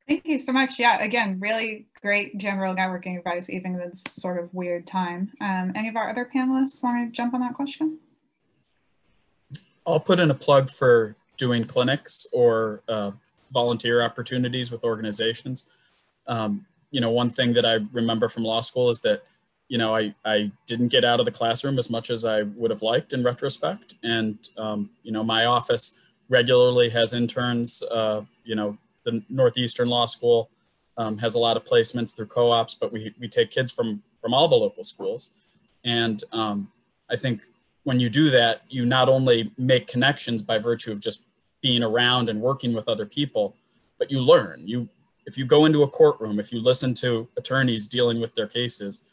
Thank 0.09 0.27
you 0.27 0.39
so 0.39 0.53
much. 0.53 0.79
Yeah, 0.79 1.03
again, 1.03 1.39
really 1.39 1.87
great 2.01 2.39
general 2.39 2.75
networking 2.75 3.19
advice, 3.19 3.51
even 3.51 3.75
in 3.75 3.91
this 3.91 4.03
sort 4.03 4.43
of 4.43 4.53
weird 4.55 4.87
time. 4.87 5.31
Um, 5.41 5.73
any 5.75 5.89
of 5.89 5.97
our 5.97 6.09
other 6.09 6.29
panelists 6.35 6.83
want 6.83 7.07
to 7.07 7.15
jump 7.15 7.35
on 7.35 7.41
that 7.41 7.53
question? 7.53 7.99
I'll 9.87 10.01
put 10.01 10.19
in 10.19 10.31
a 10.31 10.35
plug 10.35 10.71
for 10.71 11.15
doing 11.37 11.65
clinics 11.65 12.27
or 12.33 12.83
uh, 12.89 13.11
volunteer 13.53 14.03
opportunities 14.03 14.71
with 14.71 14.83
organizations. 14.83 15.71
Um, 16.27 16.67
you 16.91 17.01
know, 17.01 17.11
one 17.11 17.29
thing 17.29 17.53
that 17.55 17.67
I 17.67 17.79
remember 17.93 18.29
from 18.29 18.45
law 18.45 18.63
school 18.63 18.89
is 18.89 19.01
that, 19.03 19.25
you 19.69 19.77
know, 19.77 19.95
I, 19.95 20.15
I 20.25 20.51
didn't 20.67 20.89
get 20.89 21.05
out 21.05 21.21
of 21.21 21.27
the 21.27 21.33
classroom 21.33 21.79
as 21.79 21.91
much 21.91 22.11
as 22.11 22.25
I 22.25 22.43
would 22.43 22.71
have 22.71 22.81
liked 22.81 23.13
in 23.13 23.23
retrospect. 23.23 23.95
And, 24.03 24.39
um, 24.57 24.91
you 25.03 25.13
know, 25.13 25.23
my 25.23 25.45
office 25.45 25.95
regularly 26.29 26.91
has 26.91 27.15
interns, 27.15 27.83
uh, 27.91 28.23
you 28.45 28.55
know, 28.55 28.77
the 29.05 29.23
Northeastern 29.29 29.89
Law 29.89 30.07
School 30.07 30.51
um, 30.97 31.17
has 31.19 31.35
a 31.35 31.39
lot 31.39 31.57
of 31.57 31.65
placements 31.65 32.15
through 32.15 32.27
co-ops, 32.27 32.75
but 32.75 32.93
we, 32.93 33.15
we 33.19 33.29
take 33.29 33.51
kids 33.51 33.71
from, 33.71 34.03
from 34.21 34.35
all 34.35 34.49
the 34.49 34.57
local 34.57 34.85
schools. 34.85 35.31
And 35.85 36.23
um, 36.33 36.71
I 37.11 37.17
think 37.17 37.41
when 37.85 38.01
you 38.01 38.11
do 38.11 38.31
that, 38.31 38.63
you 38.69 38.85
not 38.85 39.09
only 39.09 39.53
make 39.57 39.87
connections 39.87 40.43
by 40.43 40.59
virtue 40.59 40.93
of 40.93 41.01
just 41.01 41.23
being 41.63 41.83
around 41.83 42.29
and 42.29 42.41
working 42.41 42.75
with 42.75 42.89
other 42.89 43.07
people, 43.07 43.55
but 43.99 44.11
you 44.11 44.21
learn. 44.21 44.63
You, 44.67 44.89
if 45.27 45.39
you 45.39 45.47
go 45.47 45.65
into 45.65 45.83
a 45.83 45.89
courtroom, 45.89 46.39
if 46.39 46.53
you 46.53 46.61
listen 46.61 46.93
to 46.95 47.29
attorneys 47.37 47.87
dealing 47.87 48.21
with 48.21 48.35
their 48.35 48.47
cases, 48.47 49.05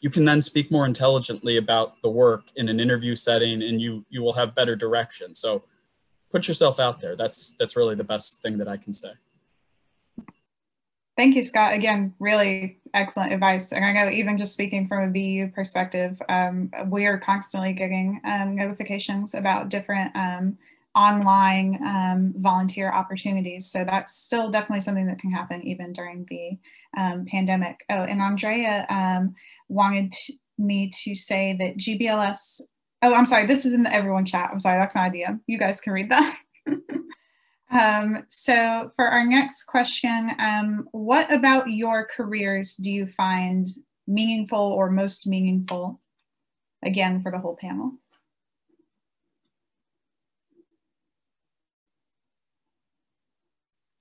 you 0.00 0.10
can 0.10 0.24
then 0.24 0.40
speak 0.40 0.70
more 0.70 0.86
intelligently 0.86 1.56
about 1.56 2.00
the 2.02 2.10
work 2.10 2.44
in 2.56 2.68
an 2.68 2.80
interview 2.80 3.14
setting 3.14 3.62
and 3.62 3.80
you, 3.80 4.04
you 4.10 4.22
will 4.22 4.32
have 4.32 4.54
better 4.54 4.76
direction. 4.76 5.34
So 5.34 5.62
put 6.30 6.48
yourself 6.48 6.78
out 6.78 7.00
there. 7.00 7.16
That's, 7.16 7.52
that's 7.52 7.76
really 7.76 7.94
the 7.94 8.04
best 8.04 8.42
thing 8.42 8.58
that 8.58 8.68
I 8.68 8.76
can 8.76 8.92
say. 8.92 9.10
Thank 11.16 11.34
you, 11.34 11.42
Scott. 11.42 11.74
Again, 11.74 12.14
really 12.20 12.78
excellent 12.94 13.32
advice. 13.32 13.72
And 13.72 13.84
I 13.84 13.92
know 13.92 14.08
even 14.08 14.38
just 14.38 14.52
speaking 14.52 14.86
from 14.86 15.02
a 15.02 15.12
BU 15.12 15.52
perspective, 15.52 16.20
um, 16.28 16.70
we 16.86 17.06
are 17.06 17.18
constantly 17.18 17.72
getting 17.72 18.20
um, 18.24 18.54
notifications 18.54 19.34
about 19.34 19.68
different 19.68 20.14
um, 20.14 20.56
online 20.94 21.78
um, 21.84 22.34
volunteer 22.38 22.90
opportunities. 22.92 23.70
So 23.70 23.84
that's 23.84 24.14
still 24.14 24.48
definitely 24.48 24.80
something 24.80 25.06
that 25.06 25.18
can 25.18 25.30
happen 25.30 25.62
even 25.66 25.92
during 25.92 26.26
the 26.28 26.56
um, 26.96 27.24
pandemic. 27.26 27.84
Oh, 27.90 28.04
and 28.04 28.20
Andrea 28.20 28.86
um, 28.88 29.34
wanted 29.68 30.14
me 30.56 30.90
to 31.04 31.14
say 31.14 31.56
that 31.58 31.78
GBLS, 31.78 32.60
oh, 33.02 33.14
I'm 33.14 33.26
sorry, 33.26 33.46
this 33.46 33.64
is 33.64 33.72
in 33.72 33.82
the 33.82 33.94
everyone 33.94 34.24
chat. 34.24 34.50
I'm 34.52 34.60
sorry, 34.60 34.78
that's 34.78 34.96
an 34.96 35.02
idea. 35.02 35.38
You 35.46 35.58
guys 35.58 35.80
can 35.80 35.92
read 35.92 36.10
that. 36.10 36.38
um, 37.70 38.24
so 38.28 38.92
for 38.96 39.06
our 39.06 39.24
next 39.24 39.64
question, 39.64 40.30
um, 40.38 40.88
what 40.92 41.32
about 41.32 41.70
your 41.70 42.06
careers 42.06 42.76
do 42.76 42.90
you 42.90 43.06
find 43.06 43.66
meaningful 44.06 44.58
or 44.58 44.90
most 44.90 45.26
meaningful? 45.26 46.00
Again, 46.84 47.22
for 47.22 47.32
the 47.32 47.38
whole 47.38 47.56
panel. 47.56 47.92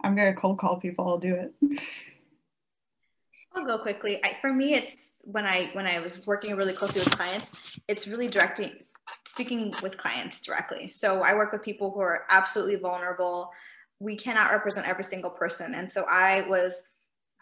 I'm 0.04 0.16
gonna 0.16 0.36
cold 0.36 0.60
call 0.60 0.80
people. 0.80 1.08
I'll 1.08 1.18
do 1.18 1.36
it. 1.36 1.82
I'll 3.58 3.66
go 3.66 3.80
quickly. 3.80 4.24
I, 4.24 4.38
for 4.40 4.54
me, 4.54 4.76
it's 4.76 5.24
when 5.26 5.46
I 5.46 5.70
when 5.74 5.88
I 5.88 6.00
was 6.00 6.26
working 6.28 6.56
really 6.56 6.74
closely 6.74 7.02
with 7.02 7.12
clients. 7.18 7.80
It's 7.88 8.08
really 8.08 8.28
directing, 8.28 8.72
speaking 9.26 9.74
with 9.82 9.98
clients 9.98 10.42
directly. 10.42 10.90
So 10.92 11.22
I 11.22 11.36
work 11.36 11.52
with 11.52 11.64
people 11.64 11.92
who 11.92 12.02
are 12.02 12.24
absolutely 12.30 12.76
vulnerable. 12.76 13.50
We 14.00 14.18
cannot 14.18 14.52
represent 14.52 14.88
every 14.88 15.04
single 15.04 15.32
person, 15.32 15.76
and 15.76 15.92
so 15.92 16.06
I 16.10 16.42
was 16.42 16.84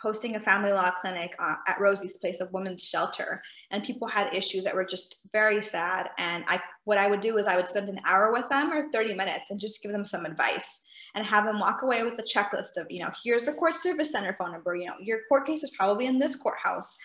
hosting 0.01 0.35
a 0.35 0.39
family 0.39 0.71
law 0.71 0.91
clinic 0.91 1.35
uh, 1.39 1.55
at 1.67 1.79
Rosie's 1.79 2.17
Place, 2.17 2.41
a 2.41 2.49
women's 2.51 2.83
shelter, 2.83 3.41
and 3.71 3.83
people 3.83 4.07
had 4.07 4.35
issues 4.35 4.63
that 4.63 4.75
were 4.75 4.85
just 4.85 5.17
very 5.31 5.63
sad. 5.63 6.09
And 6.17 6.43
I, 6.47 6.61
what 6.83 6.97
I 6.97 7.07
would 7.07 7.21
do 7.21 7.37
is 7.37 7.47
I 7.47 7.55
would 7.55 7.67
spend 7.67 7.89
an 7.89 7.99
hour 8.05 8.31
with 8.31 8.47
them 8.49 8.71
or 8.71 8.91
30 8.91 9.15
minutes 9.15 9.51
and 9.51 9.59
just 9.59 9.81
give 9.81 9.91
them 9.91 10.05
some 10.05 10.25
advice 10.25 10.83
and 11.15 11.25
have 11.25 11.45
them 11.45 11.59
walk 11.59 11.81
away 11.81 12.03
with 12.03 12.19
a 12.19 12.23
checklist 12.23 12.77
of, 12.77 12.87
you 12.89 13.01
know, 13.01 13.09
here's 13.23 13.45
the 13.45 13.53
court 13.53 13.77
service 13.77 14.11
center 14.11 14.35
phone 14.37 14.51
number, 14.51 14.75
you 14.75 14.85
know, 14.85 14.95
your 14.99 15.19
court 15.29 15.47
case 15.47 15.63
is 15.63 15.73
probably 15.77 16.05
in 16.05 16.19
this 16.19 16.35
courthouse. 16.35 16.95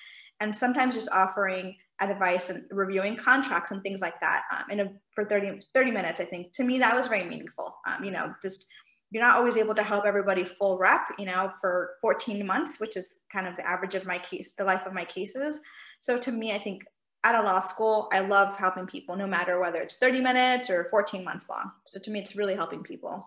And 0.40 0.54
sometimes 0.54 0.94
just 0.94 1.10
offering 1.12 1.76
advice 2.00 2.50
and 2.50 2.64
reviewing 2.70 3.16
contracts 3.16 3.70
and 3.70 3.82
things 3.82 4.00
like 4.00 4.18
that 4.20 4.42
um, 4.52 4.70
in 4.70 4.80
a, 4.80 4.92
for 5.14 5.24
30, 5.24 5.60
30 5.74 5.90
minutes, 5.90 6.20
I 6.20 6.24
think 6.24 6.52
to 6.54 6.64
me, 6.64 6.78
that 6.78 6.94
was 6.94 7.08
very 7.08 7.28
meaningful. 7.28 7.76
Um, 7.86 8.04
you 8.04 8.10
know, 8.10 8.34
just, 8.42 8.66
you're 9.10 9.22
not 9.22 9.36
always 9.36 9.56
able 9.56 9.74
to 9.74 9.82
help 9.82 10.06
everybody 10.06 10.44
full 10.44 10.78
rep, 10.78 11.02
you 11.18 11.26
know, 11.26 11.50
for 11.60 11.96
14 12.00 12.46
months, 12.46 12.80
which 12.80 12.96
is 12.96 13.20
kind 13.32 13.46
of 13.46 13.56
the 13.56 13.68
average 13.68 13.94
of 13.94 14.06
my 14.06 14.18
case, 14.18 14.54
the 14.54 14.64
life 14.64 14.86
of 14.86 14.92
my 14.92 15.04
cases. 15.04 15.60
So 16.00 16.16
to 16.16 16.32
me, 16.32 16.52
I 16.52 16.58
think 16.58 16.84
at 17.24 17.34
a 17.34 17.42
law 17.42 17.60
school, 17.60 18.08
I 18.12 18.20
love 18.20 18.56
helping 18.56 18.86
people 18.86 19.16
no 19.16 19.26
matter 19.26 19.60
whether 19.60 19.80
it's 19.80 19.96
30 19.96 20.20
minutes 20.20 20.70
or 20.70 20.88
14 20.90 21.24
months 21.24 21.48
long. 21.50 21.70
So 21.86 22.00
to 22.00 22.10
me, 22.10 22.20
it's 22.20 22.36
really 22.36 22.54
helping 22.54 22.82
people. 22.82 23.26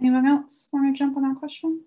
Anyone 0.00 0.26
else 0.26 0.68
want 0.72 0.94
to 0.94 0.98
jump 0.98 1.16
on 1.16 1.22
that 1.22 1.38
question? 1.38 1.82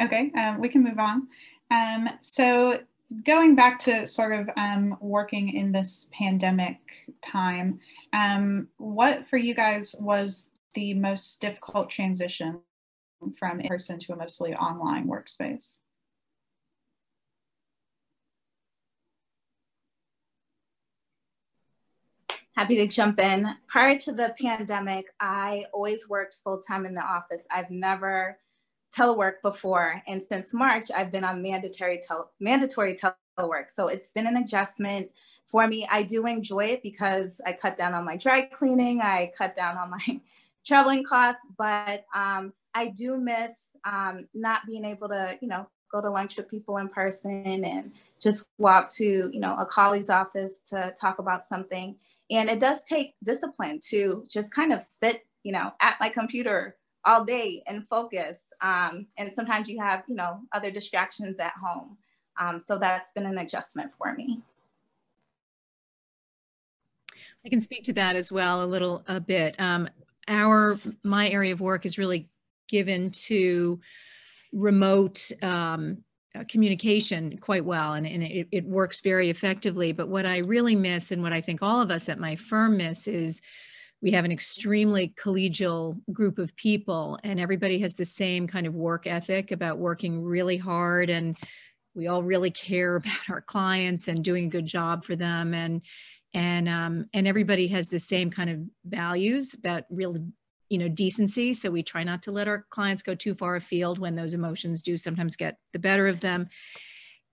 Okay, 0.00 0.32
um, 0.36 0.60
we 0.60 0.68
can 0.68 0.82
move 0.82 0.98
on. 0.98 1.28
Um, 1.70 2.10
so 2.20 2.80
going 3.24 3.54
back 3.54 3.78
to 3.80 4.06
sort 4.06 4.32
of 4.32 4.50
um, 4.56 4.96
working 5.00 5.54
in 5.54 5.70
this 5.70 6.10
pandemic 6.12 6.78
time, 7.22 7.78
um, 8.12 8.68
what 8.78 9.26
for 9.28 9.36
you 9.36 9.54
guys 9.54 9.94
was 10.00 10.50
the 10.74 10.94
most 10.94 11.40
difficult 11.40 11.90
transition 11.90 12.60
from 13.36 13.60
in 13.60 13.68
person 13.68 13.98
to 14.00 14.12
a 14.12 14.16
mostly 14.16 14.54
online 14.54 15.06
workspace? 15.06 15.80
Happy 22.56 22.76
to 22.76 22.86
jump 22.86 23.18
in. 23.18 23.48
Prior 23.66 23.98
to 23.98 24.12
the 24.12 24.34
pandemic, 24.40 25.06
I 25.18 25.64
always 25.72 26.08
worked 26.08 26.38
full 26.44 26.60
time 26.60 26.86
in 26.86 26.94
the 26.94 27.02
office. 27.02 27.46
I've 27.50 27.70
never 27.70 28.38
teleworked 28.94 29.42
before. 29.42 30.02
And 30.06 30.22
since 30.22 30.54
March, 30.54 30.90
I've 30.94 31.10
been 31.10 31.24
on 31.24 31.42
mandatory, 31.42 32.00
mandatory 32.40 32.94
telework. 32.94 33.70
So 33.70 33.86
it's 33.86 34.10
been 34.10 34.26
an 34.26 34.36
adjustment 34.36 35.10
for 35.46 35.66
me. 35.66 35.86
I 35.90 36.02
do 36.02 36.26
enjoy 36.26 36.66
it 36.66 36.82
because 36.82 37.40
I 37.44 37.52
cut 37.52 37.76
down 37.76 37.94
on 37.94 38.04
my 38.04 38.16
dry 38.16 38.42
cleaning, 38.42 39.00
I 39.00 39.32
cut 39.36 39.54
down 39.54 39.76
on 39.76 39.90
my 39.90 40.20
traveling 40.66 41.04
costs, 41.04 41.46
but 41.58 42.04
um, 42.14 42.52
I 42.74 42.88
do 42.88 43.18
miss 43.18 43.76
um, 43.84 44.26
not 44.32 44.62
being 44.66 44.84
able 44.84 45.08
to, 45.08 45.38
you 45.40 45.48
know, 45.48 45.68
go 45.92 46.00
to 46.00 46.10
lunch 46.10 46.36
with 46.36 46.50
people 46.50 46.78
in 46.78 46.88
person 46.88 47.64
and 47.64 47.92
just 48.20 48.46
walk 48.58 48.90
to, 48.94 49.30
you 49.32 49.38
know, 49.38 49.56
a 49.58 49.66
colleague's 49.66 50.10
office 50.10 50.60
to 50.60 50.92
talk 51.00 51.18
about 51.18 51.44
something. 51.44 51.96
And 52.30 52.48
it 52.48 52.58
does 52.58 52.82
take 52.82 53.14
discipline 53.22 53.80
to 53.90 54.24
just 54.28 54.52
kind 54.52 54.72
of 54.72 54.82
sit, 54.82 55.24
you 55.42 55.52
know, 55.52 55.72
at 55.80 55.96
my 56.00 56.08
computer 56.08 56.76
all 57.06 57.24
day 57.24 57.62
and 57.66 57.86
focus. 57.88 58.52
Um, 58.60 59.06
and 59.18 59.32
sometimes 59.32 59.68
you 59.68 59.80
have, 59.80 60.04
you 60.08 60.14
know, 60.14 60.40
other 60.52 60.70
distractions 60.70 61.38
at 61.38 61.52
home. 61.62 61.96
Um, 62.38 62.58
so 62.58 62.78
that's 62.78 63.12
been 63.12 63.26
an 63.26 63.38
adjustment 63.38 63.92
for 63.98 64.14
me. 64.14 64.42
I 67.44 67.48
can 67.48 67.60
speak 67.60 67.84
to 67.84 67.92
that 67.94 68.16
as 68.16 68.32
well 68.32 68.64
a 68.64 68.66
little 68.66 69.04
a 69.06 69.20
bit. 69.20 69.54
Um, 69.58 69.88
our 70.28 70.78
my 71.02 71.28
area 71.28 71.52
of 71.52 71.60
work 71.60 71.84
is 71.84 71.98
really 71.98 72.28
given 72.68 73.10
to 73.10 73.78
remote 74.52 75.30
um, 75.42 75.98
uh, 76.34 76.44
communication 76.48 77.36
quite 77.38 77.64
well 77.64 77.92
and, 77.92 78.06
and 78.06 78.22
it, 78.22 78.48
it, 78.50 78.64
works 78.64 79.00
very 79.00 79.30
effectively. 79.30 79.92
But 79.92 80.08
what 80.08 80.26
I 80.26 80.38
really 80.38 80.74
miss 80.74 81.12
and 81.12 81.22
what 81.22 81.32
I 81.32 81.40
think 81.40 81.62
all 81.62 81.80
of 81.80 81.90
us 81.90 82.08
at 82.08 82.18
my 82.18 82.34
firm 82.34 82.78
miss 82.78 83.06
is 83.06 83.42
we 84.04 84.10
have 84.10 84.26
an 84.26 84.32
extremely 84.32 85.08
collegial 85.16 85.98
group 86.12 86.38
of 86.38 86.54
people 86.56 87.18
and 87.24 87.40
everybody 87.40 87.78
has 87.78 87.96
the 87.96 88.04
same 88.04 88.46
kind 88.46 88.66
of 88.66 88.74
work 88.74 89.06
ethic 89.06 89.50
about 89.50 89.78
working 89.78 90.22
really 90.22 90.58
hard 90.58 91.08
and 91.08 91.38
we 91.94 92.06
all 92.06 92.22
really 92.22 92.50
care 92.50 92.96
about 92.96 93.30
our 93.30 93.40
clients 93.40 94.06
and 94.06 94.22
doing 94.22 94.44
a 94.44 94.50
good 94.50 94.66
job 94.66 95.04
for 95.04 95.16
them 95.16 95.54
and 95.54 95.80
and 96.34 96.68
um, 96.68 97.06
and 97.14 97.26
everybody 97.26 97.66
has 97.68 97.88
the 97.88 97.98
same 97.98 98.30
kind 98.30 98.50
of 98.50 98.60
values 98.84 99.54
about 99.54 99.84
real 99.88 100.14
you 100.68 100.76
know 100.76 100.88
decency 100.88 101.54
so 101.54 101.70
we 101.70 101.82
try 101.82 102.04
not 102.04 102.22
to 102.22 102.30
let 102.30 102.46
our 102.46 102.66
clients 102.68 103.02
go 103.02 103.14
too 103.14 103.34
far 103.34 103.56
afield 103.56 103.98
when 103.98 104.14
those 104.14 104.34
emotions 104.34 104.82
do 104.82 104.98
sometimes 104.98 105.34
get 105.34 105.56
the 105.72 105.78
better 105.78 106.06
of 106.06 106.20
them 106.20 106.46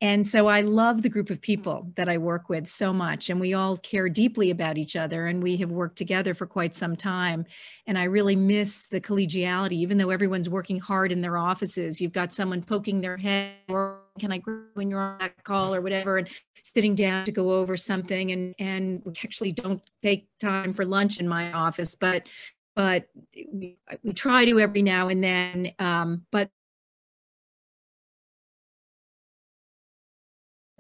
and 0.02 0.26
so 0.26 0.48
I 0.48 0.62
love 0.62 1.04
the 1.04 1.10
group 1.10 1.30
of 1.30 1.40
people 1.40 1.92
that 1.96 2.10
I 2.10 2.18
work 2.18 2.50
with 2.50 2.68
so 2.68 2.92
much, 2.92 3.30
and 3.30 3.40
we 3.40 3.54
all 3.54 3.78
care 3.78 4.10
deeply 4.10 4.50
about 4.50 4.80
each 4.80 4.96
other, 4.96 5.28
and 5.28 5.44
we 5.44 5.58
have 5.58 5.70
worked 5.70 5.96
together 5.96 6.34
for 6.34 6.48
quite 6.48 6.74
some 6.74 6.96
time. 6.96 7.46
And 7.86 8.00
I 8.00 8.06
really 8.06 8.36
miss 8.36 8.88
the 8.88 9.00
collegiality, 9.00 9.74
even 9.74 10.00
though 10.00 10.10
everyone's 10.10 10.50
working 10.50 10.80
hard 10.80 11.12
in 11.12 11.22
their 11.22 11.38
offices. 11.38 12.02
You've 12.02 12.14
got 12.14 12.34
someone 12.34 12.64
poking 12.64 13.00
their 13.00 13.16
head, 13.16 13.54
or 13.70 14.00
can 14.20 14.32
I 14.32 14.42
when 14.74 14.90
you're 14.90 15.00
on 15.00 15.20
that 15.20 15.44
call 15.44 15.76
or 15.76 15.82
whatever, 15.82 16.18
and 16.18 16.28
sitting 16.64 16.96
down 16.96 17.26
to 17.26 17.32
go 17.32 17.52
over 17.52 17.78
something. 17.78 18.32
And 18.32 18.56
and 18.58 19.04
we 19.06 19.14
actually 19.24 19.52
don't 19.52 19.88
take 20.02 20.28
time 20.40 20.74
for 20.74 20.84
lunch 20.84 21.20
in 21.20 21.28
my 21.28 21.54
office, 21.54 21.94
but 21.94 22.28
but 22.76 23.08
we, 23.52 23.78
we 24.04 24.14
try 24.14 24.46
to 24.46 24.60
every 24.60 24.82
now 24.82 25.10
and 25.10 25.24
then. 25.24 25.74
Um, 25.78 26.26
but 26.32 26.50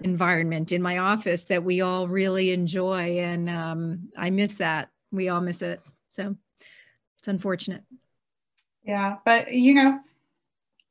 environment 0.03 0.71
in 0.71 0.81
my 0.81 0.97
office 0.97 1.45
that 1.45 1.63
we 1.63 1.81
all 1.81 2.07
really 2.07 2.51
enjoy. 2.51 3.19
And 3.19 3.49
um, 3.49 4.09
I 4.17 4.29
miss 4.29 4.57
that. 4.57 4.89
We 5.11 5.29
all 5.29 5.41
miss 5.41 5.61
it. 5.61 5.81
So 6.07 6.35
it's 7.17 7.27
unfortunate. 7.27 7.83
Yeah. 8.83 9.17
But, 9.25 9.53
you 9.53 9.73
know, 9.75 9.99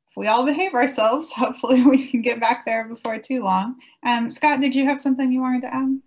if 0.09 0.17
we 0.17 0.27
all 0.27 0.45
behave 0.45 0.73
ourselves, 0.73 1.31
hopefully 1.35 1.83
we 1.83 2.07
can 2.07 2.21
get 2.21 2.39
back 2.39 2.65
there 2.65 2.87
before 2.87 3.17
too 3.17 3.43
long. 3.43 3.75
Um, 4.05 4.29
Scott, 4.29 4.61
did 4.61 4.75
you 4.75 4.85
have 4.85 4.99
something 4.99 5.31
you 5.31 5.41
wanted 5.41 5.61
to 5.61 5.73
add? 5.73 5.99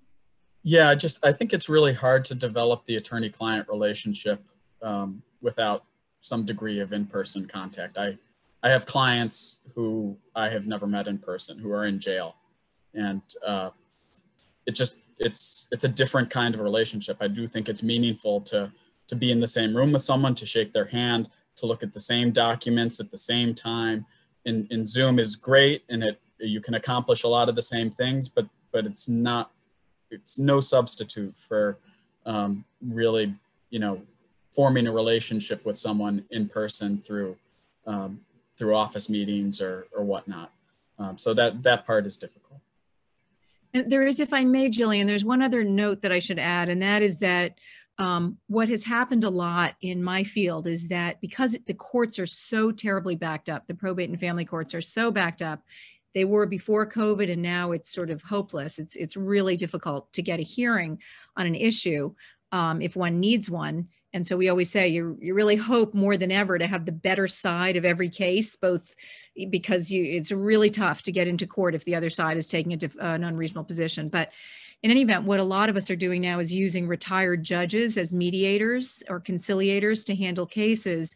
Yeah, 0.67 0.89
I 0.89 0.95
just 0.95 1.25
I 1.27 1.33
think 1.33 1.53
it's 1.53 1.69
really 1.69 1.93
hard 1.93 2.25
to 2.27 2.35
develop 2.35 2.87
the 2.87 2.97
attorney 2.97 3.29
client 3.29 3.69
relationship 3.69 4.43
um, 4.81 5.23
without 5.43 5.85
some 6.21 6.47
degree 6.47 6.81
of 6.81 6.95
in 6.95 7.05
person 7.05 7.47
contact. 7.47 7.99
I, 7.99 8.17
I 8.63 8.71
have 8.71 8.87
clients 8.87 9.61
who 9.75 10.17
I 10.35 10.49
have 10.49 10.67
never 10.67 10.87
met 10.87 11.07
in 11.07 11.19
person 11.19 11.59
who 11.59 11.71
are 11.71 11.85
in 11.85 12.01
jail 12.01 12.37
and 12.95 13.23
uh, 13.47 13.71
it 14.67 14.75
just 14.75 14.99
it's 15.19 15.69
it's 15.71 15.85
a 15.85 15.89
different 15.89 16.31
kind 16.31 16.55
of 16.55 16.61
relationship. 16.61 17.19
I 17.21 17.29
do 17.29 17.47
think 17.47 17.69
it's 17.69 17.83
meaningful 17.83 18.41
to 18.43 18.73
to 19.09 19.17
be 19.17 19.31
in 19.31 19.41
the 19.41 19.49
same 19.49 19.77
room 19.77 19.93
with 19.93 20.03
someone, 20.03 20.35
to 20.37 20.47
shake 20.47 20.73
their 20.73 20.87
hand, 20.87 21.29
to 21.57 21.67
look 21.67 21.83
at 21.83 21.93
the 21.93 22.01
same 22.01 22.31
documents 22.31 23.01
at 23.01 23.11
the 23.11 23.19
same 23.19 23.55
time. 23.55 24.07
In 24.45 24.67
in 24.71 24.85
Zoom 24.85 25.19
is 25.19 25.37
great, 25.37 25.85
and 25.89 26.03
it 26.03 26.21
you 26.39 26.61
can 26.61 26.75
accomplish 26.75 27.23
a 27.23 27.29
lot 27.29 27.49
of 27.49 27.57
the 27.57 27.63
same 27.63 27.91
things, 27.91 28.29
but 28.29 28.47
but 28.73 28.87
it's 28.87 29.09
not 29.09 29.51
it's 30.11 30.39
no 30.39 30.61
substitute 30.61 31.35
for 31.37 31.79
um, 32.27 32.65
really 32.81 33.35
you 33.71 33.79
know 33.79 34.03
forming 34.55 34.87
a 34.87 34.93
relationship 34.93 35.65
with 35.65 35.77
someone 35.77 36.25
in 36.31 36.49
person 36.49 36.99
through 36.99 37.37
um, 37.87 38.21
through 38.57 38.75
office 38.75 39.09
meetings 39.09 39.61
or 39.61 39.87
or 39.97 40.05
whatnot. 40.05 40.51
Um, 40.99 41.19
so 41.19 41.35
that 41.35 41.63
that 41.63 41.87
part 41.87 42.07
is 42.07 42.17
difficult. 42.17 42.61
There 43.75 44.07
is, 44.07 44.21
if 44.21 44.33
I 44.33 44.45
may, 44.45 44.71
Jillian, 44.71 45.09
there's 45.09 45.25
one 45.25 45.43
other 45.43 45.65
note 45.65 46.03
that 46.03 46.13
I 46.13 46.21
should 46.21 46.39
add, 46.39 46.69
and 46.69 46.81
that 46.81 47.03
is 47.03 47.19
that 47.19 47.59
um, 47.99 48.39
what 48.47 48.69
has 48.69 48.85
happened 48.85 49.25
a 49.25 49.31
lot 49.31 49.75
in 49.81 50.03
my 50.03 50.23
field 50.25 50.67
is 50.67 50.89
that 50.89 51.21
because 51.21 51.57
the 51.67 51.75
courts 51.75 52.19
are 52.19 52.27
so 52.27 52.71
terribly 52.71 53.17
backed 53.17 53.49
up, 53.49 53.67
the 53.67 53.75
probate 53.75 54.11
and 54.11 54.19
family 54.19 54.45
courts 54.45 54.75
are 54.75 54.81
so 54.81 55.11
backed 55.11 55.43
up, 55.43 55.61
they 56.15 56.25
were 56.25 56.47
before 56.47 56.89
COVID, 56.89 57.31
and 57.31 57.43
now 57.43 57.73
it's 57.73 57.93
sort 57.93 58.11
of 58.11 58.23
hopeless. 58.23 58.79
It's 58.79 58.95
it's 58.95 59.17
really 59.17 59.57
difficult 59.57 60.13
to 60.13 60.23
get 60.23 60.39
a 60.39 60.45
hearing 60.45 61.01
on 61.37 61.47
an 61.47 61.57
issue 61.57 62.15
um, 62.53 62.81
if 62.81 62.95
one 62.95 63.19
needs 63.19 63.51
one. 63.51 63.89
And 64.13 64.25
so 64.25 64.37
we 64.37 64.49
always 64.49 64.71
say 64.71 64.89
you 64.89 65.19
you 65.21 65.35
really 65.35 65.57
hope 65.57 65.93
more 65.93 66.17
than 66.17 66.31
ever 66.31 66.57
to 66.59 66.67
have 66.69 66.87
the 66.87 66.93
better 66.93 67.27
side 67.27 67.77
of 67.77 67.85
every 67.85 68.09
case, 68.09 68.55
both 68.55 68.95
because 69.51 69.91
you 69.91 70.05
it's 70.05 70.33
really 70.33 70.71
tough 70.71 71.03
to 71.03 71.13
get 71.13 71.29
into 71.29 71.47
court 71.47 71.75
if 71.75 71.85
the 71.85 71.95
other 71.95 72.11
side 72.11 72.37
is 72.37 72.49
taking 72.49 72.77
diff, 72.77 72.97
uh, 72.97 73.07
an 73.07 73.25
unreasonable 73.25 73.65
position. 73.65 74.09
But 74.09 74.33
in 74.83 74.91
any 74.91 75.03
event, 75.03 75.25
what 75.25 75.41
a 75.41 75.45
lot 75.45 75.71
of 75.71 75.77
us 75.77 75.91
are 75.91 75.97
doing 75.97 76.21
now 76.21 76.39
is 76.41 76.53
using 76.53 76.87
retired 76.87 77.43
judges 77.43 77.97
as 77.97 78.13
mediators 78.13 79.03
or 79.09 79.21
conciliators 79.21 80.05
to 80.07 80.15
handle 80.15 80.47
cases. 80.47 81.15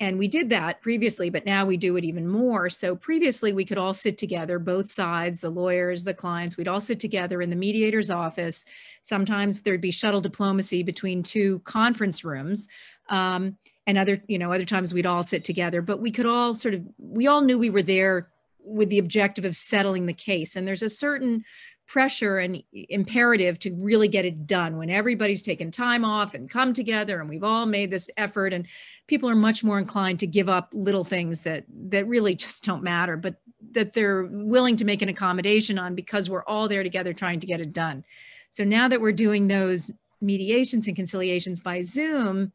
And 0.00 0.18
we 0.18 0.26
did 0.26 0.50
that 0.50 0.82
previously, 0.82 1.30
but 1.30 1.46
now 1.46 1.64
we 1.64 1.76
do 1.76 1.96
it 1.96 2.04
even 2.04 2.26
more. 2.26 2.68
So 2.68 2.96
previously, 2.96 3.52
we 3.52 3.64
could 3.64 3.78
all 3.78 3.94
sit 3.94 4.18
together, 4.18 4.58
both 4.58 4.90
sides, 4.90 5.38
the 5.38 5.50
lawyers, 5.50 6.02
the 6.02 6.12
clients, 6.12 6.56
we'd 6.56 6.66
all 6.66 6.80
sit 6.80 6.98
together 6.98 7.40
in 7.40 7.50
the 7.50 7.56
mediator's 7.56 8.10
office. 8.10 8.64
Sometimes 9.02 9.62
there'd 9.62 9.80
be 9.80 9.92
shuttle 9.92 10.20
diplomacy 10.20 10.82
between 10.82 11.22
two 11.22 11.60
conference 11.60 12.24
rooms. 12.24 12.66
Um, 13.08 13.56
and 13.86 13.98
other 13.98 14.22
you 14.28 14.38
know 14.38 14.52
other 14.52 14.64
times 14.64 14.94
we'd 14.94 15.06
all 15.06 15.22
sit 15.22 15.44
together 15.44 15.82
but 15.82 16.00
we 16.00 16.10
could 16.10 16.26
all 16.26 16.54
sort 16.54 16.74
of 16.74 16.82
we 16.98 17.26
all 17.26 17.42
knew 17.42 17.58
we 17.58 17.70
were 17.70 17.82
there 17.82 18.28
with 18.64 18.88
the 18.88 18.98
objective 18.98 19.44
of 19.44 19.54
settling 19.54 20.06
the 20.06 20.12
case. 20.12 20.56
And 20.56 20.66
there's 20.66 20.82
a 20.82 20.90
certain 20.90 21.44
pressure 21.86 22.38
and 22.38 22.62
imperative 22.72 23.58
to 23.58 23.74
really 23.74 24.08
get 24.08 24.24
it 24.24 24.46
done 24.46 24.78
when 24.78 24.88
everybody's 24.88 25.42
taken 25.42 25.70
time 25.70 26.02
off 26.02 26.32
and 26.32 26.48
come 26.48 26.72
together 26.72 27.20
and 27.20 27.28
we've 27.28 27.44
all 27.44 27.66
made 27.66 27.90
this 27.90 28.10
effort 28.16 28.54
and 28.54 28.66
people 29.06 29.28
are 29.28 29.34
much 29.34 29.62
more 29.62 29.78
inclined 29.78 30.18
to 30.18 30.26
give 30.26 30.48
up 30.48 30.70
little 30.72 31.04
things 31.04 31.42
that 31.42 31.66
that 31.68 32.06
really 32.06 32.34
just 32.34 32.64
don't 32.64 32.82
matter 32.82 33.18
but 33.18 33.34
that 33.72 33.92
they're 33.92 34.22
willing 34.24 34.76
to 34.76 34.86
make 34.86 35.02
an 35.02 35.10
accommodation 35.10 35.78
on 35.78 35.94
because 35.94 36.30
we're 36.30 36.44
all 36.44 36.68
there 36.68 36.82
together 36.82 37.12
trying 37.12 37.38
to 37.38 37.46
get 37.46 37.60
it 37.60 37.74
done. 37.74 38.02
So 38.48 38.64
now 38.64 38.88
that 38.88 39.02
we're 39.02 39.12
doing 39.12 39.48
those 39.48 39.90
mediations 40.22 40.86
and 40.86 40.96
conciliations 40.96 41.60
by 41.60 41.82
zoom 41.82 42.50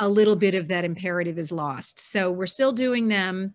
a 0.00 0.08
little 0.08 0.34
bit 0.34 0.54
of 0.54 0.68
that 0.68 0.84
imperative 0.84 1.38
is 1.38 1.52
lost. 1.52 2.00
So 2.00 2.32
we're 2.32 2.46
still 2.46 2.72
doing 2.72 3.08
them, 3.08 3.54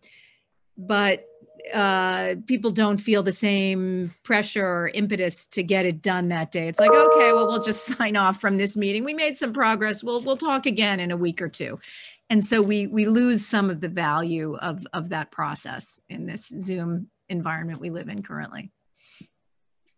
but 0.78 1.26
uh, 1.74 2.36
people 2.46 2.70
don't 2.70 2.98
feel 2.98 3.24
the 3.24 3.32
same 3.32 4.14
pressure 4.24 4.66
or 4.66 4.92
impetus 4.94 5.48
to 5.48 5.64
get 5.64 5.86
it 5.86 6.02
done 6.02 6.28
that 6.28 6.52
day. 6.52 6.68
It's 6.68 6.80
like, 6.80 6.92
okay, 6.92 7.34
well, 7.34 7.48
we'll 7.48 7.64
just 7.64 7.86
sign 7.98 8.16
off 8.16 8.40
from 8.40 8.58
this 8.58 8.78
meeting. 8.78 9.04
We 9.04 9.16
made 9.16 9.36
some 9.36 9.52
progress. 9.52 10.04
We'll 10.04 10.22
we'll 10.22 10.38
talk 10.38 10.68
again 10.68 11.00
in 11.00 11.12
a 11.12 11.18
week 11.18 11.42
or 11.42 11.50
two. 11.50 11.80
And 12.30 12.44
so 12.44 12.62
we 12.62 12.86
we 12.88 13.08
lose 13.08 13.46
some 13.46 13.72
of 13.72 13.82
the 13.82 13.90
value 13.90 14.56
of 14.58 14.86
of 14.94 15.10
that 15.10 15.32
process 15.32 16.00
in 16.10 16.28
this 16.28 16.48
Zoom 16.48 17.10
environment 17.30 17.80
we 17.80 17.90
live 17.90 18.10
in 18.10 18.22
currently. 18.22 18.72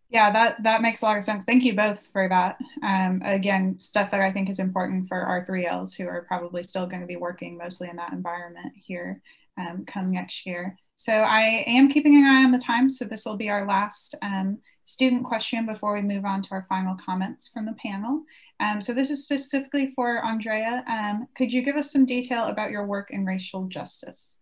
Yeah, 0.09 0.31
that 0.31 0.63
that 0.63 0.81
makes 0.81 1.01
a 1.01 1.05
lot 1.05 1.17
of 1.17 1.23
sense. 1.23 1.43
Thank 1.43 1.63
you 1.63 1.75
both 1.75 2.07
for 2.13 2.29
that. 2.29 2.57
Um, 2.81 3.21
again, 3.25 3.77
stuff 3.77 4.11
that 4.11 4.21
I 4.21 4.31
think 4.31 4.49
is 4.49 4.59
important 4.59 5.09
for 5.09 5.19
our 5.19 5.45
3Ls 5.45 5.95
who 5.95 6.07
are 6.07 6.25
probably 6.27 6.63
still 6.63 6.87
going 6.87 7.01
to 7.01 7.07
be 7.07 7.17
working 7.17 7.57
mostly 7.57 7.89
in 7.89 7.97
that 7.97 8.13
environment 8.13 8.73
here 8.75 9.21
um, 9.57 9.83
come 9.85 10.11
next 10.11 10.45
year. 10.45 10.77
So 10.95 11.13
I 11.13 11.63
am 11.67 11.89
keeping 11.89 12.15
an 12.15 12.23
eye 12.23 12.43
on 12.43 12.51
the 12.51 12.57
time. 12.57 12.89
So 12.89 13.05
this 13.05 13.25
will 13.25 13.37
be 13.37 13.49
our 13.49 13.67
last 13.67 14.15
um, 14.21 14.59
student 14.83 15.25
question 15.25 15.65
before 15.65 15.93
we 15.93 16.01
move 16.01 16.23
on 16.23 16.41
to 16.41 16.51
our 16.51 16.65
final 16.69 16.95
comments 16.95 17.49
from 17.49 17.65
the 17.65 17.73
panel. 17.73 18.23
Um, 18.61 18.79
so 18.79 18.93
this 18.93 19.11
is 19.11 19.23
specifically 19.23 19.91
for 19.93 20.23
Andrea. 20.25 20.83
Um, 20.87 21.27
could 21.35 21.51
you 21.51 21.61
give 21.61 21.75
us 21.75 21.91
some 21.91 22.05
detail 22.05 22.45
about 22.45 22.71
your 22.71 22.87
work 22.87 23.11
in 23.11 23.25
racial 23.25 23.67
justice? 23.67 24.37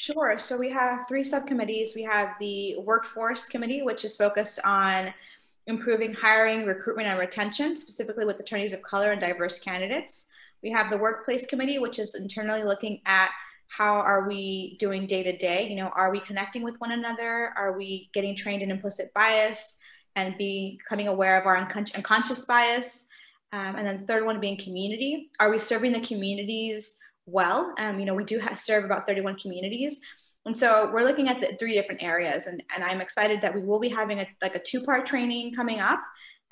Sure. 0.00 0.38
So 0.38 0.56
we 0.56 0.70
have 0.70 1.06
three 1.06 1.22
subcommittees. 1.22 1.92
We 1.94 2.04
have 2.04 2.30
the 2.38 2.78
Workforce 2.78 3.46
Committee, 3.48 3.82
which 3.82 4.02
is 4.02 4.16
focused 4.16 4.58
on 4.64 5.12
improving 5.66 6.14
hiring, 6.14 6.64
recruitment, 6.64 7.06
and 7.06 7.18
retention, 7.18 7.76
specifically 7.76 8.24
with 8.24 8.40
attorneys 8.40 8.72
of 8.72 8.80
color 8.80 9.12
and 9.12 9.20
diverse 9.20 9.58
candidates. 9.58 10.30
We 10.62 10.70
have 10.70 10.88
the 10.88 10.96
Workplace 10.96 11.46
Committee, 11.46 11.78
which 11.78 11.98
is 11.98 12.14
internally 12.14 12.62
looking 12.62 13.02
at 13.04 13.28
how 13.68 13.96
are 13.96 14.26
we 14.26 14.78
doing 14.78 15.04
day 15.04 15.22
to 15.22 15.36
day? 15.36 15.68
You 15.68 15.76
know, 15.76 15.90
are 15.94 16.10
we 16.10 16.20
connecting 16.20 16.62
with 16.62 16.80
one 16.80 16.92
another? 16.92 17.52
Are 17.54 17.76
we 17.76 18.08
getting 18.14 18.34
trained 18.34 18.62
in 18.62 18.70
implicit 18.70 19.12
bias 19.12 19.76
and 20.16 20.34
becoming 20.38 21.08
aware 21.08 21.38
of 21.38 21.44
our 21.44 21.58
unconscious 21.58 22.46
bias? 22.46 23.04
Um, 23.52 23.76
and 23.76 23.86
then 23.86 24.00
the 24.00 24.06
third 24.06 24.24
one 24.24 24.40
being 24.40 24.56
community. 24.56 25.30
Are 25.40 25.50
we 25.50 25.58
serving 25.58 25.92
the 25.92 26.00
communities 26.00 26.96
well. 27.30 27.74
Um, 27.78 27.98
you 27.98 28.06
know, 28.06 28.14
we 28.14 28.24
do 28.24 28.38
have, 28.38 28.58
serve 28.58 28.84
about 28.84 29.06
31 29.06 29.38
communities. 29.38 30.00
And 30.46 30.56
so 30.56 30.90
we're 30.92 31.04
looking 31.04 31.28
at 31.28 31.40
the 31.40 31.56
three 31.58 31.74
different 31.74 32.02
areas 32.02 32.46
and, 32.46 32.62
and 32.74 32.82
I'm 32.82 33.00
excited 33.00 33.42
that 33.42 33.54
we 33.54 33.60
will 33.60 33.78
be 33.78 33.88
having 33.88 34.20
a, 34.20 34.26
like 34.40 34.54
a 34.54 34.58
two-part 34.58 35.06
training 35.06 35.52
coming 35.54 35.80
up. 35.80 36.00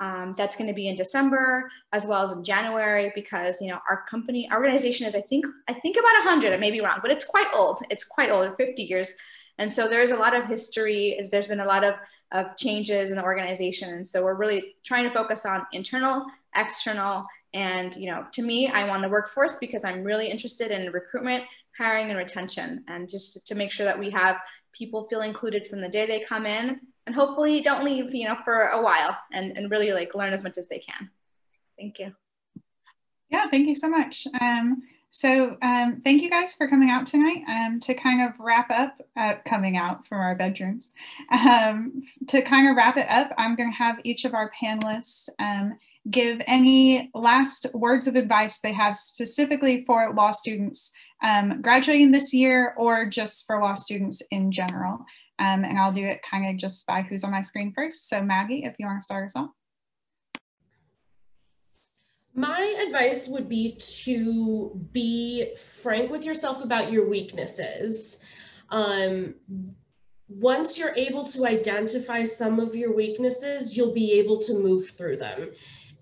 Um, 0.01 0.33
that's 0.37 0.55
going 0.55 0.69
to 0.69 0.73
be 0.73 0.87
in 0.87 0.95
December 0.95 1.69
as 1.91 2.05
well 2.05 2.23
as 2.23 2.31
in 2.31 2.41
January 2.41 3.11
because 3.15 3.59
you 3.59 3.67
know 3.67 3.79
our 3.89 4.05
company 4.09 4.49
organization 4.49 5.05
is 5.05 5.13
I 5.13 5.19
think 5.19 5.45
I 5.67 5.73
think 5.73 5.97
about 5.97 6.23
100 6.23 6.53
I 6.53 6.57
may 6.57 6.71
be 6.71 6.79
wrong 6.79 6.99
but 7.01 7.11
it's 7.11 7.25
quite 7.25 7.47
old 7.53 7.81
it's 7.89 8.05
quite 8.05 8.31
old 8.31 8.55
50 8.55 8.81
years 8.83 9.13
and 9.57 9.69
so 9.69 9.89
there's 9.89 10.11
a 10.11 10.15
lot 10.15 10.33
of 10.33 10.45
history 10.45 11.19
there's 11.29 11.49
been 11.49 11.59
a 11.59 11.65
lot 11.65 11.83
of 11.83 11.95
of 12.31 12.55
changes 12.55 13.09
in 13.09 13.17
the 13.17 13.23
organization 13.23 13.93
and 13.93 14.07
so 14.07 14.23
we're 14.23 14.35
really 14.35 14.75
trying 14.85 15.03
to 15.03 15.13
focus 15.13 15.45
on 15.45 15.65
internal 15.73 16.25
external 16.55 17.25
and, 17.53 17.95
you 17.95 18.11
know, 18.11 18.25
to 18.33 18.41
me, 18.41 18.67
I 18.67 18.87
want 18.87 19.01
the 19.01 19.09
workforce 19.09 19.57
because 19.57 19.83
I'm 19.83 20.03
really 20.03 20.27
interested 20.27 20.71
in 20.71 20.91
recruitment, 20.91 21.43
hiring, 21.77 22.09
and 22.09 22.17
retention, 22.17 22.83
and 22.87 23.09
just 23.09 23.47
to 23.47 23.55
make 23.55 23.71
sure 23.71 23.85
that 23.85 23.97
we 23.97 24.09
have 24.11 24.37
people 24.73 25.05
feel 25.05 25.21
included 25.21 25.65
from 25.65 25.81
the 25.81 25.89
day 25.89 26.05
they 26.05 26.19
come 26.19 26.45
in 26.45 26.79
and 27.05 27.15
hopefully 27.15 27.61
don't 27.61 27.83
leave, 27.83 28.13
you 28.13 28.27
know, 28.27 28.37
for 28.45 28.67
a 28.67 28.81
while 28.81 29.17
and, 29.33 29.57
and 29.57 29.71
really 29.71 29.91
like 29.91 30.13
learn 30.13 30.31
as 30.31 30.43
much 30.43 30.57
as 30.57 30.69
they 30.69 30.79
can. 30.79 31.09
Thank 31.77 31.97
you. 31.99 32.13
Yeah, 33.29 33.47
thank 33.47 33.67
you 33.67 33.75
so 33.75 33.89
much. 33.89 34.27
Um, 34.39 34.83
so 35.09 35.57
um, 35.61 36.01
thank 36.03 36.21
you 36.21 36.29
guys 36.29 36.53
for 36.53 36.67
coming 36.67 36.89
out 36.89 37.05
tonight 37.05 37.43
um, 37.47 37.79
to 37.81 37.93
kind 37.93 38.27
of 38.27 38.39
wrap 38.39 38.69
up, 38.69 39.01
uh, 39.17 39.35
coming 39.45 39.75
out 39.75 40.05
from 40.07 40.19
our 40.19 40.35
bedrooms. 40.35 40.93
Um, 41.31 42.03
to 42.27 42.41
kind 42.41 42.69
of 42.69 42.75
wrap 42.75 42.97
it 42.97 43.07
up, 43.09 43.33
I'm 43.37 43.55
going 43.55 43.71
to 43.71 43.77
have 43.77 43.99
each 44.03 44.25
of 44.25 44.33
our 44.33 44.51
panelists 44.61 45.29
um, 45.39 45.77
give 46.11 46.41
any 46.47 47.09
last 47.13 47.65
words 47.73 48.07
of 48.07 48.15
advice 48.15 48.59
they 48.59 48.73
have 48.73 48.95
specifically 48.95 49.83
for 49.85 50.13
law 50.13 50.31
students 50.31 50.91
um, 51.23 51.61
graduating 51.61 52.11
this 52.11 52.33
year 52.33 52.73
or 52.77 53.05
just 53.05 53.45
for 53.45 53.59
law 53.59 53.73
students 53.73 54.21
in 54.31 54.51
general. 54.51 54.99
Um, 55.39 55.63
and 55.63 55.77
I'll 55.77 55.91
do 55.91 56.05
it 56.05 56.21
kind 56.21 56.49
of 56.49 56.57
just 56.57 56.85
by 56.85 57.01
who's 57.01 57.23
on 57.23 57.31
my 57.31 57.41
screen 57.41 57.73
first. 57.75 58.09
So 58.09 58.21
Maggie, 58.21 58.63
if 58.63 58.75
you 58.77 58.85
want 58.85 59.01
to 59.01 59.05
start 59.05 59.25
us 59.25 59.35
off. 59.35 59.49
My 62.39 62.85
advice 62.87 63.27
would 63.27 63.49
be 63.49 63.75
to 64.05 64.71
be 64.93 65.53
frank 65.57 66.09
with 66.09 66.23
yourself 66.23 66.63
about 66.63 66.89
your 66.89 67.09
weaknesses. 67.09 68.17
Um, 68.69 69.35
once 70.29 70.77
you're 70.77 70.95
able 70.95 71.25
to 71.25 71.45
identify 71.45 72.23
some 72.23 72.61
of 72.61 72.77
your 72.77 72.95
weaknesses, 72.95 73.75
you'll 73.75 73.93
be 73.93 74.19
able 74.19 74.39
to 74.43 74.53
move 74.53 74.91
through 74.91 75.17
them. 75.17 75.51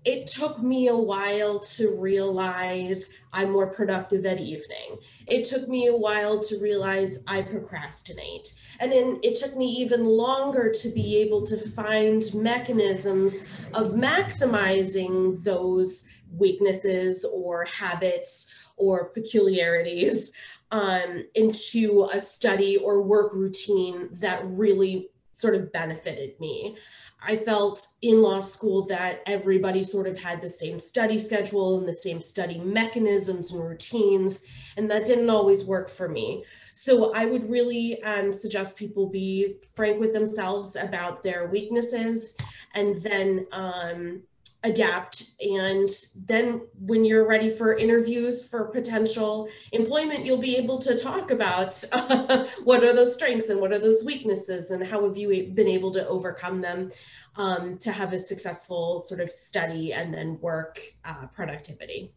It 0.04 0.26
took 0.26 0.62
me 0.62 0.88
a 0.88 0.96
while 0.96 1.58
to 1.60 1.94
realize 1.96 3.10
I'm 3.32 3.50
more 3.50 3.66
productive 3.66 4.24
at 4.26 4.40
evening. 4.40 4.98
It 5.26 5.44
took 5.44 5.68
me 5.68 5.88
a 5.88 5.96
while 5.96 6.40
to 6.40 6.58
realize 6.58 7.22
I 7.26 7.42
procrastinate. 7.42 8.54
And 8.80 8.92
then 8.92 9.20
it 9.22 9.36
took 9.36 9.56
me 9.56 9.66
even 9.66 10.04
longer 10.04 10.72
to 10.72 10.88
be 10.90 11.18
able 11.18 11.44
to 11.46 11.58
find 11.58 12.22
mechanisms 12.34 13.48
of 13.74 13.92
maximizing 13.92 15.42
those 15.42 16.04
weaknesses 16.36 17.24
or 17.24 17.64
habits 17.64 18.46
or 18.76 19.10
peculiarities 19.10 20.32
um, 20.70 21.24
into 21.34 22.06
a 22.12 22.20
study 22.20 22.76
or 22.76 23.02
work 23.02 23.32
routine 23.34 24.10
that 24.20 24.42
really 24.44 25.10
sort 25.32 25.54
of 25.54 25.72
benefited 25.72 26.38
me. 26.40 26.76
I 27.20 27.36
felt 27.36 27.86
in 28.00 28.22
law 28.22 28.40
school 28.40 28.82
that 28.86 29.22
everybody 29.26 29.82
sort 29.82 30.06
of 30.06 30.18
had 30.18 30.40
the 30.40 30.48
same 30.48 30.78
study 30.78 31.18
schedule 31.18 31.78
and 31.78 31.88
the 31.88 31.92
same 31.92 32.22
study 32.22 32.58
mechanisms 32.60 33.52
and 33.52 33.64
routines, 33.64 34.44
and 34.76 34.90
that 34.90 35.04
didn't 35.04 35.30
always 35.30 35.64
work 35.64 35.88
for 35.88 36.08
me. 36.08 36.44
So 36.74 37.12
I 37.12 37.26
would 37.26 37.50
really 37.50 38.02
um, 38.04 38.32
suggest 38.32 38.76
people 38.76 39.08
be 39.08 39.56
frank 39.74 39.98
with 39.98 40.12
themselves 40.12 40.76
about 40.76 41.22
their 41.22 41.48
weaknesses 41.48 42.36
and 42.74 42.94
then 42.96 43.46
um, 43.50 44.22
adapt. 44.64 45.34
And 45.40 45.88
then 46.26 46.62
when 46.80 47.04
you're 47.04 47.26
ready 47.26 47.48
for 47.48 47.76
interviews 47.76 48.48
for 48.48 48.64
potential 48.66 49.48
employment 49.72 50.24
you'll 50.24 50.38
be 50.38 50.56
able 50.56 50.78
to 50.78 50.98
talk 50.98 51.30
about 51.30 51.82
uh, 51.92 52.46
what 52.64 52.82
are 52.82 52.92
those 52.92 53.14
strengths 53.14 53.50
and 53.50 53.60
what 53.60 53.72
are 53.72 53.78
those 53.78 54.04
weaknesses 54.04 54.70
and 54.70 54.84
how 54.84 55.06
have 55.06 55.16
you 55.16 55.52
been 55.54 55.68
able 55.68 55.92
to 55.92 56.06
overcome 56.08 56.60
them 56.60 56.90
um, 57.36 57.78
to 57.78 57.92
have 57.92 58.12
a 58.12 58.18
successful 58.18 58.98
sort 58.98 59.20
of 59.20 59.30
study 59.30 59.92
and 59.92 60.12
then 60.12 60.40
work 60.40 60.80
uh, 61.04 61.26
productivity. 61.28 62.12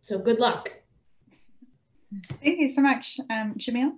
So 0.00 0.18
good 0.18 0.40
luck. 0.40 0.70
Thank 2.42 2.58
you 2.58 2.68
so 2.68 2.82
much. 2.82 3.20
Um, 3.30 3.54
jamil? 3.54 3.92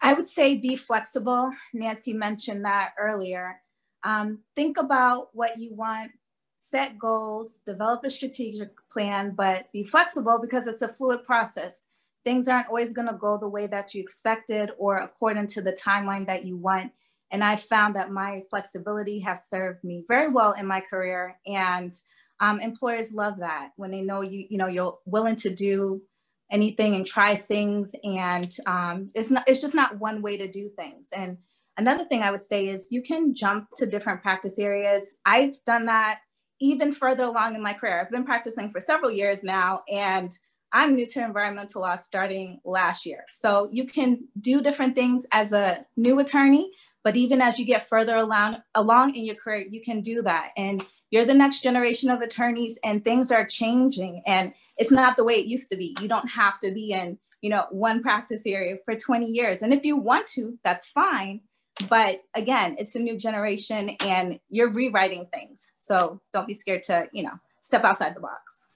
I 0.00 0.14
would 0.14 0.28
say 0.28 0.56
be 0.56 0.76
flexible. 0.76 1.50
Nancy 1.74 2.14
mentioned 2.14 2.64
that 2.64 2.94
earlier 2.98 3.60
um, 4.04 4.40
think 4.56 4.78
about 4.78 5.28
what 5.32 5.58
you 5.58 5.74
want, 5.74 6.12
set 6.56 6.98
goals, 6.98 7.60
develop 7.64 8.04
a 8.04 8.10
strategic 8.10 8.70
plan, 8.90 9.32
but 9.36 9.70
be 9.72 9.84
flexible 9.84 10.38
because 10.40 10.66
it's 10.66 10.82
a 10.82 10.88
fluid 10.88 11.24
process. 11.24 11.84
Things 12.24 12.48
aren't 12.48 12.68
always 12.68 12.92
going 12.92 13.08
to 13.08 13.14
go 13.14 13.38
the 13.38 13.48
way 13.48 13.66
that 13.66 13.94
you 13.94 14.02
expected 14.02 14.70
or 14.78 14.98
according 14.98 15.46
to 15.48 15.62
the 15.62 15.72
timeline 15.72 16.26
that 16.26 16.44
you 16.44 16.56
want. 16.56 16.92
And 17.30 17.42
I 17.42 17.56
found 17.56 17.96
that 17.96 18.10
my 18.10 18.42
flexibility 18.50 19.20
has 19.20 19.48
served 19.48 19.84
me 19.84 20.04
very 20.06 20.28
well 20.28 20.52
in 20.52 20.66
my 20.66 20.80
career. 20.80 21.38
And 21.46 21.94
um, 22.40 22.60
employers 22.60 23.12
love 23.12 23.38
that 23.38 23.70
when 23.76 23.90
they 23.90 24.02
know 24.02 24.20
you, 24.20 24.46
you 24.50 24.58
know, 24.58 24.66
you're 24.66 24.98
willing 25.06 25.36
to 25.36 25.50
do 25.50 26.02
anything 26.50 26.94
and 26.94 27.06
try 27.06 27.36
things. 27.36 27.94
And 28.02 28.54
um, 28.66 29.10
it's 29.14 29.30
not, 29.30 29.44
it's 29.46 29.60
just 29.60 29.74
not 29.74 29.98
one 29.98 30.20
way 30.20 30.36
to 30.38 30.50
do 30.50 30.68
things. 30.68 31.08
And 31.14 31.38
Another 31.80 32.04
thing 32.04 32.20
I 32.20 32.30
would 32.30 32.42
say 32.42 32.68
is 32.68 32.92
you 32.92 33.00
can 33.00 33.34
jump 33.34 33.68
to 33.78 33.86
different 33.86 34.20
practice 34.20 34.58
areas. 34.58 35.14
I've 35.24 35.64
done 35.64 35.86
that 35.86 36.18
even 36.60 36.92
further 36.92 37.24
along 37.24 37.54
in 37.54 37.62
my 37.62 37.72
career. 37.72 37.98
I've 37.98 38.10
been 38.10 38.26
practicing 38.26 38.70
for 38.70 38.82
several 38.82 39.10
years 39.10 39.42
now, 39.42 39.80
and 39.90 40.30
I'm 40.74 40.94
new 40.94 41.06
to 41.06 41.24
environmental 41.24 41.80
law 41.80 41.98
starting 42.00 42.60
last 42.66 43.06
year. 43.06 43.24
So 43.28 43.70
you 43.72 43.86
can 43.86 44.28
do 44.38 44.60
different 44.60 44.94
things 44.94 45.26
as 45.32 45.54
a 45.54 45.86
new 45.96 46.18
attorney, 46.18 46.70
but 47.02 47.16
even 47.16 47.40
as 47.40 47.58
you 47.58 47.64
get 47.64 47.88
further 47.88 48.16
along, 48.16 48.58
along 48.74 49.14
in 49.14 49.24
your 49.24 49.36
career, 49.36 49.64
you 49.66 49.80
can 49.80 50.02
do 50.02 50.20
that. 50.20 50.50
And 50.58 50.86
you're 51.10 51.24
the 51.24 51.32
next 51.32 51.62
generation 51.62 52.10
of 52.10 52.20
attorneys, 52.20 52.78
and 52.84 53.02
things 53.02 53.32
are 53.32 53.46
changing, 53.46 54.22
and 54.26 54.52
it's 54.76 54.92
not 54.92 55.16
the 55.16 55.24
way 55.24 55.36
it 55.36 55.46
used 55.46 55.70
to 55.70 55.78
be. 55.78 55.96
You 56.02 56.08
don't 56.08 56.28
have 56.28 56.60
to 56.60 56.72
be 56.72 56.92
in 56.92 57.18
you 57.40 57.48
know 57.48 57.64
one 57.70 58.02
practice 58.02 58.46
area 58.46 58.76
for 58.84 58.94
20 58.94 59.24
years 59.24 59.62
and 59.62 59.72
if 59.72 59.82
you 59.82 59.96
want 59.96 60.26
to 60.26 60.58
that's 60.62 60.90
fine 60.90 61.40
but 61.88 62.22
again 62.34 62.76
it's 62.78 62.94
a 62.94 62.98
new 62.98 63.16
generation 63.16 63.90
and 64.00 64.40
you're 64.48 64.70
rewriting 64.70 65.26
things. 65.32 65.70
So 65.74 66.20
don't 66.32 66.46
be 66.46 66.54
scared 66.54 66.82
to 66.84 67.08
you 67.12 67.22
know 67.22 67.38
step 67.60 67.84
outside 67.84 68.14
the 68.14 68.20
box. 68.20 68.68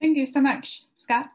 Thank 0.00 0.16
you 0.16 0.26
so 0.26 0.40
much. 0.40 0.84
Scott? 0.94 1.28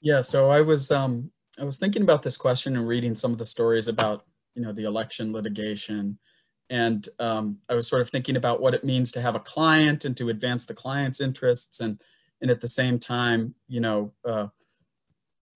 Yeah 0.00 0.20
so 0.20 0.50
i 0.50 0.60
was 0.60 0.90
um 0.90 1.30
i 1.60 1.64
was 1.64 1.78
thinking 1.78 2.02
about 2.02 2.22
this 2.22 2.36
question 2.36 2.76
and 2.76 2.86
reading 2.86 3.14
some 3.14 3.32
of 3.32 3.38
the 3.38 3.44
stories 3.44 3.88
about 3.88 4.24
you 4.54 4.62
know 4.62 4.72
the 4.72 4.84
election 4.84 5.32
litigation. 5.32 6.18
And 6.70 7.08
um, 7.18 7.58
i 7.68 7.74
was 7.74 7.88
sort 7.88 8.02
of 8.02 8.10
thinking 8.10 8.36
about 8.36 8.60
what 8.60 8.74
it 8.74 8.84
means 8.84 9.10
to 9.12 9.22
have 9.22 9.34
a 9.34 9.40
client 9.40 10.04
and 10.04 10.16
to 10.18 10.28
advance 10.28 10.66
the 10.66 10.74
client's 10.74 11.20
interests 11.20 11.80
and 11.80 12.00
and 12.40 12.50
at 12.50 12.60
the 12.60 12.68
same 12.68 12.98
time 12.98 13.54
you 13.66 13.80
know 13.80 14.12
uh, 14.24 14.48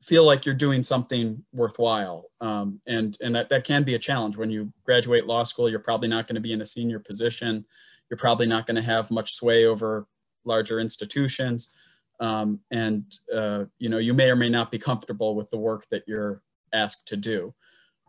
feel 0.03 0.24
like 0.24 0.44
you're 0.44 0.55
doing 0.55 0.82
something 0.82 1.44
worthwhile. 1.53 2.30
Um, 2.40 2.80
and 2.86 3.16
and 3.22 3.34
that, 3.36 3.48
that 3.50 3.64
can 3.64 3.84
be 3.84 3.94
a 3.94 3.98
challenge. 3.98 4.36
When 4.36 4.50
you 4.50 4.72
graduate 4.84 5.26
law 5.26 5.44
school, 5.44 5.68
you're 5.68 5.78
probably 5.78 6.09
not 6.09 6.26
going 6.26 6.34
to 6.34 6.40
be 6.40 6.53
in 6.53 6.61
a 6.61 6.66
senior 6.66 6.98
position. 6.98 7.64
You're 8.11 8.18
probably 8.18 8.46
not 8.46 8.66
going 8.66 8.76
to 8.76 8.82
have 8.82 9.11
much 9.11 9.32
sway 9.32 9.64
over 9.64 10.07
larger 10.44 10.80
institutions. 10.80 11.74
Um, 12.20 12.61
and 12.70 13.05
uh, 13.34 13.64
you 13.78 13.88
know 13.88 13.98
you 13.98 14.14
may 14.14 14.30
or 14.30 14.36
may 14.36 14.48
not 14.48 14.70
be 14.70 14.78
comfortable 14.78 15.34
with 15.34 15.50
the 15.50 15.59
work 15.59 15.88
that 15.90 16.05
you're 16.07 16.42
asked 16.72 17.09
to 17.09 17.16
do. 17.16 17.55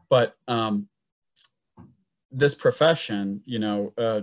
But 0.09 0.35
um, 0.47 0.89
this 2.31 2.55
profession, 2.55 3.41
you 3.45 3.59
know, 3.59 3.93
uh, 3.97 4.21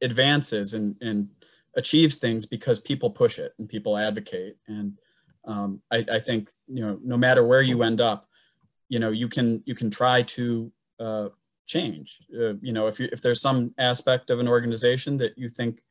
advances 0.00 0.74
and, 0.74 0.96
and 1.00 1.28
achieves 1.76 2.16
things 2.16 2.46
because 2.46 2.80
people 2.80 3.10
push 3.10 3.38
it 3.38 3.54
and 3.58 3.68
people 3.68 3.98
advocate. 3.98 4.56
And 4.66 4.98
um, 5.44 5.82
I, 5.90 6.04
I, 6.12 6.20
think 6.20 6.50
you 6.68 6.80
know 6.80 6.98
no 7.02 7.16
matter 7.16 7.44
where 7.44 7.62
you 7.62 7.82
end 7.82 8.00
up, 8.00 8.26
you 8.88 8.98
know 8.98 9.10
you 9.10 9.28
can 9.28 9.62
you 9.66 9.74
can 9.74 9.90
try 9.90 10.22
to 10.22 10.72
uh, 11.00 11.28
change. 11.66 12.18
Uh, 12.34 12.54
you 12.60 12.72
know 12.72 12.86
if 12.86 13.00
you 13.00 13.08
if 13.12 13.22
there's 13.22 13.40
some 13.40 13.74
aspect 13.78 14.30
of 14.30 14.38
an 14.38 14.48
organization 14.48 15.16
that 15.18 15.36
you 15.36 15.48
think 15.48 15.82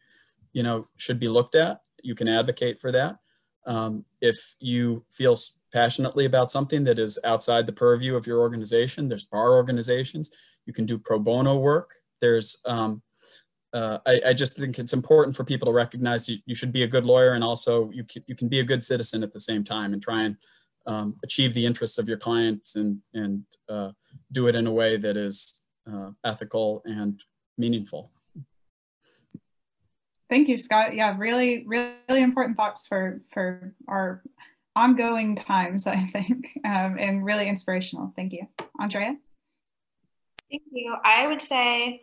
you 0.53 0.63
know 0.63 0.87
should 0.97 1.19
be 1.19 1.27
looked 1.27 1.55
at, 1.55 1.81
you 2.01 2.15
can 2.15 2.27
advocate 2.27 2.79
for 2.79 2.91
that. 2.91 3.17
Um, 3.65 4.05
if 4.21 4.55
you 4.59 5.05
feel 5.11 5.37
passionately 5.71 6.25
about 6.25 6.51
something 6.51 6.83
that 6.85 6.97
is 6.97 7.19
outside 7.23 7.65
the 7.65 7.73
purview 7.73 8.15
of 8.15 8.25
your 8.25 8.39
organization, 8.39 9.07
there's 9.07 9.25
bar 9.25 9.51
organizations. 9.51 10.33
You 10.65 10.73
can 10.73 10.85
do 10.85 10.97
pro 10.97 11.19
bono 11.19 11.59
work. 11.59 11.91
There's 12.21 12.61
um, 12.65 13.01
uh, 13.73 13.99
I, 14.05 14.21
I, 14.27 14.33
just 14.33 14.57
think 14.57 14.79
it's 14.79 14.93
important 14.93 15.35
for 15.35 15.43
people 15.43 15.65
to 15.67 15.71
recognize 15.71 16.27
you, 16.27 16.39
you 16.45 16.55
should 16.55 16.73
be 16.73 16.83
a 16.83 16.87
good 16.87 17.05
lawyer 17.05 17.31
and 17.31 17.43
also 17.43 17.89
you 17.91 18.03
can, 18.03 18.23
you 18.27 18.35
can 18.35 18.49
be 18.49 18.59
a 18.59 18.63
good 18.63 18.83
citizen 18.83 19.23
at 19.23 19.31
the 19.31 19.39
same 19.39 19.63
time 19.63 19.93
and 19.93 20.01
try 20.01 20.23
and 20.23 20.35
um, 20.87 21.15
achieve 21.23 21.53
the 21.53 21.65
interests 21.65 21.97
of 21.97 22.07
your 22.07 22.17
clients 22.17 22.75
and, 22.75 22.99
and 23.13 23.43
uh, 23.69 23.91
do 24.31 24.47
it 24.47 24.55
in 24.55 24.67
a 24.67 24.71
way 24.71 24.97
that 24.97 25.15
is 25.15 25.61
uh, 25.91 26.11
ethical 26.25 26.81
and 26.85 27.23
meaningful. 27.57 28.11
Thank 30.29 30.47
you, 30.47 30.57
Scott. 30.57 30.95
Yeah, 30.95 31.15
really, 31.17 31.65
really 31.67 32.21
important 32.21 32.57
thoughts 32.57 32.87
for, 32.87 33.21
for 33.33 33.73
our 33.87 34.23
ongoing 34.75 35.35
times, 35.35 35.87
I 35.87 36.05
think, 36.05 36.47
um, 36.65 36.97
and 36.99 37.23
really 37.23 37.47
inspirational. 37.47 38.13
Thank 38.15 38.33
you. 38.33 38.47
Andrea? 38.79 39.15
Thank 40.49 40.63
you. 40.71 40.95
I 41.05 41.27
would 41.27 41.41
say 41.41 42.01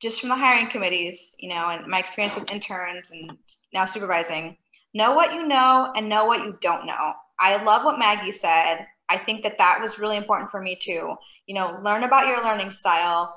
just 0.00 0.20
from 0.20 0.28
the 0.28 0.36
hiring 0.36 0.68
committees, 0.70 1.34
you 1.38 1.48
know, 1.48 1.68
and 1.70 1.86
my 1.86 1.98
experience 1.98 2.34
with 2.34 2.52
interns 2.52 3.10
and 3.10 3.36
now 3.72 3.84
supervising, 3.84 4.56
know 4.92 5.12
what 5.12 5.34
you 5.34 5.46
know 5.46 5.92
and 5.96 6.08
know 6.08 6.24
what 6.26 6.40
you 6.40 6.56
don't 6.60 6.86
know. 6.86 7.12
I 7.40 7.62
love 7.62 7.84
what 7.84 7.98
Maggie 7.98 8.32
said. 8.32 8.86
I 9.08 9.18
think 9.18 9.42
that 9.42 9.58
that 9.58 9.80
was 9.80 9.98
really 9.98 10.16
important 10.16 10.50
for 10.50 10.60
me 10.60 10.76
too. 10.80 11.14
You 11.46 11.54
know, 11.54 11.78
learn 11.82 12.04
about 12.04 12.26
your 12.26 12.42
learning 12.42 12.70
style, 12.70 13.36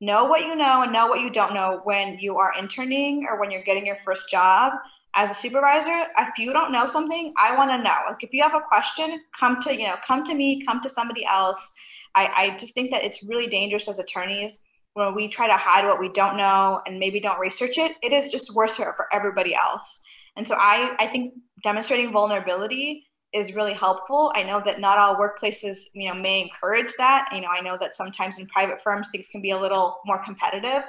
know 0.00 0.24
what 0.24 0.42
you 0.42 0.54
know 0.54 0.82
and 0.82 0.92
know 0.92 1.06
what 1.06 1.20
you 1.20 1.30
don't 1.30 1.54
know 1.54 1.80
when 1.84 2.18
you 2.18 2.36
are 2.38 2.54
interning 2.58 3.26
or 3.28 3.40
when 3.40 3.50
you're 3.50 3.62
getting 3.62 3.86
your 3.86 3.98
first 4.04 4.30
job. 4.30 4.72
As 5.14 5.30
a 5.30 5.34
supervisor, 5.34 6.06
if 6.18 6.38
you 6.38 6.52
don't 6.52 6.70
know 6.70 6.86
something, 6.86 7.32
I 7.40 7.56
want 7.56 7.70
to 7.70 7.78
know. 7.78 7.96
Like 8.08 8.22
if 8.22 8.32
you 8.32 8.42
have 8.42 8.54
a 8.54 8.60
question, 8.60 9.20
come 9.38 9.60
to, 9.62 9.74
you 9.74 9.86
know, 9.86 9.96
come 10.06 10.24
to 10.24 10.34
me, 10.34 10.64
come 10.64 10.80
to 10.82 10.88
somebody 10.88 11.24
else. 11.24 11.72
I, 12.14 12.26
I 12.26 12.56
just 12.58 12.74
think 12.74 12.90
that 12.92 13.04
it's 13.04 13.22
really 13.22 13.48
dangerous 13.48 13.88
as 13.88 13.98
attorneys 13.98 14.62
when 14.94 15.14
we 15.14 15.28
try 15.28 15.46
to 15.46 15.56
hide 15.56 15.86
what 15.86 16.00
we 16.00 16.08
don't 16.08 16.36
know 16.36 16.80
and 16.86 16.98
maybe 16.98 17.20
don't 17.20 17.38
research 17.38 17.78
it. 17.78 17.92
It 18.02 18.12
is 18.12 18.30
just 18.30 18.54
worse 18.54 18.76
for 18.76 19.06
everybody 19.12 19.54
else. 19.54 20.00
And 20.36 20.46
so 20.46 20.54
I, 20.56 20.94
I 20.98 21.06
think 21.06 21.34
demonstrating 21.62 22.12
vulnerability 22.12 23.04
is 23.32 23.54
really 23.54 23.74
helpful. 23.74 24.32
I 24.34 24.42
know 24.42 24.62
that 24.64 24.80
not 24.80 24.98
all 24.98 25.16
workplaces, 25.16 25.78
you 25.94 26.08
know, 26.08 26.14
may 26.14 26.40
encourage 26.42 26.94
that. 26.96 27.28
You 27.34 27.42
know, 27.42 27.48
I 27.48 27.60
know 27.60 27.76
that 27.80 27.94
sometimes 27.94 28.38
in 28.38 28.46
private 28.46 28.80
firms 28.82 29.10
things 29.10 29.28
can 29.28 29.42
be 29.42 29.50
a 29.50 29.60
little 29.60 29.98
more 30.06 30.22
competitive, 30.24 30.82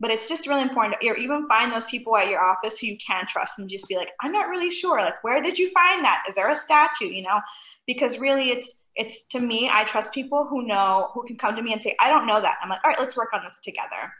but 0.00 0.10
it's 0.10 0.28
just 0.28 0.46
really 0.46 0.62
important 0.62 0.96
to 1.00 1.14
even 1.14 1.46
find 1.48 1.72
those 1.72 1.86
people 1.86 2.16
at 2.16 2.28
your 2.28 2.42
office 2.42 2.78
who 2.78 2.86
you 2.86 2.96
can 3.06 3.26
trust 3.28 3.58
and 3.58 3.68
just 3.68 3.88
be 3.88 3.96
like, 3.96 4.08
I'm 4.20 4.32
not 4.32 4.48
really 4.48 4.70
sure. 4.70 5.00
Like, 5.00 5.22
where 5.22 5.42
did 5.42 5.58
you 5.58 5.70
find 5.70 6.04
that? 6.04 6.24
Is 6.28 6.34
there 6.34 6.50
a 6.50 6.56
statute? 6.56 7.12
You 7.12 7.22
know, 7.22 7.40
because 7.86 8.18
really 8.18 8.50
it's 8.50 8.81
it's 8.96 9.26
to 9.28 9.40
me, 9.40 9.70
I 9.72 9.84
trust 9.84 10.12
people 10.12 10.46
who 10.48 10.66
know 10.66 11.10
who 11.14 11.24
can 11.24 11.36
come 11.36 11.56
to 11.56 11.62
me 11.62 11.72
and 11.72 11.82
say, 11.82 11.96
I 12.00 12.08
don't 12.08 12.26
know 12.26 12.40
that. 12.40 12.58
I'm 12.62 12.68
like, 12.68 12.80
all 12.84 12.90
right, 12.90 13.00
let's 13.00 13.16
work 13.16 13.30
on 13.32 13.42
this 13.44 13.58
together. 13.62 14.12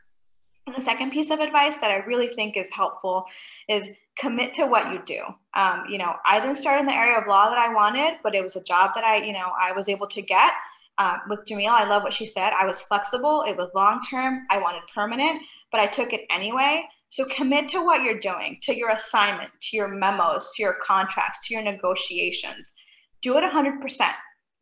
And 0.67 0.77
the 0.77 0.83
second 0.83 1.11
piece 1.11 1.31
of 1.31 1.41
advice 1.41 1.81
that 1.81 1.91
I 1.91 2.05
really 2.07 2.29
think 2.29 2.57
is 2.57 2.73
helpful 2.73 3.25
is 3.69 3.91
commit 4.19 4.55
to 4.55 4.67
what 4.67 4.93
you 4.93 5.03
do. 5.05 5.23
Um, 5.55 5.85
you 5.89 5.99
know, 5.99 6.15
I 6.27 6.41
didn't 6.41 6.57
start 6.57 6.81
in 6.81 6.87
the 6.87 6.95
area 6.95 7.19
of 7.19 7.27
law 7.27 7.49
that 7.49 7.59
I 7.59 7.75
wanted, 7.75 8.19
but 8.23 8.35
it 8.35 8.45
was 8.45 8.57
a 8.57 8.63
job 8.63 8.93
that 8.95 9.05
I, 9.05 9.17
you 9.17 9.33
know, 9.33 9.51
I 9.61 9.73
was 9.73 9.89
able 9.89 10.07
to 10.09 10.23
get. 10.23 10.53
Uh, 10.99 11.17
with 11.29 11.41
Jamil, 11.49 11.71
I 11.71 11.89
love 11.89 12.03
what 12.03 12.13
she 12.13 12.27
said. 12.27 12.53
I 12.53 12.67
was 12.67 12.81
flexible. 12.81 13.45
It 13.49 13.57
was 13.57 13.71
long 13.75 14.03
term. 14.09 14.47
I 14.51 14.59
wanted 14.59 14.83
permanent, 14.95 15.43
but 15.71 15.81
I 15.81 15.87
took 15.87 16.13
it 16.13 16.21
anyway. 16.31 16.85
So 17.09 17.25
commit 17.25 17.69
to 17.71 17.83
what 17.83 18.03
you're 18.03 18.21
doing, 18.21 18.59
to 18.63 18.77
your 18.77 18.91
assignment, 18.91 19.51
to 19.63 19.77
your 19.77 19.89
memos, 19.89 20.51
to 20.57 20.63
your 20.63 20.77
contracts, 20.83 21.47
to 21.49 21.55
your 21.55 21.63
negotiations. 21.63 22.73
Do 23.21 23.37
it 23.37 23.43
100%. 23.43 24.13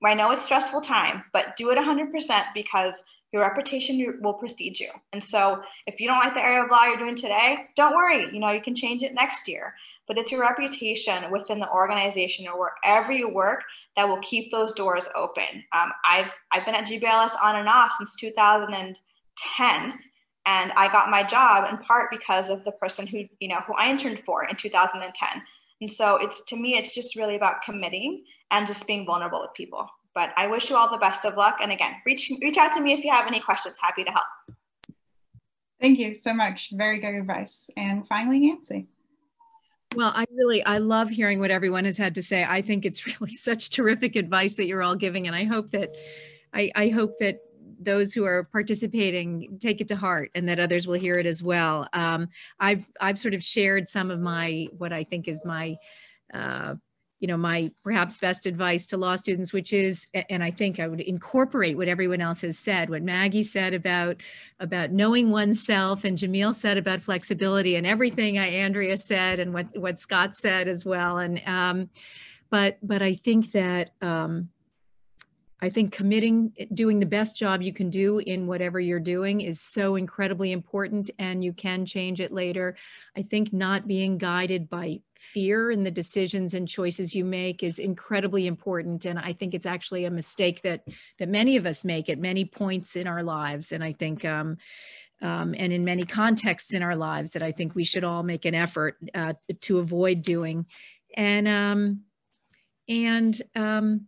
I 0.08 0.14
know 0.14 0.30
it's 0.30 0.44
stressful 0.44 0.80
time, 0.80 1.24
but 1.32 1.56
do 1.56 1.70
it 1.70 1.78
100% 1.78 2.44
because 2.54 3.04
your 3.32 3.42
reputation 3.42 4.18
will 4.22 4.34
precede 4.34 4.80
you. 4.80 4.88
And 5.12 5.22
so 5.22 5.62
if 5.86 6.00
you 6.00 6.08
don't 6.08 6.18
like 6.18 6.34
the 6.34 6.42
area 6.42 6.64
of 6.64 6.70
law 6.70 6.84
you're 6.84 6.96
doing 6.96 7.16
today, 7.16 7.66
don't 7.76 7.94
worry, 7.94 8.32
you 8.32 8.40
know, 8.40 8.50
you 8.50 8.60
can 8.60 8.74
change 8.74 9.02
it 9.02 9.14
next 9.14 9.46
year. 9.46 9.74
But 10.08 10.18
it's 10.18 10.32
your 10.32 10.40
reputation 10.40 11.30
within 11.30 11.60
the 11.60 11.70
organization 11.70 12.48
or 12.48 12.58
wherever 12.58 13.12
you 13.12 13.32
work 13.32 13.62
that 13.96 14.08
will 14.08 14.18
keep 14.18 14.50
those 14.50 14.72
doors 14.72 15.08
open. 15.14 15.62
Um, 15.72 15.92
I've, 16.04 16.32
I've 16.52 16.64
been 16.64 16.74
at 16.74 16.88
GBLS 16.88 17.32
on 17.40 17.56
and 17.56 17.68
off 17.68 17.92
since 17.96 18.16
2010 18.16 19.98
and 20.46 20.72
I 20.72 20.90
got 20.90 21.10
my 21.10 21.22
job 21.22 21.70
in 21.70 21.78
part 21.78 22.10
because 22.10 22.50
of 22.50 22.64
the 22.64 22.72
person 22.72 23.06
who, 23.06 23.24
you 23.38 23.48
know, 23.48 23.60
who 23.66 23.74
I 23.74 23.90
interned 23.90 24.22
for 24.24 24.44
in 24.44 24.56
2010. 24.56 25.28
And 25.80 25.92
so 25.92 26.16
it's 26.16 26.44
to 26.46 26.56
me, 26.56 26.76
it's 26.76 26.94
just 26.94 27.14
really 27.14 27.36
about 27.36 27.62
committing 27.62 28.24
and 28.50 28.66
just 28.66 28.86
being 28.86 29.06
vulnerable 29.06 29.40
with 29.40 29.54
people. 29.54 29.88
But 30.14 30.30
I 30.36 30.46
wish 30.46 30.70
you 30.70 30.76
all 30.76 30.90
the 30.90 30.98
best 30.98 31.24
of 31.24 31.36
luck. 31.36 31.58
And 31.62 31.70
again, 31.72 31.92
reach 32.04 32.30
reach 32.40 32.56
out 32.56 32.72
to 32.74 32.80
me 32.80 32.92
if 32.92 33.04
you 33.04 33.10
have 33.12 33.26
any 33.26 33.40
questions. 33.40 33.76
Happy 33.80 34.04
to 34.04 34.10
help. 34.10 34.26
Thank 35.80 35.98
you 35.98 36.14
so 36.14 36.34
much. 36.34 36.70
Very 36.72 37.00
good 37.00 37.14
advice. 37.14 37.70
And 37.76 38.06
finally, 38.06 38.40
Nancy. 38.40 38.88
Well, 39.96 40.12
I 40.14 40.24
really 40.32 40.64
I 40.64 40.78
love 40.78 41.08
hearing 41.08 41.40
what 41.40 41.50
everyone 41.50 41.84
has 41.84 41.96
had 41.96 42.14
to 42.16 42.22
say. 42.22 42.44
I 42.44 42.62
think 42.62 42.84
it's 42.84 43.06
really 43.20 43.34
such 43.34 43.70
terrific 43.70 44.16
advice 44.16 44.54
that 44.54 44.66
you're 44.66 44.82
all 44.82 44.96
giving, 44.96 45.26
and 45.26 45.34
I 45.34 45.44
hope 45.44 45.70
that 45.70 45.96
I, 46.52 46.70
I 46.74 46.88
hope 46.88 47.18
that 47.18 47.40
those 47.82 48.12
who 48.12 48.24
are 48.24 48.44
participating 48.44 49.56
take 49.58 49.80
it 49.80 49.88
to 49.88 49.96
heart 49.96 50.30
and 50.34 50.46
that 50.48 50.60
others 50.60 50.86
will 50.86 50.98
hear 50.98 51.18
it 51.18 51.26
as 51.26 51.42
well. 51.42 51.88
Um, 51.92 52.28
I've 52.58 52.86
I've 53.00 53.18
sort 53.18 53.34
of 53.34 53.42
shared 53.42 53.88
some 53.88 54.10
of 54.10 54.20
my 54.20 54.68
what 54.76 54.92
I 54.92 55.02
think 55.02 55.28
is 55.28 55.44
my 55.44 55.76
uh, 56.32 56.74
you 57.20 57.28
know 57.28 57.36
my 57.36 57.70
perhaps 57.84 58.18
best 58.18 58.46
advice 58.46 58.86
to 58.86 58.96
law 58.96 59.14
students 59.14 59.52
which 59.52 59.72
is 59.72 60.08
and 60.30 60.42
i 60.42 60.50
think 60.50 60.80
i 60.80 60.88
would 60.88 61.00
incorporate 61.00 61.76
what 61.76 61.86
everyone 61.86 62.20
else 62.20 62.40
has 62.40 62.58
said 62.58 62.90
what 62.90 63.02
maggie 63.02 63.42
said 63.42 63.74
about 63.74 64.16
about 64.58 64.90
knowing 64.90 65.30
oneself 65.30 66.04
and 66.04 66.18
jamil 66.18 66.52
said 66.52 66.78
about 66.78 67.02
flexibility 67.02 67.76
and 67.76 67.86
everything 67.86 68.38
I, 68.38 68.48
andrea 68.48 68.96
said 68.96 69.38
and 69.38 69.52
what 69.52 69.66
what 69.76 69.98
scott 69.98 70.34
said 70.34 70.68
as 70.68 70.84
well. 70.84 71.18
And 71.18 71.40
um, 71.46 71.90
but 72.50 72.78
but 72.82 73.02
i 73.02 73.14
think 73.14 73.52
that 73.52 73.90
um, 74.00 74.48
I 75.62 75.68
think 75.68 75.92
committing, 75.92 76.52
doing 76.72 77.00
the 77.00 77.06
best 77.06 77.36
job 77.36 77.60
you 77.60 77.72
can 77.72 77.90
do 77.90 78.18
in 78.18 78.46
whatever 78.46 78.80
you're 78.80 78.98
doing 78.98 79.42
is 79.42 79.60
so 79.60 79.96
incredibly 79.96 80.52
important 80.52 81.10
and 81.18 81.44
you 81.44 81.52
can 81.52 81.84
change 81.84 82.20
it 82.20 82.32
later. 82.32 82.76
I 83.14 83.22
think 83.22 83.52
not 83.52 83.86
being 83.86 84.16
guided 84.16 84.70
by 84.70 85.00
fear 85.18 85.70
in 85.70 85.84
the 85.84 85.90
decisions 85.90 86.54
and 86.54 86.66
choices 86.66 87.14
you 87.14 87.26
make 87.26 87.62
is 87.62 87.78
incredibly 87.78 88.46
important. 88.46 89.04
And 89.04 89.18
I 89.18 89.34
think 89.34 89.52
it's 89.52 89.66
actually 89.66 90.06
a 90.06 90.10
mistake 90.10 90.62
that, 90.62 90.82
that 91.18 91.28
many 91.28 91.56
of 91.56 91.66
us 91.66 91.84
make 91.84 92.08
at 92.08 92.18
many 92.18 92.46
points 92.46 92.96
in 92.96 93.06
our 93.06 93.22
lives. 93.22 93.72
And 93.72 93.84
I 93.84 93.92
think, 93.92 94.24
um, 94.24 94.56
um, 95.20 95.54
and 95.58 95.74
in 95.74 95.84
many 95.84 96.04
contexts 96.06 96.72
in 96.72 96.82
our 96.82 96.96
lives 96.96 97.32
that 97.32 97.42
I 97.42 97.52
think 97.52 97.74
we 97.74 97.84
should 97.84 98.04
all 98.04 98.22
make 98.22 98.46
an 98.46 98.54
effort 98.54 98.96
uh, 99.14 99.34
to 99.60 99.78
avoid 99.78 100.22
doing. 100.22 100.64
And, 101.14 101.46
um, 101.46 102.00
and, 102.88 103.40
um, 103.54 104.06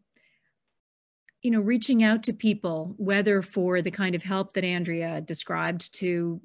you 1.42 1.50
know, 1.50 1.60
reaching 1.60 2.04
out 2.04 2.22
to 2.22 2.32
people, 2.32 2.94
whether 2.96 3.42
for 3.42 3.82
the 3.82 3.90
kind 3.90 4.14
of 4.14 4.22
help 4.22 4.54
that 4.54 4.64
Andrea 4.64 5.20
described 5.20 5.92
to 5.94 6.40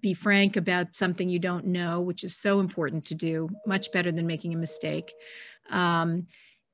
be 0.00 0.14
frank 0.14 0.56
about 0.56 0.94
something 0.94 1.28
you 1.28 1.38
don't 1.38 1.66
know, 1.66 2.00
which 2.00 2.24
is 2.24 2.36
so 2.36 2.60
important 2.60 3.04
to 3.06 3.14
do, 3.14 3.48
much 3.66 3.92
better 3.92 4.10
than 4.10 4.26
making 4.26 4.54
a 4.54 4.58
mistake, 4.58 5.12
um, 5.70 6.26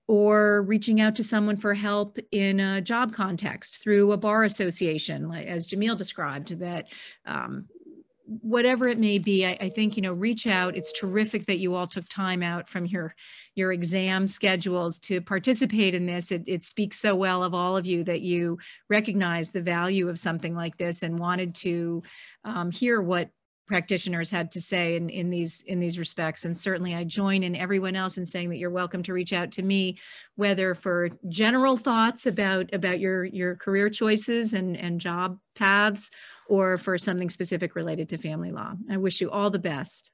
or 0.06 0.62
reaching 0.62 1.00
out 1.00 1.16
to 1.16 1.24
someone 1.24 1.56
for 1.56 1.74
help 1.74 2.18
in 2.30 2.60
a 2.60 2.80
job 2.80 3.12
context 3.12 3.82
through 3.82 4.12
a 4.12 4.16
bar 4.16 4.44
association, 4.44 5.32
as 5.32 5.66
Jamil 5.66 5.96
described, 5.96 6.58
that 6.58 6.88
um, 7.24 7.66
whatever 8.26 8.88
it 8.88 8.98
may 8.98 9.18
be 9.18 9.44
I, 9.44 9.56
I, 9.60 9.68
think 9.68 9.96
you 9.96 10.02
know 10.02 10.12
reach 10.12 10.46
out. 10.46 10.76
It's 10.76 10.92
terrific 10.92 11.46
that 11.46 11.58
you 11.58 11.74
all 11.74 11.86
took 11.86 12.08
time 12.08 12.42
out 12.42 12.68
from 12.68 12.86
your 12.86 13.14
your 13.54 13.72
exam 13.72 14.28
schedules 14.28 14.98
to 15.00 15.20
participate 15.20 15.94
in 15.94 16.06
this. 16.06 16.32
It, 16.32 16.44
it 16.46 16.62
speaks 16.62 16.98
so 16.98 17.14
well 17.14 17.42
of 17.42 17.54
all 17.54 17.76
of 17.76 17.86
you 17.86 18.02
that 18.04 18.22
you 18.22 18.58
recognize 18.88 19.50
the 19.50 19.60
value 19.60 20.08
of 20.08 20.18
something 20.18 20.54
like 20.54 20.76
this 20.78 21.02
and 21.02 21.18
wanted 21.18 21.54
to 21.56 22.02
um, 22.44 22.70
hear 22.70 23.02
what 23.02 23.30
practitioners 23.66 24.30
had 24.30 24.50
to 24.50 24.60
say 24.60 24.96
in, 24.96 25.08
in 25.08 25.30
these 25.30 25.62
in 25.66 25.80
these 25.80 25.98
respects. 25.98 26.44
And 26.44 26.56
certainly 26.56 26.94
i 26.94 27.04
join 27.04 27.42
in 27.42 27.56
everyone 27.56 27.96
else 27.96 28.18
in 28.18 28.26
saying 28.26 28.50
that 28.50 28.58
you're 28.58 28.70
welcome 28.70 29.02
to 29.04 29.12
reach 29.12 29.32
out 29.32 29.52
to 29.52 29.62
me 29.62 29.98
whether 30.36 30.74
for 30.74 31.10
general 31.28 31.76
thoughts 31.76 32.26
about 32.26 32.72
about 32.72 33.00
your 33.00 33.24
your 33.24 33.56
career 33.56 33.88
choices 33.88 34.52
and 34.54 34.76
and 34.76 35.00
job 35.00 35.38
paths 35.54 36.10
or 36.48 36.76
for 36.76 36.98
something 36.98 37.30
specific 37.30 37.74
related 37.74 38.08
to 38.10 38.18
family 38.18 38.50
law. 38.50 38.72
I 38.90 38.96
wish 38.96 39.20
you 39.20 39.30
all 39.30 39.50
the 39.50 39.58
best 39.58 40.10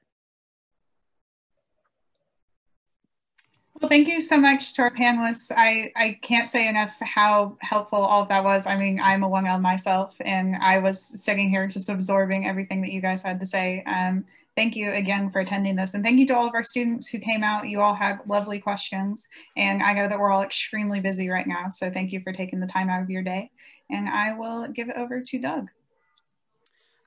Well, 3.81 3.89
thank 3.89 4.07
you 4.07 4.21
so 4.21 4.37
much 4.37 4.75
to 4.75 4.83
our 4.83 4.91
panelists. 4.91 5.51
I, 5.57 5.91
I 5.95 6.19
can't 6.21 6.47
say 6.47 6.67
enough 6.67 6.91
how 7.01 7.57
helpful 7.61 7.97
all 7.97 8.21
of 8.21 8.29
that 8.29 8.43
was. 8.43 8.67
I 8.67 8.77
mean, 8.77 8.99
I'm 8.99 9.23
a 9.23 9.29
1L 9.29 9.59
myself, 9.59 10.15
and 10.21 10.55
I 10.57 10.77
was 10.77 11.01
sitting 11.01 11.49
here 11.49 11.65
just 11.65 11.89
absorbing 11.89 12.45
everything 12.45 12.83
that 12.83 12.91
you 12.91 13.01
guys 13.01 13.23
had 13.23 13.39
to 13.39 13.45
say. 13.47 13.83
Um, 13.87 14.23
thank 14.55 14.75
you 14.75 14.91
again 14.91 15.31
for 15.31 15.39
attending 15.39 15.75
this. 15.75 15.95
And 15.95 16.03
thank 16.03 16.19
you 16.19 16.27
to 16.27 16.37
all 16.37 16.45
of 16.45 16.53
our 16.53 16.63
students 16.63 17.07
who 17.07 17.17
came 17.17 17.41
out. 17.41 17.67
You 17.67 17.81
all 17.81 17.95
had 17.95 18.19
lovely 18.27 18.59
questions. 18.59 19.27
And 19.57 19.81
I 19.81 19.93
know 19.93 20.07
that 20.07 20.19
we're 20.19 20.29
all 20.29 20.43
extremely 20.43 20.99
busy 20.99 21.29
right 21.29 21.47
now. 21.47 21.69
So 21.69 21.89
thank 21.89 22.11
you 22.11 22.21
for 22.21 22.31
taking 22.31 22.59
the 22.59 22.67
time 22.67 22.87
out 22.87 23.01
of 23.01 23.09
your 23.09 23.23
day. 23.23 23.49
And 23.89 24.07
I 24.07 24.33
will 24.33 24.67
give 24.67 24.89
it 24.89 24.95
over 24.95 25.23
to 25.23 25.39
Doug. 25.39 25.69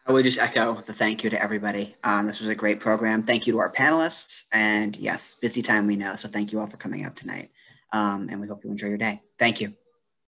I 0.07 0.12
would 0.12 0.24
just 0.24 0.38
echo 0.38 0.80
the 0.82 0.92
thank 0.92 1.24
you 1.24 1.30
to 1.30 1.42
everybody. 1.42 1.96
Um, 2.05 2.26
this 2.26 2.40
was 2.40 2.48
a 2.48 2.55
great 2.55 2.78
program. 2.78 3.22
Thank 3.22 3.46
you 3.46 3.55
to 3.55 3.59
our 3.59 3.72
panelists. 3.72 4.44
And 4.52 4.94
yes, 4.96 5.34
busy 5.34 5.62
time 5.62 5.86
we 5.86 5.96
know. 5.96 6.14
So 6.16 6.28
thank 6.28 6.52
you 6.52 6.61
all 6.61 6.66
for 6.66 6.76
coming 6.76 7.05
out 7.05 7.16
tonight. 7.16 7.50
Um, 7.92 8.28
and 8.30 8.40
we 8.40 8.46
hope 8.46 8.64
you 8.64 8.70
enjoy 8.70 8.88
your 8.88 8.98
day. 8.98 9.22
Thank 9.38 9.61
you. 9.61 9.74